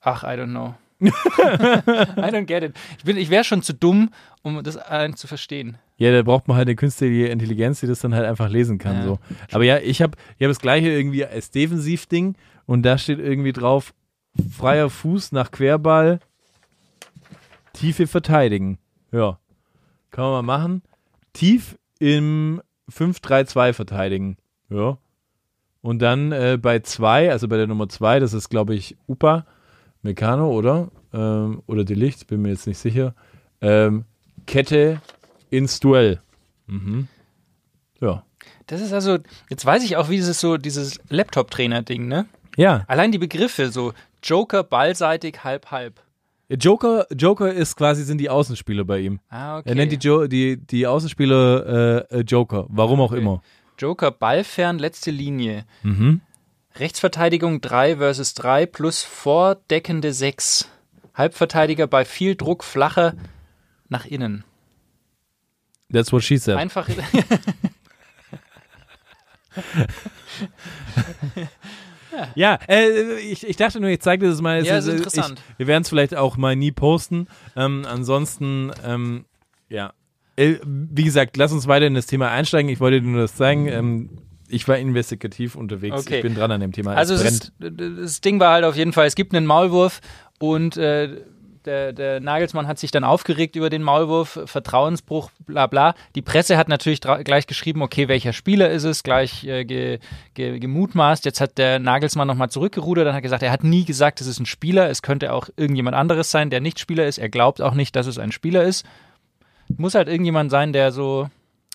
Ach, 0.00 0.22
I 0.24 0.36
don't 0.38 0.50
know. 0.50 0.74
I 1.00 2.30
don't 2.30 2.46
get 2.46 2.62
it. 2.64 2.74
Ich, 2.98 3.04
bin- 3.04 3.16
ich 3.16 3.30
wäre 3.30 3.44
schon 3.44 3.62
zu 3.62 3.72
dumm, 3.72 4.10
um 4.42 4.62
das 4.64 4.76
allein 4.76 5.14
zu 5.14 5.26
verstehen. 5.26 5.78
Ja, 5.96 6.12
da 6.12 6.22
braucht 6.22 6.48
man 6.48 6.56
halt 6.56 6.68
eine 6.68 6.76
künstliche 6.76 7.26
Intelligenz, 7.28 7.80
die 7.80 7.86
das 7.86 8.00
dann 8.00 8.14
halt 8.14 8.26
einfach 8.26 8.48
lesen 8.48 8.78
kann. 8.78 8.96
Ja. 8.96 9.02
So. 9.04 9.18
Aber 9.52 9.64
ja, 9.64 9.78
ich 9.78 10.02
habe 10.02 10.16
ich 10.38 10.44
hab 10.44 10.50
das 10.50 10.58
gleiche 10.60 10.88
irgendwie 10.90 11.24
als 11.24 11.50
Defensivding 11.50 12.34
und 12.66 12.82
da 12.82 12.98
steht 12.98 13.18
irgendwie 13.20 13.52
drauf, 13.52 13.94
freier 14.56 14.90
Fuß 14.90 15.32
nach 15.32 15.50
Querball, 15.50 16.20
Tiefe 17.72 18.06
verteidigen. 18.06 18.78
Ja, 19.12 19.38
kann 20.10 20.24
man 20.24 20.44
mal 20.44 20.58
machen. 20.58 20.82
Tief 21.32 21.76
im 22.00 22.60
5-3-2 22.90 23.72
verteidigen. 23.72 24.36
Ja. 24.70 24.98
Und 25.88 26.00
dann 26.00 26.32
äh, 26.32 26.58
bei 26.60 26.80
2, 26.80 27.30
also 27.32 27.48
bei 27.48 27.56
der 27.56 27.66
Nummer 27.66 27.88
2, 27.88 28.20
das 28.20 28.34
ist 28.34 28.50
glaube 28.50 28.74
ich 28.74 28.94
Upa, 29.08 29.46
Meccano, 30.02 30.50
oder? 30.50 30.90
Ähm, 31.14 31.62
oder 31.66 31.82
Delicht, 31.82 32.26
bin 32.26 32.42
mir 32.42 32.50
jetzt 32.50 32.66
nicht 32.66 32.76
sicher. 32.76 33.14
Ähm, 33.62 34.04
Kette 34.46 35.00
ins 35.48 35.80
Duell. 35.80 36.20
Mhm. 36.66 37.08
Ja. 38.02 38.22
Das 38.66 38.82
ist 38.82 38.92
also, 38.92 39.16
jetzt 39.48 39.64
weiß 39.64 39.82
ich 39.82 39.96
auch, 39.96 40.10
wie 40.10 40.16
dieses 40.16 40.38
so, 40.40 40.58
dieses 40.58 41.00
Laptop-Trainer-Ding, 41.08 42.06
ne? 42.06 42.26
Ja. 42.58 42.84
Allein 42.86 43.10
die 43.10 43.16
Begriffe, 43.16 43.70
so 43.70 43.94
Joker, 44.22 44.64
ballseitig, 44.64 45.42
halb, 45.42 45.70
halb. 45.70 46.02
Joker, 46.50 47.06
Joker 47.16 47.50
ist 47.50 47.76
quasi, 47.76 48.04
sind 48.04 48.18
die 48.18 48.28
Außenspieler 48.28 48.84
bei 48.84 48.98
ihm. 49.00 49.20
Ah, 49.30 49.58
okay. 49.58 49.70
Er 49.70 49.74
nennt 49.74 49.92
die, 49.92 50.06
jo 50.06 50.26
die, 50.26 50.58
die 50.58 50.86
Außenspieler 50.86 52.06
äh, 52.10 52.18
äh, 52.18 52.20
Joker, 52.20 52.66
warum 52.68 53.00
auch 53.00 53.12
Okay. 53.12 53.22
immer. 53.22 53.42
Joker, 53.78 54.10
ballfern, 54.10 54.78
letzte 54.78 55.10
Linie. 55.10 55.64
Mhm. 55.82 56.20
Rechtsverteidigung 56.76 57.60
3 57.60 57.96
versus 57.96 58.34
3 58.34 58.66
plus 58.66 59.02
vordeckende 59.02 60.12
6. 60.12 60.68
Halbverteidiger 61.14 61.86
bei 61.86 62.04
viel 62.04 62.36
Druck 62.36 62.62
flacher 62.62 63.14
nach 63.88 64.04
innen. 64.04 64.44
That's 65.92 66.12
what 66.12 66.22
she 66.22 66.36
said. 66.36 66.56
Einfach. 66.56 66.88
Ja, 72.34 72.58
äh, 72.68 73.18
ich, 73.20 73.46
ich 73.46 73.56
dachte 73.56 73.80
nur, 73.80 73.90
ich 73.90 74.00
zeige 74.00 74.24
dir 74.24 74.30
das 74.30 74.40
mal. 74.40 74.64
Ja, 74.64 74.78
ist 74.78 74.88
äh, 74.88 74.92
interessant. 74.92 75.40
Ich, 75.52 75.58
wir 75.60 75.66
werden 75.66 75.82
es 75.82 75.88
vielleicht 75.88 76.14
auch 76.16 76.36
mal 76.36 76.56
nie 76.56 76.72
posten. 76.72 77.28
Ähm, 77.56 77.84
ansonsten, 77.88 78.72
ähm, 78.84 79.24
ja. 79.68 79.92
Äh, 80.38 80.60
wie 80.64 81.04
gesagt, 81.04 81.36
lass 81.36 81.52
uns 81.52 81.66
weiter 81.66 81.86
in 81.86 81.94
das 81.94 82.06
Thema 82.06 82.30
einsteigen. 82.30 82.70
Ich 82.70 82.78
wollte 82.78 83.00
dir 83.00 83.08
nur 83.08 83.22
das 83.22 83.34
zeigen. 83.34 83.66
Ähm, 83.66 84.10
ich 84.48 84.66
war 84.68 84.78
investigativ 84.78 85.56
unterwegs. 85.56 86.00
Okay. 86.00 86.16
Ich 86.16 86.22
bin 86.22 86.34
dran 86.34 86.50
an 86.52 86.60
dem 86.60 86.72
Thema. 86.72 86.94
Also 86.94 87.14
ist, 87.14 87.52
das 87.58 88.20
Ding 88.20 88.38
war 88.40 88.52
halt 88.52 88.64
auf 88.64 88.76
jeden 88.76 88.92
Fall, 88.92 89.06
es 89.06 89.14
gibt 89.14 89.34
einen 89.34 89.46
Maulwurf 89.46 90.00
und 90.38 90.76
äh, 90.76 91.22
der, 91.64 91.92
der 91.92 92.20
Nagelsmann 92.20 92.66
hat 92.66 92.78
sich 92.78 92.90
dann 92.92 93.04
aufgeregt 93.04 93.56
über 93.56 93.68
den 93.68 93.82
Maulwurf, 93.82 94.40
Vertrauensbruch, 94.46 95.30
bla 95.44 95.66
bla. 95.66 95.94
Die 96.14 96.22
Presse 96.22 96.56
hat 96.56 96.68
natürlich 96.68 97.00
gleich 97.00 97.46
geschrieben, 97.46 97.82
okay, 97.82 98.08
welcher 98.08 98.32
Spieler 98.32 98.70
ist 98.70 98.84
es, 98.84 99.02
gleich 99.02 99.44
äh, 99.44 99.64
ge, 99.64 99.98
ge, 100.34 100.60
gemutmaßt. 100.60 101.24
Jetzt 101.24 101.40
hat 101.40 101.58
der 101.58 101.78
Nagelsmann 101.78 102.28
nochmal 102.28 102.48
zurückgerudert 102.48 103.08
und 103.08 103.12
hat 103.12 103.22
gesagt, 103.22 103.42
er 103.42 103.50
hat 103.50 103.64
nie 103.64 103.84
gesagt, 103.84 104.20
es 104.20 104.28
ist 104.28 104.38
ein 104.38 104.46
Spieler, 104.46 104.88
es 104.88 105.02
könnte 105.02 105.32
auch 105.32 105.48
irgendjemand 105.56 105.96
anderes 105.96 106.30
sein, 106.30 106.48
der 106.48 106.60
nicht 106.60 106.78
Spieler 106.78 107.06
ist. 107.06 107.18
Er 107.18 107.28
glaubt 107.28 107.60
auch 107.60 107.74
nicht, 107.74 107.96
dass 107.96 108.06
es 108.06 108.18
ein 108.18 108.32
Spieler 108.32 108.62
ist. 108.62 108.86
Muss 109.76 109.94
halt 109.94 110.08
irgendjemand 110.08 110.50
sein, 110.50 110.72
der 110.72 110.92
so 110.92 111.28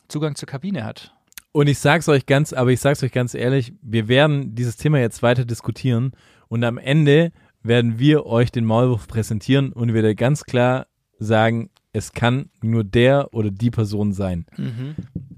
Zugang 0.08 0.36
zur 0.36 0.48
Kabine 0.48 0.84
hat. 0.84 1.14
Und 1.52 1.68
ich 1.68 1.80
sag's 1.80 2.10
euch 2.10 2.26
ganz, 2.26 2.52
aber 2.52 2.72
ich 2.72 2.80
sag's 2.80 3.04
euch 3.04 3.12
ganz 3.12 3.34
ehrlich, 3.36 3.74
wir 3.82 4.08
werden 4.08 4.56
dieses 4.56 4.76
Thema 4.76 5.00
jetzt 5.00 5.22
weiter 5.22 5.46
diskutieren 5.46 6.14
und 6.48 6.64
am 6.64 6.78
Ende 6.78 7.32
werden 7.62 8.00
wir 8.00 8.26
euch 8.26 8.52
den 8.52 8.66
Maulwurf 8.66 9.08
präsentieren 9.08 9.72
und 9.72 9.94
wir 9.94 10.04
werden 10.04 10.16
ganz 10.16 10.44
klar 10.44 10.88
sagen, 11.20 11.70
es 11.94 12.12
kann 12.12 12.50
nur 12.62 12.84
der 12.84 13.34
oder 13.34 13.52
die 13.52 13.70
Person 13.70 14.14
sein. 14.14 14.46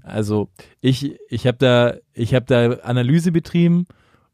Also 0.02 0.48
ich, 0.80 1.18
ich 1.28 1.46
habe 1.46 1.58
da, 1.58 1.94
ich 2.14 2.34
habe 2.34 2.46
da 2.46 2.82
Analyse 2.82 3.30
betrieben 3.30 3.86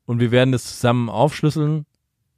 und 0.06 0.20
wir 0.20 0.30
werden 0.30 0.52
das 0.52 0.64
zusammen 0.64 1.08
aufschlüsseln. 1.08 1.84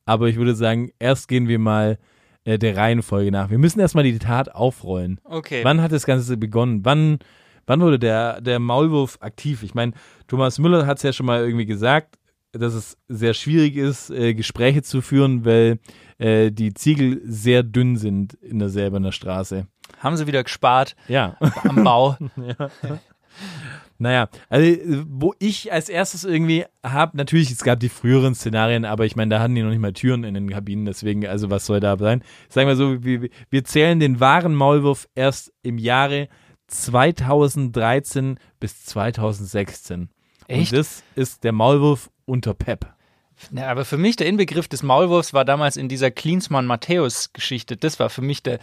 Aber 0.07 0.29
ich 0.29 0.37
würde 0.37 0.55
sagen, 0.55 0.90
erst 0.99 1.29
gehen 1.29 1.49
wir 1.49 1.59
mal 1.59 1.99
äh, 2.45 2.59
der 2.59 2.77
Reihenfolge 2.77 3.31
nach. 3.31 3.51
Wir 3.51 3.59
müssen 3.59 3.81
erstmal 3.81 4.05
die 4.05 4.19
Tat 4.19 4.55
aufrollen. 4.55 5.21
Okay. 5.25 5.61
Wann 5.65 5.81
hat 5.83 5.93
das 5.93 6.07
Ganze 6.07 6.37
begonnen? 6.37 6.85
Wann, 6.85 7.19
wann 7.67 7.81
wurde 7.81 7.99
der, 7.99 8.41
der 8.41 8.59
Maulwurf 8.59 9.19
aktiv? 9.21 9.63
Ich 9.63 9.75
meine, 9.75 9.93
Thomas 10.29 10.59
Müller 10.59 10.87
hat 10.87 10.99
es 10.99 11.03
ja 11.03 11.13
schon 11.13 11.27
mal 11.27 11.41
irgendwie 11.45 11.67
gesagt, 11.67 12.17
dass 12.53 12.75
es 12.75 12.97
sehr 13.09 13.35
schwierig 13.35 13.77
ist, 13.77 14.11
äh, 14.11 14.33
Gespräche 14.35 14.83
zu 14.83 15.01
führen, 15.01 15.45
weil 15.45 15.81
äh, 16.19 16.53
die 16.53 16.73
Ziegel 16.75 17.21
sehr 17.25 17.63
dünn 17.65 17.97
sind 17.97 18.35
in 18.35 18.61
der 18.61 18.69
Säberner 18.69 19.11
Straße. 19.11 19.67
Haben 19.99 20.17
sie 20.17 20.27
wieder 20.27 20.45
gespart 20.45 20.95
Ja. 21.09 21.37
am 21.69 21.83
Bau. 21.83 22.17
Naja, 24.05 24.29
also 24.51 24.77
wo 25.09 25.33
ich 25.38 25.73
als 25.73 25.88
erstes 25.88 26.25
irgendwie 26.25 26.67
habe, 26.85 27.17
natürlich, 27.17 27.51
es 27.51 27.64
gab 27.64 27.81
die 27.81 27.88
früheren 27.88 28.35
Szenarien, 28.35 28.85
aber 28.85 29.07
ich 29.07 29.17
meine, 29.17 29.31
da 29.31 29.40
hatten 29.40 29.55
die 29.55 29.62
noch 29.62 29.71
nicht 29.71 29.81
mal 29.81 29.95
Türen 29.95 30.25
in 30.25 30.35
den 30.35 30.51
Kabinen, 30.51 30.85
deswegen, 30.85 31.27
also 31.27 31.49
was 31.49 31.64
soll 31.64 31.81
da 31.81 31.97
sein? 31.97 32.23
Sagen 32.51 32.69
wir 32.69 32.77
so, 32.77 33.03
wir, 33.03 33.31
wir 33.49 33.64
zählen 33.64 33.99
den 34.01 34.21
wahren 34.21 34.55
Maulwurf 34.55 35.09
erst 35.14 35.55
im 35.62 35.79
Jahre 35.79 36.29
2013 36.67 38.38
bis 38.61 38.85
2016. 38.85 40.11
Echt? 40.49 40.73
Und 40.73 40.79
das 40.79 41.03
ist 41.14 41.43
der 41.43 41.53
Maulwurf 41.53 42.11
unter 42.27 42.53
Pep. 42.53 42.95
Ja, 43.53 43.71
aber 43.71 43.87
für 43.87 43.97
mich 43.97 44.17
der 44.17 44.27
Inbegriff 44.27 44.69
des 44.69 44.83
Maulwurfs 44.83 45.33
war 45.33 45.47
damals 45.47 45.79
in 45.79 45.88
dieser 45.88 46.11
Klinsmann-Matthäus-Geschichte. 46.11 47.79
Das 47.79 47.99
war 47.99 48.11
für 48.11 48.23
mich 48.23 48.43
der. 48.43 48.59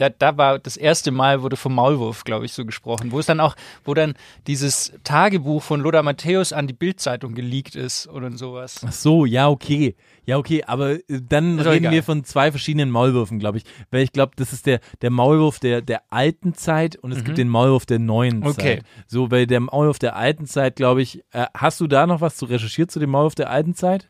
Da, 0.00 0.08
da 0.08 0.36
war 0.38 0.58
das 0.58 0.76
erste 0.76 1.10
Mal 1.10 1.42
wurde 1.42 1.56
vom 1.56 1.74
Maulwurf, 1.74 2.24
glaube 2.24 2.46
ich, 2.46 2.52
so 2.52 2.64
gesprochen. 2.64 3.12
Wo 3.12 3.18
es 3.18 3.26
dann 3.26 3.38
auch, 3.40 3.54
wo 3.84 3.92
dann 3.92 4.14
dieses 4.46 4.92
Tagebuch 5.04 5.62
von 5.62 5.80
Lothar 5.80 6.02
Matthäus 6.02 6.52
an 6.52 6.66
die 6.66 6.72
Bildzeitung 6.72 7.34
geleakt 7.34 7.74
ist 7.76 8.08
oder 8.08 8.30
sowas. 8.32 8.80
Ach 8.86 8.92
so, 8.92 9.26
ja, 9.26 9.48
okay. 9.48 9.94
Ja, 10.24 10.38
okay, 10.38 10.62
aber 10.64 10.92
äh, 10.92 11.00
dann 11.28 11.58
reden 11.60 11.84
egal. 11.84 11.92
wir 11.92 12.02
von 12.02 12.24
zwei 12.24 12.50
verschiedenen 12.50 12.90
Maulwürfen, 12.90 13.38
glaube 13.38 13.58
ich. 13.58 13.64
Weil 13.90 14.02
ich 14.02 14.12
glaube, 14.12 14.32
das 14.36 14.52
ist 14.52 14.66
der, 14.66 14.80
der 15.02 15.10
Maulwurf 15.10 15.58
der, 15.58 15.82
der 15.82 16.02
alten 16.10 16.54
Zeit 16.54 16.96
und 16.96 17.12
es 17.12 17.24
gibt 17.24 17.36
den 17.38 17.48
Maulwurf 17.48 17.84
der 17.86 17.98
neuen 17.98 18.38
Mhm. 18.40 18.46
Okay. 18.46 18.76
Zeit. 18.76 18.84
So, 19.06 19.28
bei 19.28 19.44
dem 19.44 19.64
Maulwurf 19.64 19.98
der 19.98 20.16
alten 20.16 20.46
Zeit, 20.46 20.76
glaube 20.76 21.02
ich, 21.02 21.22
äh, 21.32 21.46
hast 21.54 21.80
du 21.80 21.86
da 21.86 22.06
noch 22.06 22.20
was 22.20 22.36
zu 22.36 22.46
recherchiert 22.46 22.90
zu 22.90 23.00
dem 23.00 23.10
Maulwurf 23.10 23.34
der 23.34 23.50
alten 23.50 23.74
Zeit? 23.74 24.08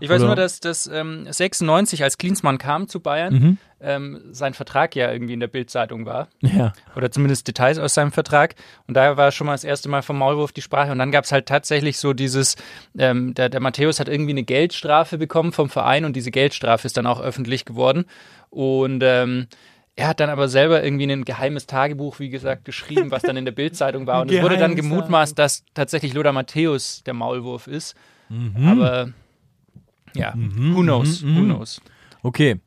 Ich 0.00 0.08
weiß 0.08 0.20
Oder- 0.20 0.26
nur, 0.28 0.36
dass 0.36 0.60
das 0.60 0.86
ähm, 0.86 1.26
96, 1.30 2.02
als 2.02 2.18
Klinsmann 2.18 2.58
kam 2.58 2.88
zu 2.88 3.00
Bayern, 3.00 3.34
Mhm. 3.34 3.58
ähm, 3.80 4.20
sein 4.32 4.54
Vertrag 4.54 4.96
ja 4.96 5.12
irgendwie 5.12 5.34
in 5.34 5.40
der 5.40 5.46
Bildzeitung 5.48 6.06
war. 6.06 6.28
Ja. 6.40 6.72
oder 6.96 7.10
zumindest 7.10 7.46
Details 7.48 7.78
aus 7.78 7.94
seinem 7.94 8.12
Vertrag. 8.12 8.54
Und 8.86 8.94
da 8.94 9.16
war 9.16 9.30
schon 9.32 9.46
mal 9.46 9.54
das 9.54 9.64
erste 9.64 9.88
Mal 9.88 10.02
vom 10.02 10.18
Maulwurf 10.18 10.52
die 10.52 10.62
Sprache. 10.62 10.90
Und 10.92 10.98
dann 10.98 11.10
gab 11.12 11.24
es 11.24 11.32
halt 11.32 11.46
tatsächlich 11.46 11.98
so 11.98 12.12
dieses, 12.12 12.56
ähm, 12.98 13.34
der, 13.34 13.48
der 13.48 13.60
Matthäus 13.60 14.00
hat 14.00 14.08
irgendwie 14.08 14.32
eine 14.32 14.42
Geldstrafe 14.42 15.18
bekommen 15.18 15.52
vom 15.52 15.68
Verein 15.70 16.04
und 16.04 16.16
diese 16.16 16.30
Geldstrafe 16.30 16.86
ist 16.86 16.96
dann 16.96 17.06
auch 17.06 17.20
öffentlich 17.20 17.64
geworden. 17.64 18.04
Und 18.50 19.02
ähm, 19.04 19.46
er 19.96 20.08
hat 20.08 20.20
dann 20.20 20.30
aber 20.30 20.48
selber 20.48 20.82
irgendwie 20.82 21.10
ein 21.12 21.24
geheimes 21.24 21.66
Tagebuch, 21.66 22.18
wie 22.20 22.30
gesagt, 22.30 22.64
geschrieben, 22.64 23.10
was 23.10 23.22
dann 23.22 23.36
in 23.36 23.44
der 23.44 23.52
Bildzeitung 23.52 24.06
war. 24.06 24.22
Und 24.22 24.30
es 24.32 24.40
wurde 24.42 24.56
dann 24.56 24.74
gemutmaßt, 24.76 25.38
dass 25.38 25.64
tatsächlich 25.74 26.14
Lothar 26.14 26.32
Matthäus 26.32 27.02
der 27.04 27.12
Maulwurf 27.14 27.66
ist. 27.66 27.94
Mhm. 28.30 28.66
Aber 28.66 29.10
ja, 30.14 30.34
who 30.36 30.82
knows, 30.82 31.22
who 31.22 31.42
knows. 31.42 31.80
Okay. 32.22 32.60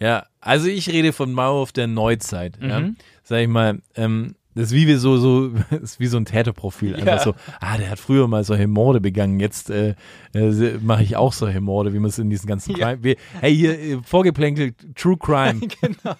Ja, 0.00 0.26
also 0.40 0.66
ich 0.68 0.88
rede 0.90 1.12
von 1.12 1.32
Maulwurf 1.32 1.72
der 1.72 1.86
Neuzeit. 1.86 2.58
Ja. 2.60 2.80
Mhm. 2.80 2.96
Sag 3.22 3.40
ich 3.40 3.48
mal, 3.48 3.80
ähm, 3.94 4.34
das 4.56 4.66
ist 4.66 4.72
wie 4.74 4.86
wir 4.86 4.98
so, 5.00 5.16
so, 5.16 5.48
das 5.70 5.80
ist 5.82 6.00
wie 6.00 6.06
so 6.06 6.16
ein 6.16 6.24
Täterprofil. 6.26 6.94
Einfach 6.94 7.06
Ja. 7.16 7.18
so, 7.20 7.34
ah, 7.60 7.76
der 7.78 7.90
hat 7.90 7.98
früher 7.98 8.28
mal 8.28 8.44
solche 8.44 8.66
Morde 8.68 9.00
begangen, 9.00 9.40
jetzt 9.40 9.70
äh, 9.70 9.94
äh, 10.32 10.78
mache 10.80 11.02
ich 11.02 11.16
auch 11.16 11.32
solche 11.32 11.60
Morde, 11.60 11.92
wie 11.92 11.98
man 11.98 12.10
es 12.10 12.18
in 12.18 12.30
diesen 12.30 12.46
ganzen 12.46 12.76
Ja. 12.76 12.88
Crime. 12.92 13.02
Wir, 13.04 13.16
hey, 13.40 13.54
hier, 13.56 13.78
äh, 13.78 13.98
vorgeplänkelt 14.04 14.74
True 14.96 15.16
Crime. 15.16 15.60
genau. 15.80 16.14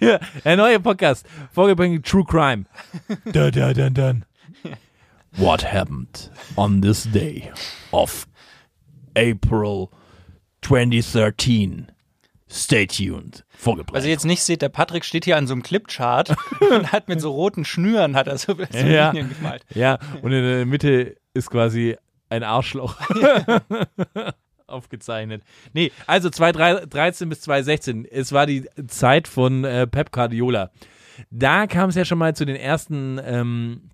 ja, 0.00 0.18
ein 0.44 0.58
neuer 0.58 0.78
Podcast. 0.80 1.26
Vorgeplänkelt 1.52 2.04
True 2.04 2.24
Crime. 2.24 2.64
da, 3.32 3.50
da, 3.50 3.72
dann, 3.72 3.94
dann. 3.94 4.24
What 5.36 5.62
happened 5.72 6.30
on 6.56 6.80
this 6.82 7.04
day 7.12 7.50
of 7.92 8.26
April 9.16 9.88
2013? 10.62 11.92
Stay 12.50 12.86
tuned. 12.86 13.44
Was 13.92 14.04
ihr 14.04 14.10
jetzt 14.10 14.24
nicht 14.24 14.42
seht, 14.42 14.62
der 14.62 14.70
Patrick 14.70 15.04
steht 15.04 15.26
hier 15.26 15.36
an 15.36 15.46
so 15.46 15.52
einem 15.52 15.62
Clipchart 15.62 16.34
und 16.70 16.92
hat 16.92 17.08
mit 17.08 17.20
so 17.20 17.30
roten 17.30 17.64
Schnüren 17.66 18.16
hat 18.16 18.26
er 18.26 18.38
so, 18.38 18.54
so 18.54 18.78
Ja. 18.86 19.10
Linien 19.10 19.34
gemalt. 19.34 19.66
Ja, 19.74 19.98
und 20.22 20.32
in 20.32 20.42
der 20.42 20.64
Mitte 20.64 21.16
ist 21.34 21.50
quasi 21.50 21.96
ein 22.30 22.42
Arschloch 22.42 22.96
aufgezeichnet. 24.66 25.42
Nee, 25.74 25.92
also 26.06 26.30
2013 26.30 27.28
bis 27.28 27.42
2016, 27.42 28.06
es 28.10 28.32
war 28.32 28.46
die 28.46 28.66
Zeit 28.86 29.28
von 29.28 29.64
äh, 29.64 29.86
Pep 29.86 30.10
Guardiola. 30.12 30.70
Da 31.30 31.66
kam 31.66 31.90
es 31.90 31.96
ja 31.96 32.04
schon 32.04 32.18
mal 32.18 32.34
zu 32.34 32.46
den 32.46 32.56
ersten 32.56 33.20
ähm, 33.22 33.90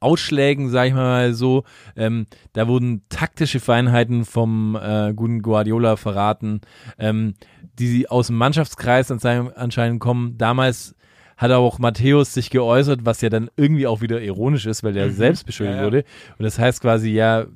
Ausschlägen, 0.00 0.70
sag 0.70 0.88
ich 0.88 0.94
mal 0.94 1.34
so. 1.34 1.64
Ähm, 1.96 2.26
da 2.52 2.66
wurden 2.68 3.02
taktische 3.08 3.60
Feinheiten 3.60 4.24
vom 4.24 4.76
äh, 4.80 5.12
guten 5.14 5.42
Guardiola 5.42 5.96
verraten, 5.96 6.60
ähm, 6.98 7.34
die 7.78 8.08
aus 8.08 8.26
dem 8.28 8.36
Mannschaftskreis 8.36 9.10
anscheinend 9.10 10.00
kommen. 10.00 10.36
Damals 10.38 10.94
hat 11.36 11.52
auch 11.52 11.78
Matthäus 11.78 12.34
sich 12.34 12.50
geäußert, 12.50 13.00
was 13.04 13.20
ja 13.20 13.28
dann 13.28 13.48
irgendwie 13.56 13.86
auch 13.86 14.00
wieder 14.00 14.20
ironisch 14.20 14.66
ist, 14.66 14.82
weil 14.82 14.96
er 14.96 15.10
selbst 15.12 15.46
beschuldigt 15.46 15.76
Ja, 15.76 15.82
ja. 15.82 15.86
wurde. 15.86 16.04
Und 16.38 16.42
das 16.44 16.58
heißt 16.58 16.80
quasi, 16.80 17.10
ja, 17.10 17.46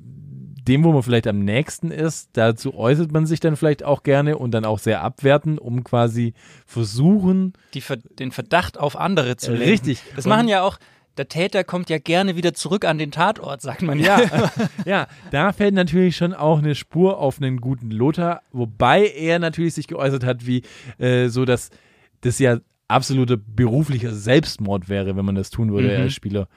dem, 0.65 0.85
wo 0.85 0.93
man 0.93 1.03
vielleicht 1.03 1.27
am 1.27 1.39
nächsten 1.39 1.91
ist, 1.91 2.29
dazu 2.37 2.73
äußert 2.73 3.11
man 3.11 3.25
sich 3.25 3.41
dann 3.41 3.57
vielleicht 3.57 3.83
auch 3.83 4.01
gerne 4.03 4.37
und 4.37 4.51
dann 4.51 4.63
auch 4.63 4.79
sehr 4.79 5.01
abwertend, 5.01 5.59
um 5.59 5.83
quasi 5.83 6.33
versuchen, 6.65 7.51
Ver- 7.81 7.97
den 7.97 8.31
Verdacht 8.31 8.79
auf 8.79 8.95
andere 8.97 9.35
zu 9.35 9.51
legen. 9.51 9.71
Richtig. 9.71 10.01
Das 10.15 10.25
Und- 10.25 10.29
machen 10.29 10.47
ja 10.47 10.61
auch, 10.61 10.77
der 11.17 11.27
Täter 11.27 11.63
kommt 11.63 11.89
ja 11.89 11.97
gerne 11.99 12.35
wieder 12.35 12.53
zurück 12.53 12.85
an 12.85 12.97
den 12.97 13.11
Tatort, 13.11 13.61
sagt 13.61 13.81
man 13.81 13.99
ja. 13.99 14.21
Ja, 14.21 14.51
ja, 14.85 15.07
da 15.31 15.51
fällt 15.53 15.73
natürlich 15.73 16.15
schon 16.15 16.33
auch 16.33 16.59
eine 16.59 16.75
Spur 16.75 17.17
auf 17.19 17.41
einen 17.41 17.61
guten 17.61 17.91
Lothar, 17.91 18.41
wobei 18.51 19.07
er 19.07 19.39
natürlich 19.39 19.75
sich 19.75 19.87
geäußert 19.87 20.23
hat, 20.23 20.45
wie 20.47 20.63
äh, 20.97 21.27
so, 21.27 21.45
dass 21.45 21.69
das 22.21 22.39
ja 22.39 22.57
absoluter 22.87 23.37
beruflicher 23.37 24.11
Selbstmord 24.13 24.89
wäre, 24.89 25.15
wenn 25.15 25.25
man 25.25 25.35
das 25.35 25.49
tun 25.49 25.71
würde 25.71 25.95
Mhm. 25.95 26.03
als 26.03 26.13
Spieler. 26.13 26.47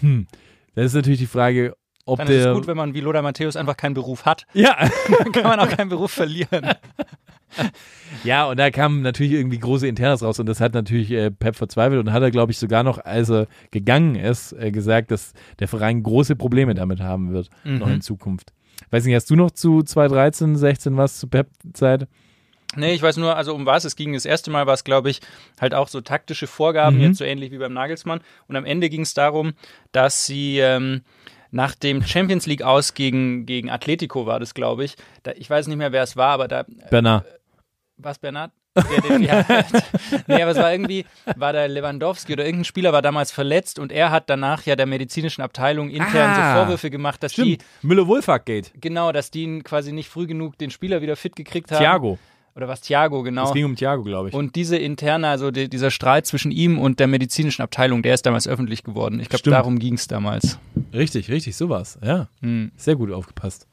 Hm. 0.00 0.26
Das 0.74 0.86
ist 0.86 0.94
natürlich 0.94 1.20
die 1.20 1.26
Frage, 1.26 1.76
ob 2.06 2.18
Dann 2.18 2.28
ist 2.28 2.44
es 2.44 2.54
gut, 2.54 2.66
wenn 2.66 2.76
man 2.76 2.94
wie 2.94 3.00
Lothar 3.00 3.22
Matthäus 3.22 3.56
einfach 3.56 3.76
keinen 3.76 3.94
Beruf 3.94 4.24
hat. 4.26 4.46
ja, 4.54 4.76
Dann 5.18 5.32
kann 5.32 5.44
man 5.44 5.60
auch 5.60 5.68
keinen 5.68 5.88
Beruf 5.88 6.10
verlieren. 6.12 6.68
ja, 8.24 8.46
und 8.46 8.58
da 8.58 8.70
kamen 8.70 9.02
natürlich 9.02 9.32
irgendwie 9.32 9.58
große 9.58 9.86
Internas 9.86 10.22
raus 10.22 10.38
und 10.40 10.46
das 10.46 10.60
hat 10.60 10.74
natürlich 10.74 11.10
äh, 11.10 11.30
Pep 11.30 11.56
verzweifelt 11.56 12.00
und 12.04 12.12
hat 12.12 12.22
er, 12.22 12.30
glaube 12.30 12.52
ich, 12.52 12.58
sogar 12.58 12.82
noch, 12.82 12.98
als 12.98 13.30
er 13.30 13.46
gegangen 13.70 14.16
ist, 14.16 14.52
äh, 14.52 14.70
gesagt, 14.70 15.10
dass 15.10 15.32
der 15.60 15.68
Verein 15.68 16.02
große 16.02 16.36
Probleme 16.36 16.74
damit 16.74 17.00
haben 17.00 17.32
wird, 17.32 17.48
noch 17.64 17.86
Mhm. 17.86 17.94
in 17.94 18.00
Zukunft. 18.00 18.52
Weiß 18.90 19.04
nicht, 19.04 19.14
hast 19.14 19.30
du 19.30 19.36
noch 19.36 19.50
zu 19.50 19.82
2013, 19.82 20.56
16 20.56 20.96
was 20.96 21.18
zu 21.18 21.28
Pep-Zeit? 21.28 22.06
Nee, 22.76 22.92
ich 22.94 23.02
weiß 23.02 23.18
nur, 23.18 23.36
also 23.36 23.54
um 23.54 23.66
was 23.66 23.84
es 23.84 23.94
ging. 23.94 24.14
Das 24.14 24.24
erste 24.24 24.50
Mal 24.50 24.66
war 24.66 24.74
es, 24.74 24.82
glaube 24.82 25.08
ich, 25.08 25.20
halt 25.60 25.74
auch 25.74 25.86
so 25.86 26.00
taktische 26.00 26.48
Vorgaben, 26.48 26.96
Mhm. 26.96 27.02
jetzt 27.04 27.18
so 27.18 27.24
ähnlich 27.24 27.52
wie 27.52 27.58
beim 27.58 27.72
Nagelsmann. 27.72 28.20
Und 28.48 28.56
am 28.56 28.64
Ende 28.64 28.88
ging 28.90 29.02
es 29.02 29.14
darum, 29.14 29.52
dass 29.92 30.26
sie 30.26 30.58
ähm, 30.58 31.02
nach 31.54 31.74
dem 31.74 32.02
Champions 32.04 32.46
League 32.46 32.62
aus 32.62 32.94
gegen, 32.94 33.46
gegen 33.46 33.70
Atletico 33.70 34.26
war 34.26 34.40
das, 34.40 34.54
glaube 34.54 34.84
ich. 34.84 34.96
Da, 35.22 35.32
ich 35.36 35.48
weiß 35.48 35.68
nicht 35.68 35.76
mehr, 35.78 35.92
wer 35.92 36.02
es 36.02 36.16
war, 36.16 36.30
aber 36.32 36.48
da 36.48 36.64
Bernard. 36.90 37.24
war 37.96 38.12
es 38.12 38.18
Bernhard? 38.18 38.50
Der, 39.08 39.20
ja, 39.20 39.44
nee, 40.26 40.42
aber 40.42 40.50
es 40.50 40.56
war 40.58 40.72
irgendwie, 40.72 41.06
war 41.36 41.52
der 41.52 41.68
Lewandowski 41.68 42.32
oder 42.32 42.44
irgendein 42.44 42.64
Spieler 42.64 42.92
war 42.92 43.02
damals 43.02 43.30
verletzt 43.30 43.78
und 43.78 43.92
er 43.92 44.10
hat 44.10 44.28
danach 44.28 44.66
ja 44.66 44.74
der 44.74 44.86
medizinischen 44.86 45.42
Abteilung 45.42 45.90
intern 45.90 46.30
Ah, 46.32 46.54
so 46.54 46.60
Vorwürfe 46.60 46.90
gemacht, 46.90 47.22
dass 47.22 47.34
die, 47.34 47.54
Stimmt. 47.54 47.64
Müller-Wohlfahrt-Gate. 47.82 48.72
genau, 48.80 49.12
dass 49.12 49.30
die 49.30 49.44
ihn 49.44 49.62
quasi 49.62 49.92
nicht 49.92 50.08
früh 50.08 50.26
genug 50.26 50.58
den 50.58 50.72
Spieler 50.72 51.02
wieder 51.02 51.14
fit 51.14 51.36
gekriegt 51.36 51.70
haben. 51.70 51.78
Thiago. 51.78 52.18
Oder 52.56 52.66
was 52.66 52.80
Thiago, 52.80 53.22
genau. 53.22 53.44
Es 53.46 53.52
ging 53.52 53.64
um 53.64 53.76
Thiago, 53.76 54.02
glaube 54.02 54.28
ich. 54.30 54.34
Und 54.34 54.56
diese 54.56 54.76
interne, 54.76 55.28
also 55.28 55.52
die, 55.52 55.68
dieser 55.68 55.92
Streit 55.92 56.26
zwischen 56.26 56.50
ihm 56.50 56.78
und 56.80 56.98
der 56.98 57.06
medizinischen 57.06 57.62
Abteilung, 57.62 58.02
der 58.02 58.14
ist 58.14 58.26
damals 58.26 58.48
öffentlich 58.48 58.82
geworden. 58.82 59.20
Ich 59.20 59.28
glaube, 59.28 59.38
Stimmt. 59.40 59.54
darum 59.54 59.78
ging 59.78 59.94
es 59.94 60.08
damals. 60.08 60.58
Richtig, 60.94 61.30
richtig, 61.30 61.56
sowas. 61.56 61.98
Ja, 62.02 62.28
Hm. 62.40 62.70
sehr 62.76 62.96
gut 62.96 63.10
aufgepasst. 63.12 63.66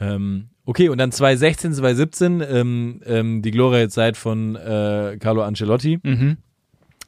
Ähm, 0.00 0.48
okay, 0.64 0.88
und 0.88 0.98
dann 0.98 1.12
2016, 1.12 1.72
2017, 1.74 2.42
ähm, 2.48 3.00
ähm, 3.06 3.42
die 3.42 3.50
glorreiche 3.50 3.88
Zeit 3.88 4.16
von 4.16 4.56
äh, 4.56 5.16
Carlo 5.20 5.42
Ancelotti. 5.42 6.00
Mhm. 6.02 6.36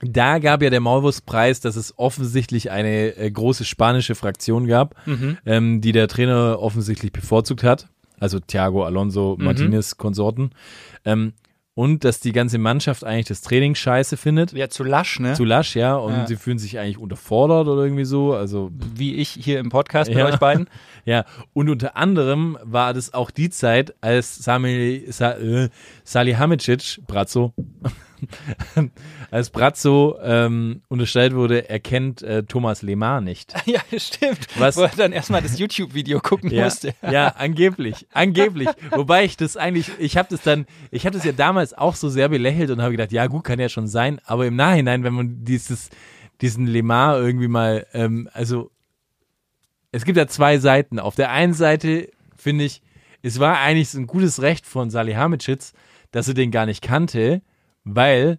Da 0.01 0.38
gab 0.38 0.62
ja 0.62 0.71
der 0.71 0.81
Maulwurfspreis, 0.81 1.61
dass 1.61 1.75
es 1.77 1.99
offensichtlich 1.99 2.70
eine 2.70 3.16
äh, 3.16 3.30
große 3.30 3.64
spanische 3.64 4.14
Fraktion 4.14 4.66
gab, 4.68 4.95
Mhm. 5.07 5.39
ähm, 5.45 5.80
die 5.80 5.93
der 5.93 6.07
Trainer 6.09 6.59
offensichtlich 6.61 7.12
bevorzugt 7.12 7.64
hat. 7.64 7.89
Also 8.20 8.39
Thiago, 8.41 8.85
Alonso, 8.85 9.37
Mhm. 9.39 9.45
Martinez, 9.45 9.97
Konsorten. 9.97 10.51
Ähm, 11.05 11.32
und 11.79 12.03
dass 12.03 12.18
die 12.18 12.33
ganze 12.33 12.59
Mannschaft 12.59 13.05
eigentlich 13.05 13.26
das 13.26 13.41
Training 13.41 13.76
scheiße 13.76 14.16
findet. 14.16 14.53
Ja, 14.53 14.68
zu 14.68 14.83
lasch, 14.83 15.20
ne? 15.20 15.35
Zu 15.35 15.45
lasch, 15.45 15.76
ja, 15.76 15.95
und 15.95 16.12
Ja. 16.12 16.26
sie 16.26 16.35
fühlen 16.35 16.59
sich 16.59 16.76
eigentlich 16.76 16.99
unterfordert 16.99 17.68
oder 17.68 17.85
irgendwie 17.85 18.05
so. 18.05 18.35
Also 18.35 18.72
Wie 18.74 19.14
ich 19.14 19.29
hier 19.29 19.61
im 19.61 19.68
Podcast 19.68 20.11
mit 20.11 20.18
Ja. 20.18 20.26
euch 20.26 20.39
beiden. 20.39 20.68
Ja, 21.05 21.24
und 21.55 21.70
unter 21.70 21.97
anderem 21.97 22.59
war 22.64 22.93
das 22.95 23.14
auch 23.14 23.31
die 23.31 23.49
Zeit, 23.49 23.95
als 24.01 24.37
Sami, 24.37 25.05
Sa, 25.09 25.31
äh, 25.39 25.68
Salihamidzic, 26.05 26.99
Brazzo, 27.07 27.55
als 29.31 29.51
Brazzo 29.51 30.19
ähm, 30.23 30.83
unterstellt 30.89 31.35
wurde, 31.35 31.69
er 31.69 31.81
kennt 31.81 32.23
äh, 32.23 32.43
Thomas 32.45 32.83
Lemar 32.83 33.21
nicht. 33.21 33.55
ja, 33.66 33.81
stimmt. 33.99 34.47
Was- 34.59 34.77
Wo 34.77 34.83
er 34.83 34.91
dann 34.97 35.12
erstmal 35.12 35.43
das 35.43 35.59
YouTube-Video 35.61 36.21
gucken 36.21 36.51
Ja, 36.51 36.64
musste. 36.64 36.95
ja, 37.03 37.29
angeblich, 37.29 38.07
angeblich. 38.12 38.69
Wobei 38.91 39.25
ich 39.25 39.37
das 39.37 39.57
eigentlich, 39.57 39.91
ich 39.99 40.16
habe 40.16 40.29
das 40.31 40.43
dann, 40.43 40.66
ich 40.91 41.07
habe 41.07 41.16
das 41.16 41.25
ja 41.25 41.33
damals 41.33 41.75
auch 41.75 41.95
so 41.95 42.09
sehr 42.09 42.29
belächelt 42.29 42.71
und 42.71 42.81
habe 42.83 42.93
gedacht, 42.93 43.12
ja 43.12 43.27
gut, 43.27 43.45
kann 43.45 43.59
ja 43.59 43.69
schon 43.69 43.87
sein, 43.89 44.21
aber 44.25 44.47
im 44.47 44.57
Nachhinein, 44.57 45.05
wenn 45.05 45.14
man 45.14 45.45
dieses, 45.45 45.91
diesen 46.41 46.66
Lemar 46.66 47.19
irgendwie 47.21 47.49
mal, 47.49 47.87
ähm, 47.93 48.29
also 48.33 48.71
es 49.93 50.05
gibt 50.05 50.19
ja 50.19 50.27
zwei 50.27 50.59
Seiten. 50.59 50.99
Auf 50.99 51.14
der 51.14 51.31
einen 51.31 51.55
Seite 51.55 52.11
finde 52.37 52.64
ich, 52.64 52.83
es 53.23 53.41
war 53.41 53.59
eigentlich 53.59 53.89
so 53.89 53.99
ein 53.99 54.07
gutes 54.07 54.43
Recht 54.43 54.66
von 54.66 54.91
Salihamidzic, 54.91 55.73
dass 56.11 56.29
er 56.29 56.35
den 56.35 56.51
gar 56.51 56.66
nicht 56.66 56.83
kannte, 56.83 57.43
weil 57.95 58.39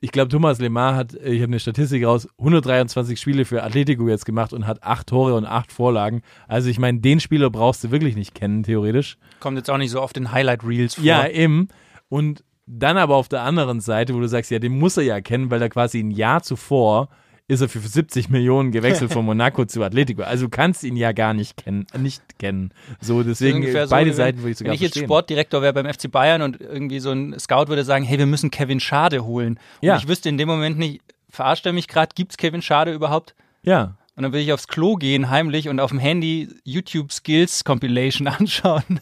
ich 0.00 0.12
glaube, 0.12 0.28
Thomas 0.28 0.58
Lemar 0.58 0.96
hat, 0.96 1.14
ich 1.14 1.40
habe 1.40 1.44
eine 1.44 1.58
Statistik 1.58 2.04
raus, 2.04 2.28
123 2.38 3.18
Spiele 3.18 3.46
für 3.46 3.62
Atletico 3.62 4.06
jetzt 4.06 4.26
gemacht 4.26 4.52
und 4.52 4.66
hat 4.66 4.82
acht 4.82 5.06
Tore 5.06 5.34
und 5.34 5.46
acht 5.46 5.72
Vorlagen. 5.72 6.20
Also 6.46 6.68
ich 6.68 6.78
meine, 6.78 7.00
den 7.00 7.20
Spieler 7.20 7.48
brauchst 7.48 7.84
du 7.84 7.90
wirklich 7.90 8.14
nicht 8.14 8.34
kennen, 8.34 8.64
theoretisch. 8.64 9.16
Kommt 9.40 9.56
jetzt 9.56 9.70
auch 9.70 9.78
nicht 9.78 9.90
so 9.90 10.00
auf 10.00 10.12
den 10.12 10.30
Highlight-Reels 10.30 10.96
vor. 10.96 11.04
Ja, 11.04 11.26
eben. 11.26 11.68
Und 12.10 12.44
dann 12.66 12.98
aber 12.98 13.16
auf 13.16 13.28
der 13.28 13.42
anderen 13.42 13.80
Seite, 13.80 14.14
wo 14.14 14.20
du 14.20 14.28
sagst, 14.28 14.50
ja, 14.50 14.58
den 14.58 14.78
muss 14.78 14.96
er 14.96 15.04
ja 15.04 15.20
kennen, 15.20 15.50
weil 15.50 15.62
er 15.62 15.70
quasi 15.70 16.00
ein 16.00 16.10
Jahr 16.10 16.42
zuvor 16.42 17.08
ist 17.46 17.60
er 17.60 17.68
für 17.68 17.78
70 17.80 18.30
Millionen 18.30 18.72
gewechselt 18.72 19.12
von 19.12 19.24
Monaco 19.26 19.64
zu 19.66 19.82
Atletico. 19.82 20.22
Also 20.22 20.44
du 20.46 20.50
kannst 20.50 20.82
ihn 20.84 20.96
ja 20.96 21.12
gar 21.12 21.34
nicht 21.34 21.56
kennen, 21.58 21.86
nicht 21.98 22.22
kennen. 22.38 22.72
So, 23.00 23.22
deswegen 23.22 23.56
Ungefähr 23.58 23.86
so, 23.86 23.90
beide 23.90 24.10
wenn- 24.10 24.16
Seiten 24.16 24.38
würde 24.38 24.50
ich 24.52 24.58
sogar 24.58 24.70
Wenn 24.70 24.74
ich 24.76 24.80
jetzt 24.80 24.92
verstehen. 24.94 25.08
Sportdirektor 25.08 25.60
wäre 25.62 25.72
beim 25.74 25.86
FC 25.92 26.10
Bayern 26.10 26.40
und 26.42 26.60
irgendwie 26.60 27.00
so 27.00 27.10
ein 27.10 27.38
Scout 27.38 27.68
würde 27.68 27.84
sagen, 27.84 28.04
hey, 28.04 28.18
wir 28.18 28.26
müssen 28.26 28.50
Kevin 28.50 28.80
Schade 28.80 29.24
holen. 29.24 29.54
Und 29.80 29.86
Ja. 29.86 29.96
ich 29.96 30.08
wüsste 30.08 30.28
in 30.30 30.38
dem 30.38 30.48
Moment 30.48 30.78
nicht, 30.78 31.02
verarscht 31.28 31.66
er 31.66 31.72
mich 31.72 31.86
gerade, 31.88 32.10
gibt's 32.14 32.36
Kevin 32.36 32.62
Schade 32.62 32.92
überhaupt? 32.92 33.34
ja, 33.62 33.96
Und 34.16 34.22
dann 34.22 34.32
würde 34.32 34.40
ich 34.42 34.52
aufs 34.52 34.68
Klo 34.68 34.94
gehen, 34.96 35.28
heimlich, 35.28 35.68
und 35.68 35.80
auf 35.80 35.90
dem 35.90 35.98
Handy 35.98 36.48
YouTube 36.64 37.12
Skills 37.12 37.64
Compilation 37.64 38.26
anschauen. 38.28 39.00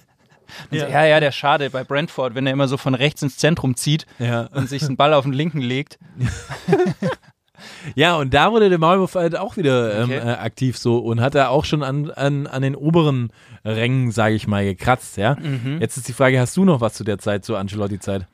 Ja. 0.71 0.81
So, 0.87 0.93
ja, 0.93 1.05
ja, 1.07 1.21
der 1.21 1.33
Schade 1.33 1.71
bei 1.71 1.83
Brentford, 1.85 2.35
wenn 2.35 2.47
er 2.47 2.53
immer 2.53 2.69
so 2.69 2.77
von 2.77 2.95
rechts 2.95 3.23
ins 3.23 3.37
Zentrum 3.39 3.75
zieht 3.77 4.05
ja. 4.19 4.47
und 4.53 4.69
sich 4.69 4.83
einen 4.83 4.97
Ball 4.97 5.15
auf 5.15 5.25
den 5.25 5.33
linken 5.33 5.61
legt. 5.61 5.99
Ja, 7.95 8.17
und 8.17 8.33
da 8.35 8.53
wurde 8.53 8.69
der 8.69 8.79
Maulwurf 8.79 9.15
halt 9.15 9.37
auch 9.37 9.57
wieder 9.57 9.95
ähm, 9.99 10.05
Okay. 10.05 10.19
äh, 10.19 10.31
aktiv 10.33 10.77
so 10.79 10.99
und 10.99 11.21
hat 11.21 11.35
er 11.35 11.51
auch 11.51 11.65
schon 11.65 11.83
an, 11.83 12.11
an, 12.11 12.47
an 12.47 12.63
den 12.63 12.75
oberen 12.77 13.31
Rängen, 13.65 14.11
sage 14.11 14.35
ich 14.35 14.47
mal, 14.47 14.65
gekratzt, 14.65 15.17
ja. 15.17 15.37
Mhm. 15.37 15.79
Jetzt 15.81 15.97
ist 15.97 16.09
die 16.09 16.13
Frage, 16.13 16.39
hast 16.41 16.57
du 16.57 16.65
noch 16.65 16.81
was 16.81 16.95
zu 16.95 17.05
der 17.05 17.19
Zeit, 17.19 17.45
zur 17.45 17.59
Ancelotti-Zeit? 17.59 18.27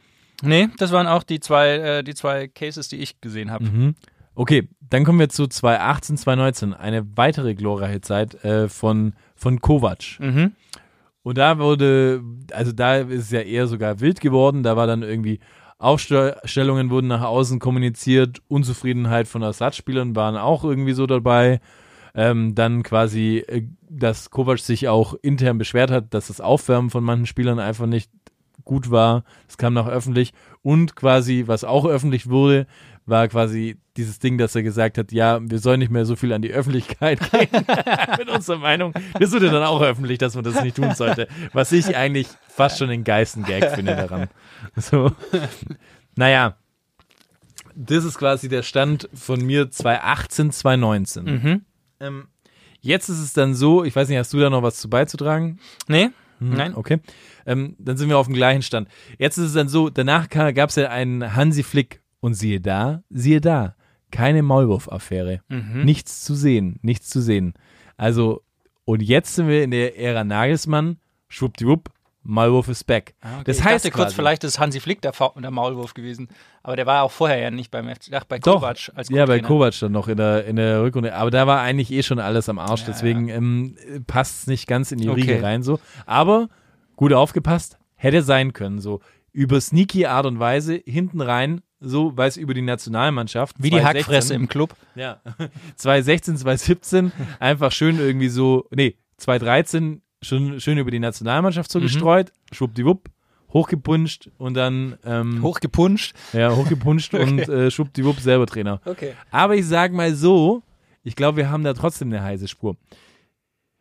Nee, 0.43 0.69
das 0.79 0.93
waren 0.93 1.07
auch 1.07 1.23
die 1.25 1.41
zwei, 1.41 1.69
äh, 1.71 2.03
die 2.05 2.15
zwei 2.15 2.49
Cases, 2.49 2.89
die 2.89 2.97
ich 2.99 3.21
gesehen 3.21 3.51
habe. 3.51 3.65
Mhm. 3.65 3.95
Okay, 4.35 4.69
dann 4.89 5.05
kommen 5.05 5.19
wir 5.19 5.29
zu 5.29 5.49
2018, 5.49 6.17
2019, 6.17 6.75
eine 6.75 7.05
weitere 7.17 7.55
glorreiche 7.55 8.01
Zeit 8.01 8.43
äh, 8.45 8.69
von, 8.69 9.15
von 9.35 9.61
Kovac. 9.61 10.19
Mhm. 10.21 10.53
Und 11.25 11.37
da 11.39 11.59
wurde, 11.59 12.23
also 12.53 12.71
da 12.73 12.99
ist 12.99 13.25
es 13.25 13.31
ja 13.33 13.41
eher 13.41 13.67
sogar 13.67 14.01
wild 14.01 14.21
geworden, 14.21 14.63
da 14.63 14.77
war 14.77 14.87
dann 14.87 15.03
irgendwie 15.03 15.41
Aufstellungen 15.79 16.91
wurden 16.91 17.07
nach 17.07 17.23
außen 17.23 17.61
kommuniziert, 17.61 18.43
Unzufriedenheit 18.49 19.29
von 19.29 19.43
Ersatzspielern 19.43 20.17
waren 20.17 20.37
auch 20.37 20.65
irgendwie 20.65 20.93
so 20.93 21.07
dabei. 21.07 21.61
Ähm, 22.15 22.55
dann 22.57 22.83
quasi, 22.83 23.45
äh, 23.47 23.63
dass 23.89 24.31
Kovac 24.31 24.59
sich 24.59 24.89
auch 24.89 25.15
intern 25.23 25.59
beschwert 25.59 25.91
hat, 25.91 26.15
dass 26.15 26.29
das 26.29 26.41
Aufwärmen 26.41 26.91
von 26.91 27.05
manchen 27.05 27.27
Spielern 27.27 27.61
einfach 27.61 27.87
nicht 27.87 28.11
gut 28.65 28.91
war. 28.91 29.25
Das 29.47 29.57
kam 29.57 29.75
nach 29.75 29.87
öffentlich. 29.87 30.33
Und 30.63 30.97
quasi, 30.97 31.45
was 31.47 31.65
auch 31.65 31.87
öffentlich 31.87 32.29
wurde, 32.29 32.67
war 33.07 33.29
quasi 33.29 33.77
dieses 33.97 34.19
Ding, 34.19 34.37
dass 34.39 34.55
er 34.55 34.63
gesagt 34.63 34.99
hat, 34.99 35.13
ja, 35.13 35.41
wir 35.43 35.59
sollen 35.59 35.81
nicht 35.81 35.91
mehr 35.91 36.05
so 36.05 36.17
viel 36.17 36.33
an 36.33 36.43
die 36.43 36.53
Öffentlichkeit 36.53 37.19
gehen 37.31 37.49
mit 38.19 38.29
unserer 38.29 38.59
Meinung. 38.59 38.93
Das 39.19 39.33
wurde 39.33 39.51
dann 39.51 39.63
auch 39.63 39.81
öffentlich, 39.81 40.19
dass 40.19 40.35
man 40.35 40.45
das 40.45 40.63
nicht 40.63 40.77
tun 40.77 40.95
sollte. 40.95 41.29
Was 41.53 41.73
ich 41.73 41.97
eigentlich 41.97 42.29
fast 42.49 42.79
schon 42.79 42.89
den 42.91 43.05
geilsten 43.05 43.45
Gag 43.45 43.71
finde 43.73 43.97
daran. 43.97 44.29
So. 44.77 45.13
Naja. 46.17 46.57
Das 47.75 48.05
ist 48.05 48.19
quasi 48.19 48.49
der 48.49 48.63
Stand 48.63 49.09
von 49.15 49.41
mir 49.45 49.71
2018, 49.71 50.51
2019. 50.51 51.25
Mhm. 51.25 51.63
Ähm, 52.01 52.29
jetzt 52.81 53.09
ist 53.09 53.21
es 53.21 53.33
dann 53.33 53.55
so, 53.55 53.85
ich 53.85 53.95
weiß 53.95 54.09
nicht, 54.09 54.19
hast 54.19 54.33
du 54.33 54.41
da 54.41 54.51
noch 54.51 54.63
was 54.63 54.77
zu 54.77 54.91
beizutragen? 54.91 55.61
Nee? 55.87 56.11
Hm, 56.39 56.55
Nein. 56.55 56.75
Okay. 56.75 56.99
Ähm, 57.47 57.77
dann 57.79 57.97
sind 57.97 58.09
wir 58.09 58.19
auf 58.19 58.27
dem 58.27 58.35
gleichen 58.35 58.63
Stand. 58.63 58.89
Jetzt 59.19 59.39
ist 59.39 59.47
es 59.47 59.53
dann 59.53 59.69
so, 59.69 59.91
danach 59.91 60.29
gab 60.29 60.71
es 60.71 60.77
ja 60.77 60.89
einen 60.91 61.35
Hansi 61.37 61.63
Flick 61.63 62.03
und 62.21 62.35
siehe 62.35 62.61
da, 62.61 63.03
siehe 63.11 63.41
da, 63.41 63.77
keine 64.11 64.43
Maulwurf-Affäre. 64.43 65.41
Mhm. 65.49 65.85
Nichts 65.85 66.25
zu 66.25 66.35
sehen, 66.35 66.79
nichts 66.83 67.09
zu 67.09 67.21
sehen. 67.21 67.55
Also, 67.97 68.43
und 68.85 69.03
jetzt 69.03 69.35
sind 69.35 69.49
wir 69.49 69.63
in 69.63 69.71
der 69.71 69.99
Ära 69.99 70.25
Nagelsmann, 70.25 70.99
schwuppdiwupp, 71.29 71.91
Maulwurf 72.29 72.69
ist 72.69 72.85
back. 72.85 73.15
Ah, 73.23 73.37
okay. 73.37 73.45
Das 73.47 73.59
ich 73.59 73.65
heißt 73.65 73.87
dachte 73.87 73.97
kurz, 73.97 74.13
vielleicht 74.13 74.45
ist 74.45 74.59
Hansi 74.59 74.81
Flick 74.81 75.01
der, 75.01 75.15
Fa 75.15 75.33
der 75.35 75.51
Maulwurf 75.51 75.95
gewesen. 75.95 76.29
Aber 76.63 76.77
der 76.77 76.85
war 76.85 77.03
auch 77.03 77.11
vorher 77.11 77.39
ja 77.39 77.51
nicht 77.51 77.71
beim 77.71 77.89
FC, 77.89 78.13
ach, 78.13 78.25
bei 78.25 78.39
Doch, 78.39 78.57
Kovac 78.57 78.93
als 78.95 79.09
ja, 79.09 79.25
bei. 79.25 79.41
Kovac 79.41 79.79
dann 79.81 79.93
noch 79.93 80.09
in 80.09 80.19
der, 80.19 80.45
in 80.45 80.57
der 80.57 80.83
Rückrunde. 80.83 81.15
Aber 81.15 81.31
da 81.31 81.47
war 81.47 81.63
eigentlich 81.63 81.91
eh 81.91 82.03
schon 82.03 82.19
alles 82.19 82.51
am 82.51 82.59
Arsch, 82.59 82.85
deswegen 82.85 83.29
ähm, 83.29 83.77
passt 84.07 84.41
es 84.41 84.47
nicht 84.47 84.67
ganz 84.67 84.93
in 84.93 84.99
die 84.99 85.09
Okay. 85.09 85.23
Riege 85.23 85.43
rein 85.43 85.63
so. 85.63 85.81
Aber 86.05 86.49
gut 86.97 87.15
aufgepasst, 87.15 87.79
hätte 87.95 88.23
sein 88.23 88.53
können 88.53 88.79
so. 88.79 89.01
Über 89.33 89.59
sneaky 89.59 90.05
Art 90.05 90.27
und 90.27 90.39
Weise 90.39 90.83
hinten 90.85 91.23
rein, 91.23 91.63
so 91.81 92.15
weiß 92.15 92.37
über 92.37 92.53
die 92.53 92.61
Nationalmannschaft. 92.61 93.57
Wie 93.59 93.71
die 93.71 93.77
2016. 93.79 93.97
Hackfresse 93.97 94.35
im 94.35 94.49
Club. 94.49 94.75
Ja. 94.95 95.23
2016, 95.77 96.37
2017 96.37 97.13
einfach 97.41 97.73
schön 97.73 97.99
irgendwie 97.99 98.29
so, 98.29 98.67
nee, 98.71 98.97
2013 99.17 100.03
schon 100.23 100.61
schön 100.61 100.79
über 100.79 100.91
die 100.91 100.99
Nationalmannschaft 100.99 101.69
Mhm. 101.71 101.73
so 101.73 101.81
gestreut, 101.81 102.33
schwuppdiwupp, 102.53 103.09
hochgepunscht 103.53 104.31
und 104.39 104.55
dann 104.55 104.97
ähm, 105.05 105.43
Hochgepunscht. 105.43 106.15
ja, 106.33 106.55
hochgepunscht 106.55 107.15
und 107.15 107.49
äh, 107.49 107.71
schwuppdiwupp 107.71 108.21
selber 108.21 108.47
Trainer. 108.47 108.81
Okay. 108.85 109.13
Aber 109.31 109.55
ich 109.57 109.67
sag 109.67 109.93
mal 109.93 110.15
so, 110.15 110.63
ich 111.03 111.17
glaube, 111.17 111.39
wir 111.39 111.51
haben 111.51 111.65
da 111.65 111.73
trotzdem 111.75 112.09
eine 112.09 112.23
heiße 112.23 112.49
Spur. 112.49 112.77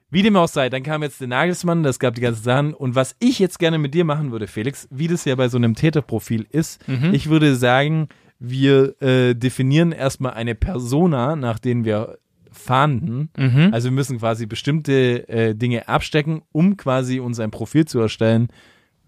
Wie 0.09 0.21
dem 0.23 0.37
auch 0.37 0.47
sei, 0.47 0.69
dann 0.69 0.83
kam 0.83 1.03
jetzt 1.03 1.19
der 1.19 1.27
Nagelsmann, 1.27 1.83
das 1.83 1.99
gab 1.99 2.15
die 2.15 2.21
ganzen 2.21 2.43
Sachen. 2.43 2.73
Und 2.73 2.95
was 2.95 3.17
ich 3.19 3.39
jetzt 3.39 3.59
gerne 3.59 3.77
mit 3.77 3.93
dir 3.93 4.05
machen 4.05 4.31
würde, 4.31 4.47
Felix, 4.47 4.87
wie 4.89 5.09
das 5.09 5.25
ja 5.25 5.35
bei 5.35 5.49
so 5.49 5.57
einem 5.57 5.75
Täterprofil 5.75 6.47
ist, 6.49 6.79
ich 7.11 7.27
würde 7.29 7.55
sagen, 7.57 8.07
wir 8.39 8.95
äh, 9.01 9.33
definieren 9.35 9.91
erstmal 9.91 10.33
eine 10.35 10.55
Persona, 10.55 11.35
nach 11.35 11.59
denen 11.59 11.83
wir 11.83 12.19
fahnden. 12.59 13.29
Also 13.71 13.89
wir 13.89 13.93
müssen 13.93 14.19
quasi 14.19 14.45
bestimmte 14.45 15.27
äh, 15.29 15.55
Dinge 15.55 15.87
abstecken, 15.87 16.41
um 16.51 16.77
quasi 16.77 17.19
uns 17.19 17.39
ein 17.39 17.51
Profil 17.51 17.85
zu 17.85 17.99
erstellen. 17.99 18.49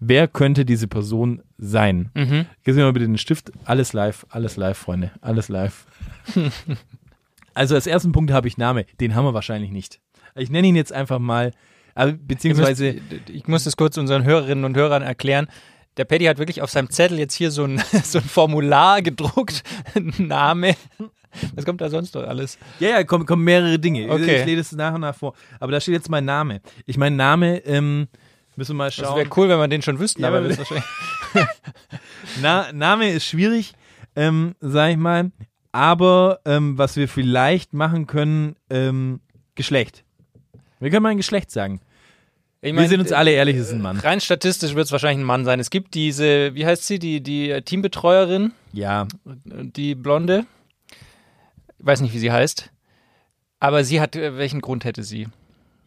Wer 0.00 0.28
könnte 0.28 0.64
diese 0.64 0.88
Person 0.88 1.42
sein? 1.58 2.10
Mhm. 2.14 2.46
Gib 2.64 2.74
mir 2.74 2.84
mal 2.84 2.92
bitte 2.92 3.06
den 3.06 3.18
Stift. 3.18 3.52
Alles 3.64 3.92
live, 3.92 4.24
alles 4.30 4.56
live, 4.56 4.78
Freunde. 4.78 5.10
Alles 5.20 5.50
live. 5.50 5.86
also 7.54 7.74
als 7.74 7.86
ersten 7.86 8.12
Punkt 8.12 8.32
habe 8.32 8.48
ich 8.48 8.56
Name. 8.56 8.86
Den 8.98 9.14
haben 9.14 9.26
wir 9.26 9.34
wahrscheinlich 9.34 9.70
nicht. 9.70 10.00
Ich 10.36 10.50
nenne 10.50 10.68
ihn 10.68 10.76
jetzt 10.76 10.92
einfach 10.92 11.18
mal, 11.18 11.52
also, 11.94 12.14
beziehungsweise, 12.18 12.88
Ich 12.88 13.02
muss, 13.02 13.20
ich 13.28 13.48
muss 13.48 13.64
das 13.64 13.76
kurz 13.76 13.98
unseren 13.98 14.24
Hörerinnen 14.24 14.64
und 14.64 14.74
Hörern 14.74 15.02
erklären. 15.02 15.48
Der 15.98 16.06
Paddy 16.06 16.24
hat 16.24 16.38
wirklich 16.38 16.62
auf 16.62 16.70
seinem 16.70 16.88
Zettel 16.88 17.18
jetzt 17.18 17.34
hier 17.34 17.50
so 17.50 17.64
ein, 17.64 17.82
so 18.04 18.20
ein 18.20 18.24
Formular 18.24 19.02
gedruckt. 19.02 19.62
Name. 20.18 20.76
Was 21.54 21.64
kommt 21.64 21.80
da 21.80 21.88
sonst 21.90 22.14
noch 22.14 22.22
alles? 22.24 22.58
ja, 22.80 22.90
ja, 22.90 23.04
kommen, 23.04 23.26
kommen 23.26 23.44
mehrere 23.44 23.78
Dinge. 23.78 24.10
Okay. 24.10 24.40
Ich 24.40 24.46
lese 24.46 24.60
es 24.60 24.72
nach 24.72 24.94
und 24.94 25.02
nach 25.02 25.14
vor. 25.14 25.34
Aber 25.60 25.72
da 25.72 25.80
steht 25.80 25.94
jetzt 25.94 26.08
mein 26.10 26.24
Name. 26.24 26.60
Ich 26.86 26.96
mein 26.96 27.16
Name, 27.16 27.58
ähm, 27.66 28.08
müssen 28.56 28.70
wir 28.72 28.78
mal 28.78 28.84
Das 28.86 28.94
schauen. 28.94 29.16
wäre 29.16 29.28
cool, 29.36 29.48
wenn 29.48 29.58
wir 29.58 29.68
den 29.68 29.82
schon 29.82 29.98
wüssten, 29.98 30.22
Ja, 30.22 30.28
aber 30.28 30.40
das 30.42 30.52
ist 30.52 30.58
wahrscheinlich. 30.58 30.84
Na, 32.42 32.72
Name 32.72 33.10
ist 33.10 33.24
schwierig, 33.24 33.74
ähm, 34.16 34.54
sag 34.60 34.90
ich 34.90 34.96
mal. 34.96 35.30
Aber 35.72 36.40
ähm, 36.44 36.76
was 36.78 36.96
wir 36.96 37.08
vielleicht 37.08 37.72
machen 37.74 38.06
können, 38.06 38.56
ähm, 38.70 39.20
Geschlecht. 39.54 40.04
Wir 40.80 40.90
können 40.90 41.02
mal 41.02 41.10
ein 41.10 41.16
Geschlecht 41.18 41.50
sagen. 41.50 41.80
Ich 42.62 42.74
Wir 42.74 42.88
sind 42.88 43.00
uns 43.00 43.12
alle 43.12 43.30
ehrlich, 43.30 43.56
es 43.56 43.68
ist 43.68 43.72
ein 43.72 43.80
Mann. 43.80 43.98
Rein 43.98 44.20
statistisch 44.20 44.74
wird 44.74 44.86
es 44.86 44.92
wahrscheinlich 44.92 45.22
ein 45.22 45.26
Mann 45.26 45.44
sein. 45.44 45.60
Es 45.60 45.70
gibt 45.70 45.94
diese, 45.94 46.54
wie 46.54 46.66
heißt 46.66 46.86
sie, 46.86 46.98
die, 46.98 47.22
die 47.22 47.50
äh, 47.50 47.62
Teambetreuerin, 47.62 48.52
Ja, 48.72 49.06
die 49.24 49.94
Blonde. 49.94 50.44
Ich 51.80 51.86
weiß 51.86 52.00
nicht, 52.02 52.14
wie 52.14 52.18
sie 52.18 52.30
heißt. 52.30 52.70
Aber 53.58 53.84
sie 53.84 54.00
hat, 54.00 54.14
äh, 54.16 54.36
welchen 54.36 54.60
Grund 54.60 54.84
hätte 54.84 55.02
sie? 55.02 55.26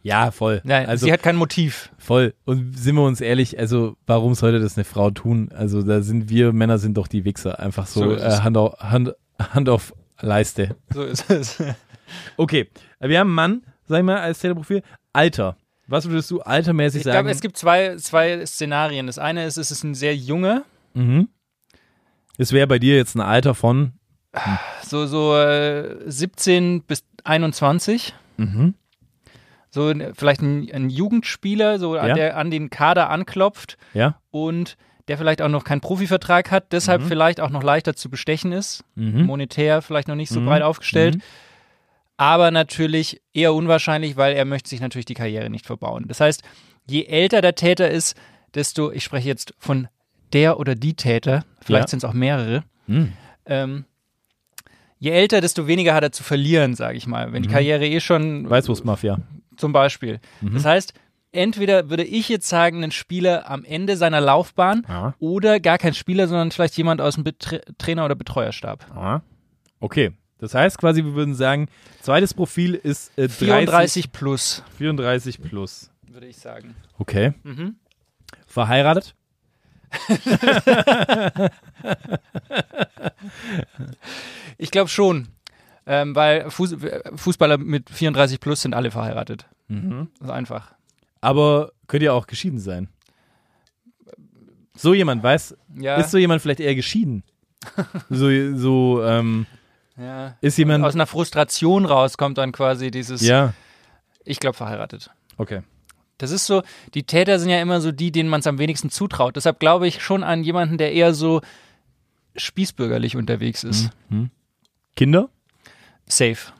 Ja, 0.01 0.31
voll. 0.31 0.59
Nein, 0.65 0.87
also 0.87 1.05
sie 1.05 1.13
hat 1.13 1.23
kein 1.23 1.37
Motiv. 1.37 1.89
voll. 1.97 2.33
Und 2.43 2.77
sind 2.77 2.95
wir 2.95 3.03
uns 3.03 3.21
ehrlich, 3.21 3.57
also 3.57 3.95
warum 4.05 4.33
sollte 4.35 4.59
das 4.59 4.75
eine 4.77 4.83
Frau 4.83 5.11
tun? 5.11 5.49
Also 5.55 5.81
da 5.81 6.01
sind 6.01 6.29
wir 6.29 6.51
Männer 6.51 6.77
sind 6.77 6.97
doch 6.97 7.07
die 7.07 7.23
Wichser. 7.23 7.59
Einfach 7.59 7.87
so, 7.87 8.01
So 8.01 8.15
äh. 8.15 8.39
Hand, 8.41 8.57
auf, 8.57 8.77
Hand, 8.79 9.13
Hand 9.39 9.69
auf 9.69 9.93
Leiste. 10.19 10.75
So 10.93 11.03
ist 11.03 11.29
es. 11.29 11.63
Okay, 12.37 12.69
wir 12.99 13.19
haben 13.19 13.27
einen 13.29 13.35
Mann, 13.35 13.61
sag 13.87 13.99
ich 13.99 14.03
mal, 14.03 14.19
als 14.19 14.39
Täterprofil. 14.39 14.83
Alter. 15.13 15.57
Was 15.87 16.07
würdest 16.07 16.29
du 16.29 16.41
altermäßig 16.41 16.99
Ich 16.99 17.03
sagen? 17.05 17.15
glaube, 17.15 17.31
es 17.31 17.41
gibt 17.41 17.57
zwei, 17.57 17.95
zwei 17.95 18.45
Szenarien. 18.45 19.07
Das 19.07 19.17
eine 19.17 19.45
ist, 19.45 19.57
es 19.57 19.71
ist 19.71 19.83
ein 19.83 19.95
sehr 19.95 20.15
junger, 20.15 20.63
mhm. 20.93 21.29
Es 22.37 22.51
wäre 22.51 22.67
bei 22.67 22.77
dir 22.77 22.95
jetzt 22.97 23.15
ein 23.15 23.21
Alter 23.21 23.55
von. 23.55 23.93
So, 24.83 25.05
so 25.05 25.35
äh, 25.37 25.97
17 26.05 26.83
bis 26.83 27.03
21. 27.23 28.13
Mhm. 28.37 28.73
So 29.69 29.91
vielleicht 30.13 30.41
ein, 30.41 30.69
ein 30.71 30.89
Jugendspieler, 30.89 31.79
so 31.79 31.95
Ja. 31.95 32.13
der 32.13 32.37
an 32.37 32.51
den 32.51 32.69
Kader 32.69 33.09
anklopft 33.09 33.77
Ja. 33.93 34.19
und 34.31 34.77
der 35.07 35.17
vielleicht 35.17 35.41
auch 35.41 35.49
noch 35.49 35.63
keinen 35.65 35.81
Profivertrag 35.81 36.49
hat, 36.51 36.71
deshalb 36.71 37.03
vielleicht 37.03 37.41
auch 37.41 37.49
noch 37.49 37.63
leichter 37.63 37.95
zu 37.95 38.09
bestechen 38.09 38.51
ist, 38.53 38.83
Mhm. 38.95 39.25
monetär 39.25 39.81
vielleicht 39.81 40.07
noch 40.07 40.15
nicht 40.15 40.29
so 40.29 40.39
Mhm. 40.39 40.45
breit 40.45 40.61
aufgestellt. 40.61 41.15
Mhm. 41.15 41.21
Aber 42.17 42.51
natürlich 42.51 43.21
eher 43.33 43.53
unwahrscheinlich, 43.53 44.15
weil 44.15 44.35
er 44.35 44.45
möchte 44.45 44.69
sich 44.69 44.79
natürlich 44.79 45.05
die 45.05 45.15
Karriere 45.15 45.49
nicht 45.49 45.65
verbauen. 45.65 46.05
Das 46.07 46.19
heißt, 46.21 46.43
je 46.87 47.05
älter 47.05 47.41
der 47.41 47.55
Täter 47.55 47.89
ist, 47.89 48.15
desto, 48.53 48.91
ich 48.91 49.03
spreche 49.03 49.27
jetzt 49.27 49.53
von 49.57 49.87
der 50.31 50.59
oder 50.59 50.75
die 50.75 50.93
Täter, 50.93 51.43
vielleicht 51.61 51.85
Ja. 51.85 51.87
sind 51.89 51.99
es 51.99 52.05
auch 52.05 52.13
mehrere, 52.13 52.63
Mhm. 52.87 53.13
ähm, 53.45 53.85
je 55.03 55.11
älter, 55.11 55.41
desto 55.41 55.67
weniger 55.67 55.93
hat 55.93 56.03
er 56.03 56.11
zu 56.11 56.23
verlieren, 56.23 56.75
sage 56.75 56.97
ich 56.97 57.07
mal. 57.07 57.33
Wenn 57.33 57.43
die 57.43 57.49
Karriere 57.49 57.85
eh 57.85 57.99
schon 57.99 58.49
Weißwurstmafia. 58.49 59.19
zum 59.57 59.73
Beispiel. 59.73 60.19
Mhm. 60.41 60.53
Das 60.53 60.63
heißt, 60.65 60.93
entweder 61.33 61.89
würde 61.89 62.03
ich 62.05 62.29
jetzt 62.29 62.47
sagen, 62.47 62.83
ein 62.83 62.91
Spieler 62.91 63.49
am 63.49 63.65
Ende 63.65 63.97
seiner 63.97 64.21
Laufbahn 64.21 64.85
Ja. 64.87 65.13
oder 65.19 65.59
gar 65.59 65.77
kein 65.77 65.93
Spieler, 65.93 66.27
sondern 66.27 66.51
vielleicht 66.51 66.77
jemand 66.77 67.01
aus 67.01 67.15
dem 67.15 67.23
Betre 67.25 67.61
Trainer- 67.77 68.05
oder 68.05 68.15
Betreuerstab. 68.15 68.85
Ah. 68.95 69.21
Okay. 69.79 70.11
Das 70.37 70.53
heißt 70.55 70.77
quasi, 70.77 71.03
wir 71.03 71.13
würden 71.15 71.35
sagen, 71.35 71.67
zweites 72.01 72.33
Profil 72.33 72.73
ist 72.75 73.11
äh, 73.17 73.27
30, 73.27 73.37
34 73.37 74.11
plus, 74.11 74.63
34 74.77 75.41
plus. 75.41 75.89
würde 76.09 76.27
ich 76.27 76.37
sagen. 76.37 76.75
Okay. 76.97 77.33
Mhm. 77.43 77.75
Verheiratet? 78.45 79.15
Ich 84.57 84.71
glaube 84.71 84.89
schon. 84.89 85.27
Ähm, 85.85 86.15
weil 86.15 86.49
Fuß 86.49 86.77
Fußballer 87.15 87.57
mit 87.57 87.89
34 87.89 88.39
plus 88.39 88.61
sind 88.61 88.73
alle 88.73 88.89
verheiratet. 88.91 89.47
Mhm. 89.67 90.07
Das 90.19 90.29
ist 90.29 90.33
einfach. 90.33 90.71
Aber 91.19 91.71
könnte 91.87 92.05
ja 92.05 92.13
auch 92.13 92.25
geschieden 92.27 92.59
sein. 92.59 92.87
So 94.75 94.93
jemand, 94.93 95.21
weiß, 95.21 95.57
Ja, 95.75 95.97
ist 95.97 96.11
so 96.11 96.17
jemand 96.17 96.41
vielleicht 96.41 96.61
eher 96.61 96.75
geschieden? 96.75 97.23
so, 98.09 98.29
so, 98.55 99.03
ähm, 99.03 99.45
ja. 99.97 100.35
ist 100.41 100.57
jemand. 100.57 100.85
Aus 100.85 100.95
einer 100.95 101.05
Frustration 101.05 101.85
raus 101.85 102.17
kommt 102.17 102.37
dann 102.37 102.51
quasi 102.53 102.89
dieses, 102.89 103.21
ja, 103.21 103.53
ich 104.23 104.39
glaube, 104.39 104.55
verheiratet. 104.55 105.11
okay. 105.37 105.61
Das 106.23 106.31
ist 106.31 106.45
so, 106.45 106.63
die 106.93 107.03
Täter 107.03 107.37
sind 107.39 107.49
ja 107.49 107.61
immer 107.61 107.81
so 107.81 107.91
die, 107.91 108.11
denen 108.11 108.29
man 108.29 108.39
es 108.39 108.47
am 108.47 108.57
wenigsten 108.57 108.89
zutraut. 108.89 109.35
Deshalb 109.35 109.59
glaube 109.59 109.87
ich 109.87 110.01
schon 110.01 110.23
an 110.23 110.43
jemanden, 110.43 110.77
der 110.77 110.93
eher 110.93 111.13
so 111.13 111.41
spießbürgerlich 112.35 113.15
unterwegs 113.15 113.63
ist. 113.63 113.89
Kinder? 114.95 115.29
Safe. 116.07 116.51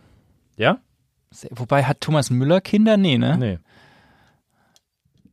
Ja? 0.57 0.79
Wobei 1.49 1.83
hat 1.83 2.01
Thomas 2.01 2.29
Müller 2.29 2.61
Kinder? 2.61 2.97
Nee, 2.97 3.17
ne? 3.17 3.37
Nee. 3.37 3.59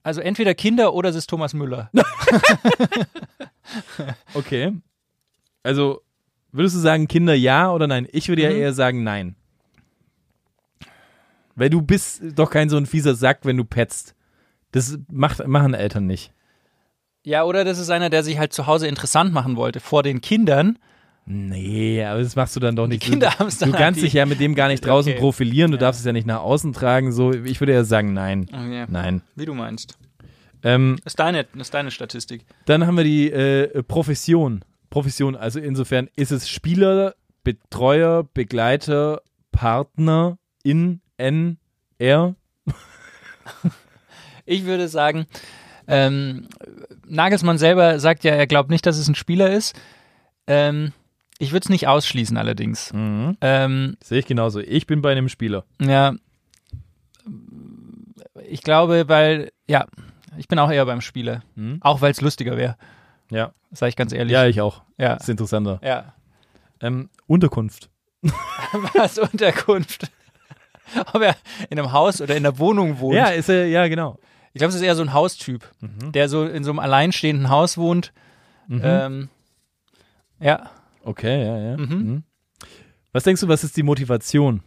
Also 0.03 0.21
entweder 0.23 0.55
Kinder 0.55 0.95
oder 0.95 1.11
es 1.11 1.17
ist 1.17 1.27
Thomas 1.29 1.53
Müller. 1.53 1.91
Okay. 4.35 4.73
Also, 5.63 6.01
würdest 6.53 6.75
du 6.75 6.81
sagen, 6.81 7.07
Kinder 7.07 7.35
ja 7.35 7.71
oder 7.71 7.87
nein? 7.87 8.09
Ich 8.11 8.29
würde 8.29 8.43
ja 8.43 8.51
Mhm. 8.51 8.57
eher 8.57 8.73
sagen 8.73 9.03
nein. 9.05 9.37
Weil 11.55 11.71
du 11.71 11.83
bist 11.83 12.23
doch 12.35 12.51
kein 12.51 12.69
so 12.71 12.77
ein 12.77 12.87
fieser 12.87 13.15
Sack, 13.15 13.41
wenn 13.45 13.57
du 13.57 13.65
petzt. 13.65 14.15
Das 14.73 14.99
macht, 15.11 15.47
machen 15.47 15.75
Eltern 15.75 16.07
nicht. 16.07 16.33
ja, 17.25 17.45
oder 17.45 17.65
das 17.65 17.79
ist 17.79 17.91
einer, 17.91 18.11
der 18.11 18.23
sich 18.23 18.39
halt 18.39 18.53
zu 18.53 18.67
Hause 18.67 18.87
interessant 18.89 19.33
machen 19.33 19.57
wollte 19.57 19.81
vor 19.81 20.03
den 20.03 20.21
Kindern. 20.21 20.79
Nee, 21.27 22.03
aber 22.05 22.23
das 22.23 22.35
machst 22.35 22.57
du 22.57 22.61
dann 22.61 22.75
doch 22.77 22.87
nicht. 22.87 23.03
Kinder 23.03 23.31
du, 23.31 23.39
haben's 23.39 23.59
du 23.59 23.67
dann 23.67 23.73
kannst 23.75 23.99
an 24.01 24.05
dich 24.05 24.13
die- 24.13 24.19
ja 24.19 24.27
mit 24.27 24.41
dem 24.41 24.55
gar 24.55 24.69
nicht 24.69 24.81
draußen 24.87 25.13
Okay. 25.13 25.21
profilieren, 25.21 25.71
du 25.71 25.77
Ja. 25.77 25.81
darfst 25.83 26.01
es 26.01 26.07
ja 26.07 26.13
nicht 26.13 26.27
nach 26.27 26.41
außen 26.41 26.73
tragen. 26.73 27.13
So, 27.13 27.33
ich 27.33 27.61
würde 27.61 27.73
ja 27.73 27.85
sagen 27.85 28.13
nein. 28.15 28.47
Okay. 28.53 28.87
Nein. 28.89 29.23
Wie 29.37 29.45
du 29.45 29.55
meinst. 29.55 29.97
Ähm, 30.63 30.97
Das 31.05 31.13
ist 31.13 31.19
deine, 31.21 31.47
ist 31.57 31.73
deine 31.75 31.91
Statistik. 31.91 32.45
Dann 32.67 32.87
haben 32.87 32.97
wir 32.97 33.05
die 33.05 33.31
äh, 33.31 33.83
Profession. 33.83 34.65
Profession, 34.89 35.37
also 35.37 35.61
insofern 35.61 36.09
ist 36.17 36.33
es 36.33 36.49
Spieler, 36.49 37.15
Betreuer, 37.45 38.25
Begleiter, 38.35 39.23
Partner, 39.53 40.37
in, 40.65 41.01
n, 41.17 41.59
r. 41.99 42.35
Ich 44.47 44.65
würde 44.65 44.89
sagen, 44.89 45.27
ähm, 45.89 46.49
Nagelsmann 47.07 47.59
selber 47.59 47.99
sagt 48.01 48.25
ja, 48.25 48.33
er 48.33 48.47
glaubt 48.47 48.71
nicht, 48.71 48.87
dass 48.87 48.99
es 48.99 49.09
ein 49.09 49.15
Spieler 49.15 49.51
ist. 49.51 49.79
Ähm, 50.47 50.93
ich 51.39 51.53
würde 51.53 51.65
es 51.65 51.69
nicht 51.71 51.87
ausschließen 51.89 52.37
allerdings. 52.37 52.93
Mhm. 52.93 53.37
Ähm, 53.41 53.97
Sehe 54.03 54.19
ich 54.19 54.27
genauso. 54.27 54.61
Ich 54.61 54.87
bin 54.87 55.03
bei 55.03 55.13
einem 55.13 55.29
Spieler. 55.29 55.65
ja, 55.81 56.15
ich 58.49 58.63
glaube, 58.63 59.09
weil, 59.09 59.53
ja, 59.69 59.87
ich 60.37 60.49
bin 60.49 60.59
auch 60.59 60.71
eher 60.71 60.87
beim 60.87 61.01
Spieler. 61.01 61.43
Mhm. 61.55 61.79
Auch 61.81 62.01
weil 62.01 62.13
es 62.13 62.21
lustiger 62.21 62.57
wäre, 62.57 62.77
Ja. 63.31 63.53
sage 63.73 63.91
ich 63.91 63.97
ganz 63.97 64.13
ehrlich. 64.13 64.33
Ja, 64.33 64.47
ich 64.47 64.61
auch. 64.61 64.83
ja. 64.99 65.15
Ist 65.15 65.29
interessanter. 65.29 65.81
ja. 65.83 66.15
Ähm, 66.83 67.11
Unterkunft. 67.27 67.91
Was 68.95 69.19
Unterkunft? 69.19 70.11
Ob 71.13 71.21
er 71.23 71.37
in 71.69 71.79
einem 71.79 71.93
Haus 71.93 72.21
oder 72.23 72.35
in 72.37 72.45
einer 72.47 72.59
Wohnung 72.59 72.99
wohnt. 73.01 73.17
Ja, 73.17 73.27
ist 73.27 73.51
er, 73.51 73.67
ja, 73.67 73.87
genau. 73.87 74.19
Ich 74.53 74.59
glaube, 74.59 74.71
es 74.71 74.75
ist 74.77 74.83
eher 74.83 74.97
so 74.97 75.03
ein 75.03 75.13
Haustyp, 75.13 75.71
der 75.81 76.29
so 76.29 76.45
in 76.45 76.65
so 76.65 76.71
einem 76.71 76.81
alleinstehenden 76.81 77.51
Haus 77.51 77.79
wohnt. 77.79 78.13
Mhm. 78.67 78.81
Ähm, 78.85 79.29
ja, 80.41 80.71
Okay, 81.05 81.45
ja, 81.45 81.59
ja. 81.59 81.77
Mhm. 81.77 81.87
Mhm. 81.87 82.23
Was 83.13 83.25
denkst 83.25 83.41
du, 83.41 83.49
was 83.49 83.65
ist 83.65 83.77
die 83.77 83.83
Motivation? 83.83 84.63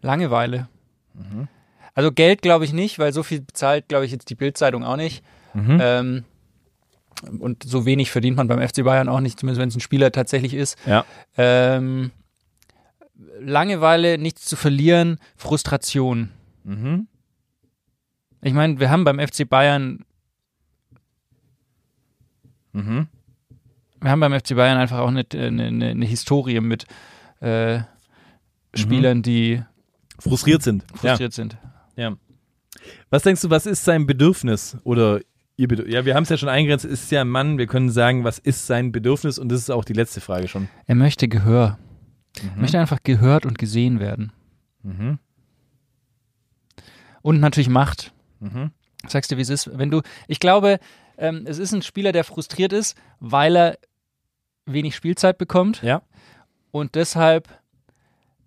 Langeweile. 0.00 0.68
Mhm. 1.14 1.48
Also 1.94 2.10
Geld 2.10 2.42
glaube 2.42 2.64
ich 2.64 2.72
nicht, 2.72 2.98
weil 2.98 3.12
so 3.12 3.22
viel 3.22 3.40
bezahlt, 3.40 3.88
glaube 3.88 4.04
ich, 4.04 4.12
jetzt 4.12 4.30
die 4.30 4.34
Bildzeitung 4.34 4.84
auch 4.84 4.96
nicht. 4.96 5.22
Mhm. 5.52 5.78
Ähm, 5.80 6.24
und 7.38 7.62
so 7.62 7.86
wenig 7.86 8.10
verdient 8.10 8.36
man 8.36 8.48
beim 8.48 8.66
FC 8.66 8.82
Bayern 8.84 9.08
auch 9.08 9.20
nicht, 9.20 9.38
zumindest 9.38 9.60
wenn 9.60 9.68
es 9.68 9.76
ein 9.76 9.80
Spieler 9.80 10.10
tatsächlich 10.10 10.54
ist. 10.54 10.76
Ja. 10.86 11.04
Ähm, 11.36 12.10
Langeweile, 13.38 14.18
nichts 14.18 14.44
zu 14.44 14.56
verlieren, 14.56 15.18
Frustration. 15.36 16.30
Mhm. 16.64 17.06
Ich 18.44 18.52
meine, 18.52 18.78
wir 18.78 18.90
haben 18.90 19.04
beim 19.04 19.18
FC 19.18 19.48
Bayern, 19.48 20.04
Mhm. 22.72 23.06
wir 24.00 24.10
haben 24.10 24.20
beim 24.20 24.38
FC 24.38 24.54
Bayern 24.54 24.78
einfach 24.78 24.98
auch 24.98 25.08
eine, 25.08 25.24
eine, 25.32 25.66
eine, 25.90 26.04
Historie 26.04 26.60
mit 26.60 26.86
äh, 27.40 27.80
Spielern, 28.74 29.22
die 29.22 29.62
Frustriert 30.18 30.62
sind. 30.62 30.82
Mhm. 30.82 30.88
Ja. 30.90 30.98
frustriert 31.10 31.32
sind. 31.32 31.56
Ja. 31.96 32.16
Was 33.10 33.22
denkst 33.22 33.40
du, 33.42 33.50
was 33.50 33.66
ist 33.66 33.84
sein 33.84 34.06
Bedürfnis 34.06 34.76
oder 34.82 35.20
ihr 35.56 35.68
Bedürfnis? 35.68 35.94
Ja, 35.94 36.04
wir 36.04 36.14
haben 36.16 36.24
es 36.24 36.28
ja 36.28 36.36
schon 36.36 36.48
eingegrenzt, 36.48 36.84
es 36.84 37.04
ist 37.04 37.12
ja 37.12 37.20
ein 37.22 37.28
Mann, 37.28 37.58
wir 37.58 37.66
können 37.66 37.90
sagen, 37.90 38.24
was 38.24 38.38
ist 38.38 38.66
sein 38.66 38.92
Bedürfnis 38.92 39.38
und 39.38 39.50
das 39.50 39.60
ist 39.60 39.70
auch 39.70 39.84
die 39.84 39.92
letzte 39.92 40.20
Frage 40.20 40.48
schon. 40.48 40.68
Er 40.86 40.96
möchte 40.96 41.28
Gehör. 41.28 41.78
Er 42.42 42.60
möchte 42.60 42.80
einfach 42.80 42.98
gehört 43.04 43.46
und 43.46 43.56
gesehen 43.58 44.00
werden. 44.00 44.32
Mhm. 44.82 45.18
Und 47.22 47.40
natürlich 47.40 47.68
Macht. 47.68 48.13
Mhm. 48.44 48.70
Sagst 49.06 49.30
du, 49.30 49.36
wie 49.36 49.42
es 49.42 49.50
ist? 49.50 49.76
Wenn 49.78 49.90
du, 49.90 50.00
ich 50.28 50.40
glaube, 50.40 50.78
ähm, 51.18 51.44
es 51.46 51.58
ist 51.58 51.72
ein 51.72 51.82
Spieler, 51.82 52.12
der 52.12 52.24
frustriert 52.24 52.72
ist, 52.72 52.96
weil 53.20 53.56
er 53.56 53.78
wenig 54.66 54.94
Spielzeit 54.96 55.36
bekommt 55.38 55.82
Ja. 55.82 56.02
und 56.70 56.94
deshalb, 56.94 57.48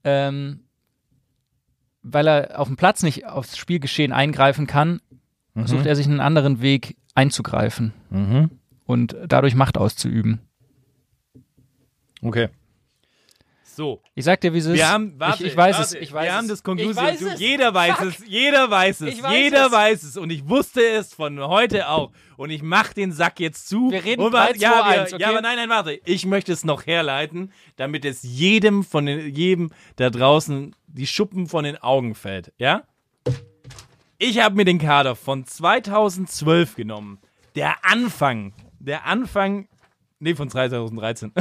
ähm, 0.04 0.62
weil 2.02 2.28
er 2.28 2.60
auf 2.60 2.68
dem 2.68 2.78
Platz 2.78 3.04
nicht 3.04 3.26
aufs 3.28 3.58
Spielgeschehen 3.58 4.12
eingreifen 4.14 4.66
kann, 4.68 5.02
sucht 5.66 5.86
er 5.88 5.96
sich 5.96 6.06
einen 6.06 6.20
anderen 6.20 6.62
Weg 6.62 6.98
einzugreifen 7.16 7.92
Mhm. 8.12 8.52
und 8.86 9.16
dadurch 9.28 9.56
Macht 9.56 9.78
auszuüben. 9.78 10.40
Okay. 12.22 12.50
So. 13.78 14.02
Ich 14.16 14.26
sag 14.26 14.42
dir, 14.42 14.52
wie 14.56 14.58
es 14.58 14.66
ist. 14.66 14.74
Wir 14.74 14.90
haben, 14.90 15.14
warte, 15.20 15.44
ich, 15.44 15.52
ich 15.52 15.56
weiß 15.56 15.78
warte, 15.78 16.00
es. 16.00 16.02
Ich 16.02 16.12
weiß 16.12 16.24
wir 16.24 16.30
es. 16.32 16.36
haben 16.36 16.48
das 16.48 16.64
Conclusion. 16.64 16.94
Ich 16.94 16.98
weiß 16.98 17.20
du, 17.20 17.36
jeder 17.36 17.74
weiß 17.76 18.00
es, 18.00 18.28
jeder 18.28 18.72
weiß 18.72 19.02
es, 19.02 19.22
weiß 19.22 19.32
jeder 19.32 19.66
es. 19.68 19.72
weiß 19.72 20.04
es 20.04 20.18
und 20.18 20.32
ich 20.32 20.50
wusste 20.50 20.82
es 20.82 21.14
von 21.14 21.40
heute 21.40 21.88
auch 21.88 22.12
und 22.38 22.50
ich 22.50 22.64
mach 22.64 22.92
den 22.94 23.12
Sack 23.12 23.40
jetzt 23.40 23.70
zu. 23.70 23.92
Wir 23.92 24.04
reden 24.04 24.24
und 24.24 24.34
warte, 24.34 24.54
3, 24.54 24.58
2, 24.58 24.64
ja, 24.64 24.72
wir, 24.72 25.02
1, 25.02 25.14
okay? 25.14 25.22
ja, 25.22 25.30
aber 25.30 25.42
nein, 25.42 25.58
nein, 25.58 25.70
warte. 25.70 26.02
Ich 26.06 26.26
möchte 26.26 26.54
es 26.54 26.64
noch 26.64 26.88
herleiten, 26.88 27.54
damit 27.76 28.04
es 28.04 28.24
jedem 28.24 28.84
von 28.84 29.06
den, 29.06 29.36
jedem 29.36 29.70
da 29.98 30.10
draußen 30.10 30.76
die 30.88 31.06
Schuppen 31.06 31.46
von 31.46 31.64
den 31.64 31.78
Augen 31.78 32.16
fällt, 32.16 32.54
ja? 32.58 32.82
Ich 34.18 34.40
habe 34.40 34.56
mir 34.56 34.66
den 34.66 34.80
Kader 34.80 35.16
von 35.16 35.46
2012 35.46 36.74
genommen. 36.74 37.20
Der 37.54 37.86
Anfang, 37.86 38.54
der 38.80 39.06
Anfang, 39.06 39.68
nee, 40.20 40.36
von 40.36 40.50
2013. 40.50 41.32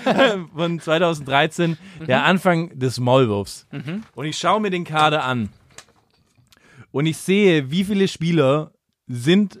von 0.54 0.80
2013, 0.80 1.76
der 2.06 2.24
Anfang 2.24 2.78
des 2.78 2.98
Maulwurfs. 3.00 3.66
Und 4.14 4.26
ich 4.26 4.38
schaue 4.38 4.60
mir 4.60 4.70
den 4.70 4.84
Kader 4.84 5.24
an. 5.24 5.48
Und 6.92 7.06
ich 7.06 7.16
sehe, 7.16 7.70
wie 7.70 7.84
viele 7.84 8.06
Spieler 8.08 8.72
sind 9.06 9.60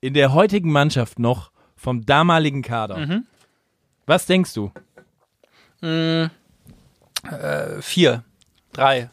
in 0.00 0.14
der 0.14 0.32
heutigen 0.32 0.72
Mannschaft 0.72 1.18
noch 1.18 1.52
vom 1.76 2.04
damaligen 2.06 2.62
Kader. 2.62 2.96
Was 4.06 4.26
denkst 4.26 4.54
du? 4.54 4.72
Äh, 7.22 7.80
vier. 7.82 8.24
Drei. 8.72 9.10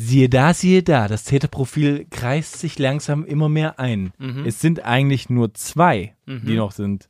Siehe 0.00 0.28
da, 0.28 0.54
siehe 0.54 0.84
da, 0.84 1.08
das 1.08 1.24
Täterprofil 1.24 2.06
kreist 2.08 2.60
sich 2.60 2.78
langsam 2.78 3.24
immer 3.24 3.48
mehr 3.48 3.80
ein. 3.80 4.12
Es 4.46 4.60
sind 4.60 4.84
eigentlich 4.84 5.28
nur 5.28 5.54
zwei, 5.54 6.14
die 6.24 6.54
noch 6.54 6.70
sind. 6.70 7.08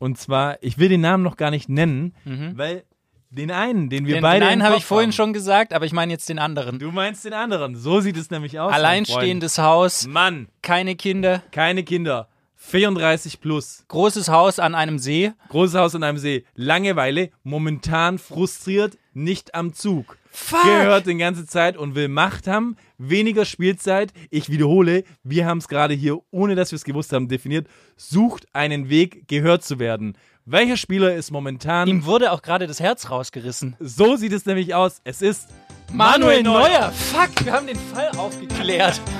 Und 0.00 0.18
zwar, 0.18 0.60
ich 0.60 0.78
will 0.78 0.88
den 0.88 1.00
Namen 1.00 1.22
noch 1.22 1.36
gar 1.36 1.52
nicht 1.52 1.68
nennen, 1.68 2.14
weil 2.56 2.82
den 3.30 3.52
einen, 3.52 3.90
den 3.90 4.06
wir 4.06 4.14
Den, 4.16 4.22
beide 4.22 4.44
den 4.44 4.48
einen 4.48 4.62
habe 4.64 4.76
ich 4.76 4.84
vorhin 4.84 5.10
haben, 5.10 5.12
schon 5.12 5.32
gesagt, 5.32 5.72
aber 5.72 5.86
ich 5.86 5.92
meine 5.92 6.10
jetzt 6.10 6.28
den 6.28 6.40
anderen. 6.40 6.80
Du 6.80 6.90
meinst 6.90 7.24
den 7.24 7.32
anderen. 7.32 7.76
So 7.76 8.00
sieht 8.00 8.16
es 8.16 8.30
nämlich 8.30 8.58
aus. 8.58 8.72
Alleinstehendes 8.72 9.58
Haus. 9.58 10.04
Mann, 10.08 10.48
keine 10.62 10.96
Kinder, 10.96 11.44
keine 11.52 11.84
Kinder. 11.84 12.26
34 12.56 13.40
plus. 13.40 13.84
großes 13.86 14.30
Haus 14.30 14.58
an 14.58 14.74
einem 14.74 14.98
See. 14.98 15.32
Großes 15.50 15.76
Haus 15.78 15.94
an 15.94 16.02
einem 16.02 16.18
See. 16.18 16.44
Langeweile, 16.56 17.30
momentan 17.44 18.18
frustriert, 18.18 18.98
nicht 19.14 19.54
am 19.54 19.74
Zug. 19.74 20.18
Fuck! 20.40 20.62
Gehört 20.62 21.06
die 21.06 21.16
ganze 21.16 21.44
Zeit 21.46 21.76
und 21.76 21.94
will 21.94 22.08
Macht 22.08 22.46
haben, 22.46 22.76
weniger 22.96 23.44
Spielzeit. 23.44 24.12
Ich 24.30 24.48
wiederhole, 24.48 25.04
wir 25.22 25.44
haben 25.44 25.58
es 25.58 25.68
gerade 25.68 25.92
hier, 25.92 26.20
ohne 26.30 26.54
dass 26.54 26.70
wir 26.70 26.76
es 26.76 26.84
gewusst 26.84 27.12
haben, 27.12 27.28
definiert. 27.28 27.66
Sucht 27.96 28.46
einen 28.54 28.88
Weg, 28.88 29.28
gehört 29.28 29.62
zu 29.64 29.78
werden. 29.78 30.16
Welcher 30.46 30.78
Spieler 30.78 31.14
ist 31.14 31.30
momentan. 31.32 31.88
Ihm 31.88 32.06
wurde 32.06 32.32
auch 32.32 32.40
gerade 32.40 32.66
das 32.66 32.80
Herz 32.80 33.10
rausgerissen. 33.10 33.76
so 33.80 34.16
sieht 34.16 34.32
es 34.32 34.46
nämlich 34.46 34.74
aus. 34.74 35.00
Es 35.04 35.20
ist 35.20 35.48
Manuel 35.92 36.42
Neuer. 36.42 36.90
Fuck, 36.92 37.44
wir 37.44 37.52
haben 37.52 37.66
den 37.66 37.76
Fall 37.76 38.08
aufgeklärt. 38.16 38.98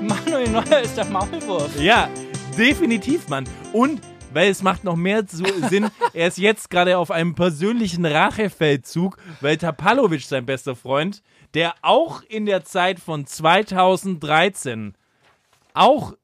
Manuel 0.00 0.48
Neuer 0.48 0.80
ist 0.80 0.96
der 0.96 1.04
Maulwurf. 1.06 1.78
Ja, 1.78 2.08
definitiv, 2.56 3.28
Mann. 3.28 3.44
Und 3.72 4.00
weil 4.34 4.50
es 4.50 4.62
macht 4.62 4.84
noch 4.84 4.96
mehr 4.96 5.24
Sinn, 5.26 5.90
er 6.12 6.28
ist 6.28 6.38
jetzt 6.38 6.70
gerade 6.70 6.98
auf 6.98 7.10
einem 7.10 7.34
persönlichen 7.34 8.04
Rachefeldzug, 8.04 9.16
weil 9.40 9.56
Tapalovic, 9.56 10.22
sein 10.22 10.46
bester 10.46 10.76
Freund, 10.76 11.22
der 11.54 11.74
auch 11.82 12.22
in 12.22 12.46
der 12.46 12.64
Zeit 12.64 12.98
von 13.00 13.26
2013 13.26 14.94
auch 15.72 16.14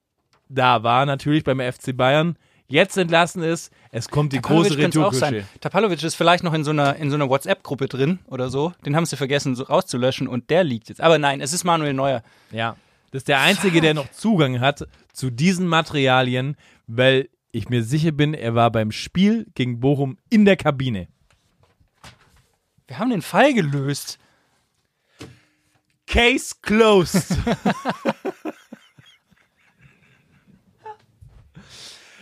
da 0.49 0.83
war, 0.83 1.07
natürlich 1.07 1.45
beim 1.45 1.61
FC 1.61 1.97
Bayern, 1.97 2.37
jetzt 2.67 2.97
entlassen 2.97 3.43
ist. 3.43 3.73
Es 3.91 4.09
kommt 4.09 4.33
die 4.33 4.41
große 4.41 4.77
Tapalovic 4.77 5.15
sein. 5.15 5.35
Retourkutsche. 5.35 5.61
Tapalovic 5.61 6.03
ist 6.03 6.15
vielleicht 6.15 6.45
noch 6.45 6.55
in 6.55 6.65
so 6.65 6.71
einer, 6.71 6.97
in 6.97 7.11
so 7.11 7.17
einer 7.17 7.29
WhatsApp-Gruppe 7.29 7.89
drin 7.89 8.21
oder 8.27 8.49
so. 8.49 8.73
Den 8.87 8.97
haben 8.97 9.07
sie 9.07 9.17
vergessen 9.17 9.55
so 9.57 9.65
rauszulöschen 9.65 10.29
und 10.29 10.51
der 10.51 10.65
liegt 10.65 10.89
jetzt. 10.89 11.01
Aber 11.01 11.19
nein, 11.19 11.41
es 11.41 11.53
ist 11.53 11.65
Manuel 11.65 11.95
Neuer. 11.95 12.23
Ja. 12.53 12.77
Das 13.11 13.21
ist 13.21 13.29
der 13.29 13.41
Einzige, 13.41 13.81
der 13.81 13.95
noch 13.95 14.11
Zugang 14.13 14.61
hat 14.61 14.87
zu 15.13 15.31
diesen 15.31 15.67
Materialien, 15.67 16.57
weil 16.87 17.29
ich 17.53 17.69
mir 17.69 17.83
sicher 17.83 18.13
bin, 18.13 18.35
er 18.35 18.55
war 18.55 18.71
beim 18.71 18.93
Spiel 18.93 19.47
gegen 19.55 19.81
Bochum 19.81 20.19
in 20.29 20.45
der 20.45 20.57
Kabine. 20.57 21.09
Wir 22.87 22.99
haben 22.99 23.11
den 23.11 23.23
Fall 23.23 23.55
gelöst. 23.55 24.19
Case 26.07 26.55
closed. 26.61 27.37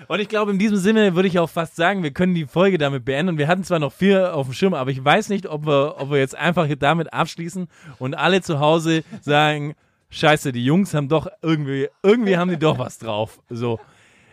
Und 0.08 0.20
ich 0.20 0.28
glaube, 0.28 0.52
in 0.52 0.58
diesem 0.58 0.78
Sinne 0.78 1.14
würde 1.14 1.28
ich 1.28 1.38
auch 1.38 1.50
fast 1.50 1.76
sagen, 1.76 2.02
wir 2.02 2.12
können 2.12 2.34
die 2.34 2.46
Folge 2.46 2.78
damit 2.78 3.04
beenden. 3.04 3.36
Wir 3.36 3.46
hatten 3.46 3.62
zwar 3.62 3.78
noch 3.78 3.92
vier 3.92 4.34
auf 4.34 4.46
dem 4.46 4.54
Schirm, 4.54 4.72
aber 4.72 4.90
ich 4.90 5.04
weiß 5.04 5.28
nicht, 5.28 5.46
ob 5.46 5.66
wir, 5.66 5.96
ob 5.98 6.10
wir 6.10 6.18
jetzt 6.18 6.34
einfach 6.34 6.66
damit 6.78 7.12
abschließen 7.12 7.68
und 7.98 8.14
alle 8.14 8.40
zu 8.40 8.58
Hause 8.58 9.04
sagen, 9.20 9.74
scheiße, 10.08 10.52
die 10.52 10.64
Jungs 10.64 10.94
haben 10.94 11.08
doch 11.08 11.28
irgendwie, 11.42 11.88
irgendwie 12.02 12.38
haben 12.38 12.48
die 12.50 12.58
doch 12.58 12.78
was 12.78 12.98
drauf. 12.98 13.38
So. 13.50 13.78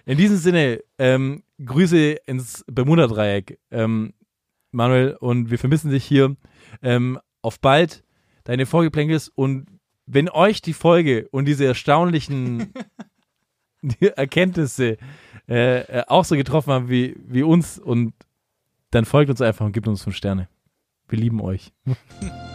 In 0.06 0.18
diesem 0.18 0.38
Sinne, 0.38 0.84
ähm, 0.99 1.43
Grüße 1.64 2.18
ins 2.26 2.64
Bermuda-Dreieck, 2.68 3.60
ähm, 3.72 4.14
Manuel, 4.72 5.16
und 5.20 5.49
wir 5.49 5.58
vermissen 5.58 5.89
dich 5.89 6.06
hier. 6.06 6.36
Ähm, 6.82 7.20
auf 7.41 7.60
bald, 7.60 8.03
deine 8.43 8.66
Vorgeplänkels 8.66 9.30
und 9.30 9.68
wenn 10.06 10.30
euch 10.30 10.62
die 10.62 10.74
Folge 10.74 11.28
und 11.32 11.45
diese 11.45 11.66
erstaunlichen 11.66 12.74
Erkenntnisse 13.99 14.97
äh, 15.47 15.82
äh, 15.82 16.03
auch 16.08 16.26
so 16.26 16.36
getroffen 16.36 16.74
haben 16.74 16.89
wie, 16.89 17.16
wie 17.26 17.43
uns 17.43 17.80
und 17.80 18.14
dann 18.91 19.06
folgt 19.06 19.30
uns 19.30 19.41
einfach 19.41 19.66
und 19.66 19.74
gibt 19.74 19.88
uns 19.88 20.03
fünf 20.03 20.16
Sterne. 20.16 20.47
Wir 21.08 21.20
lieben 21.20 21.41
euch. 21.41 21.72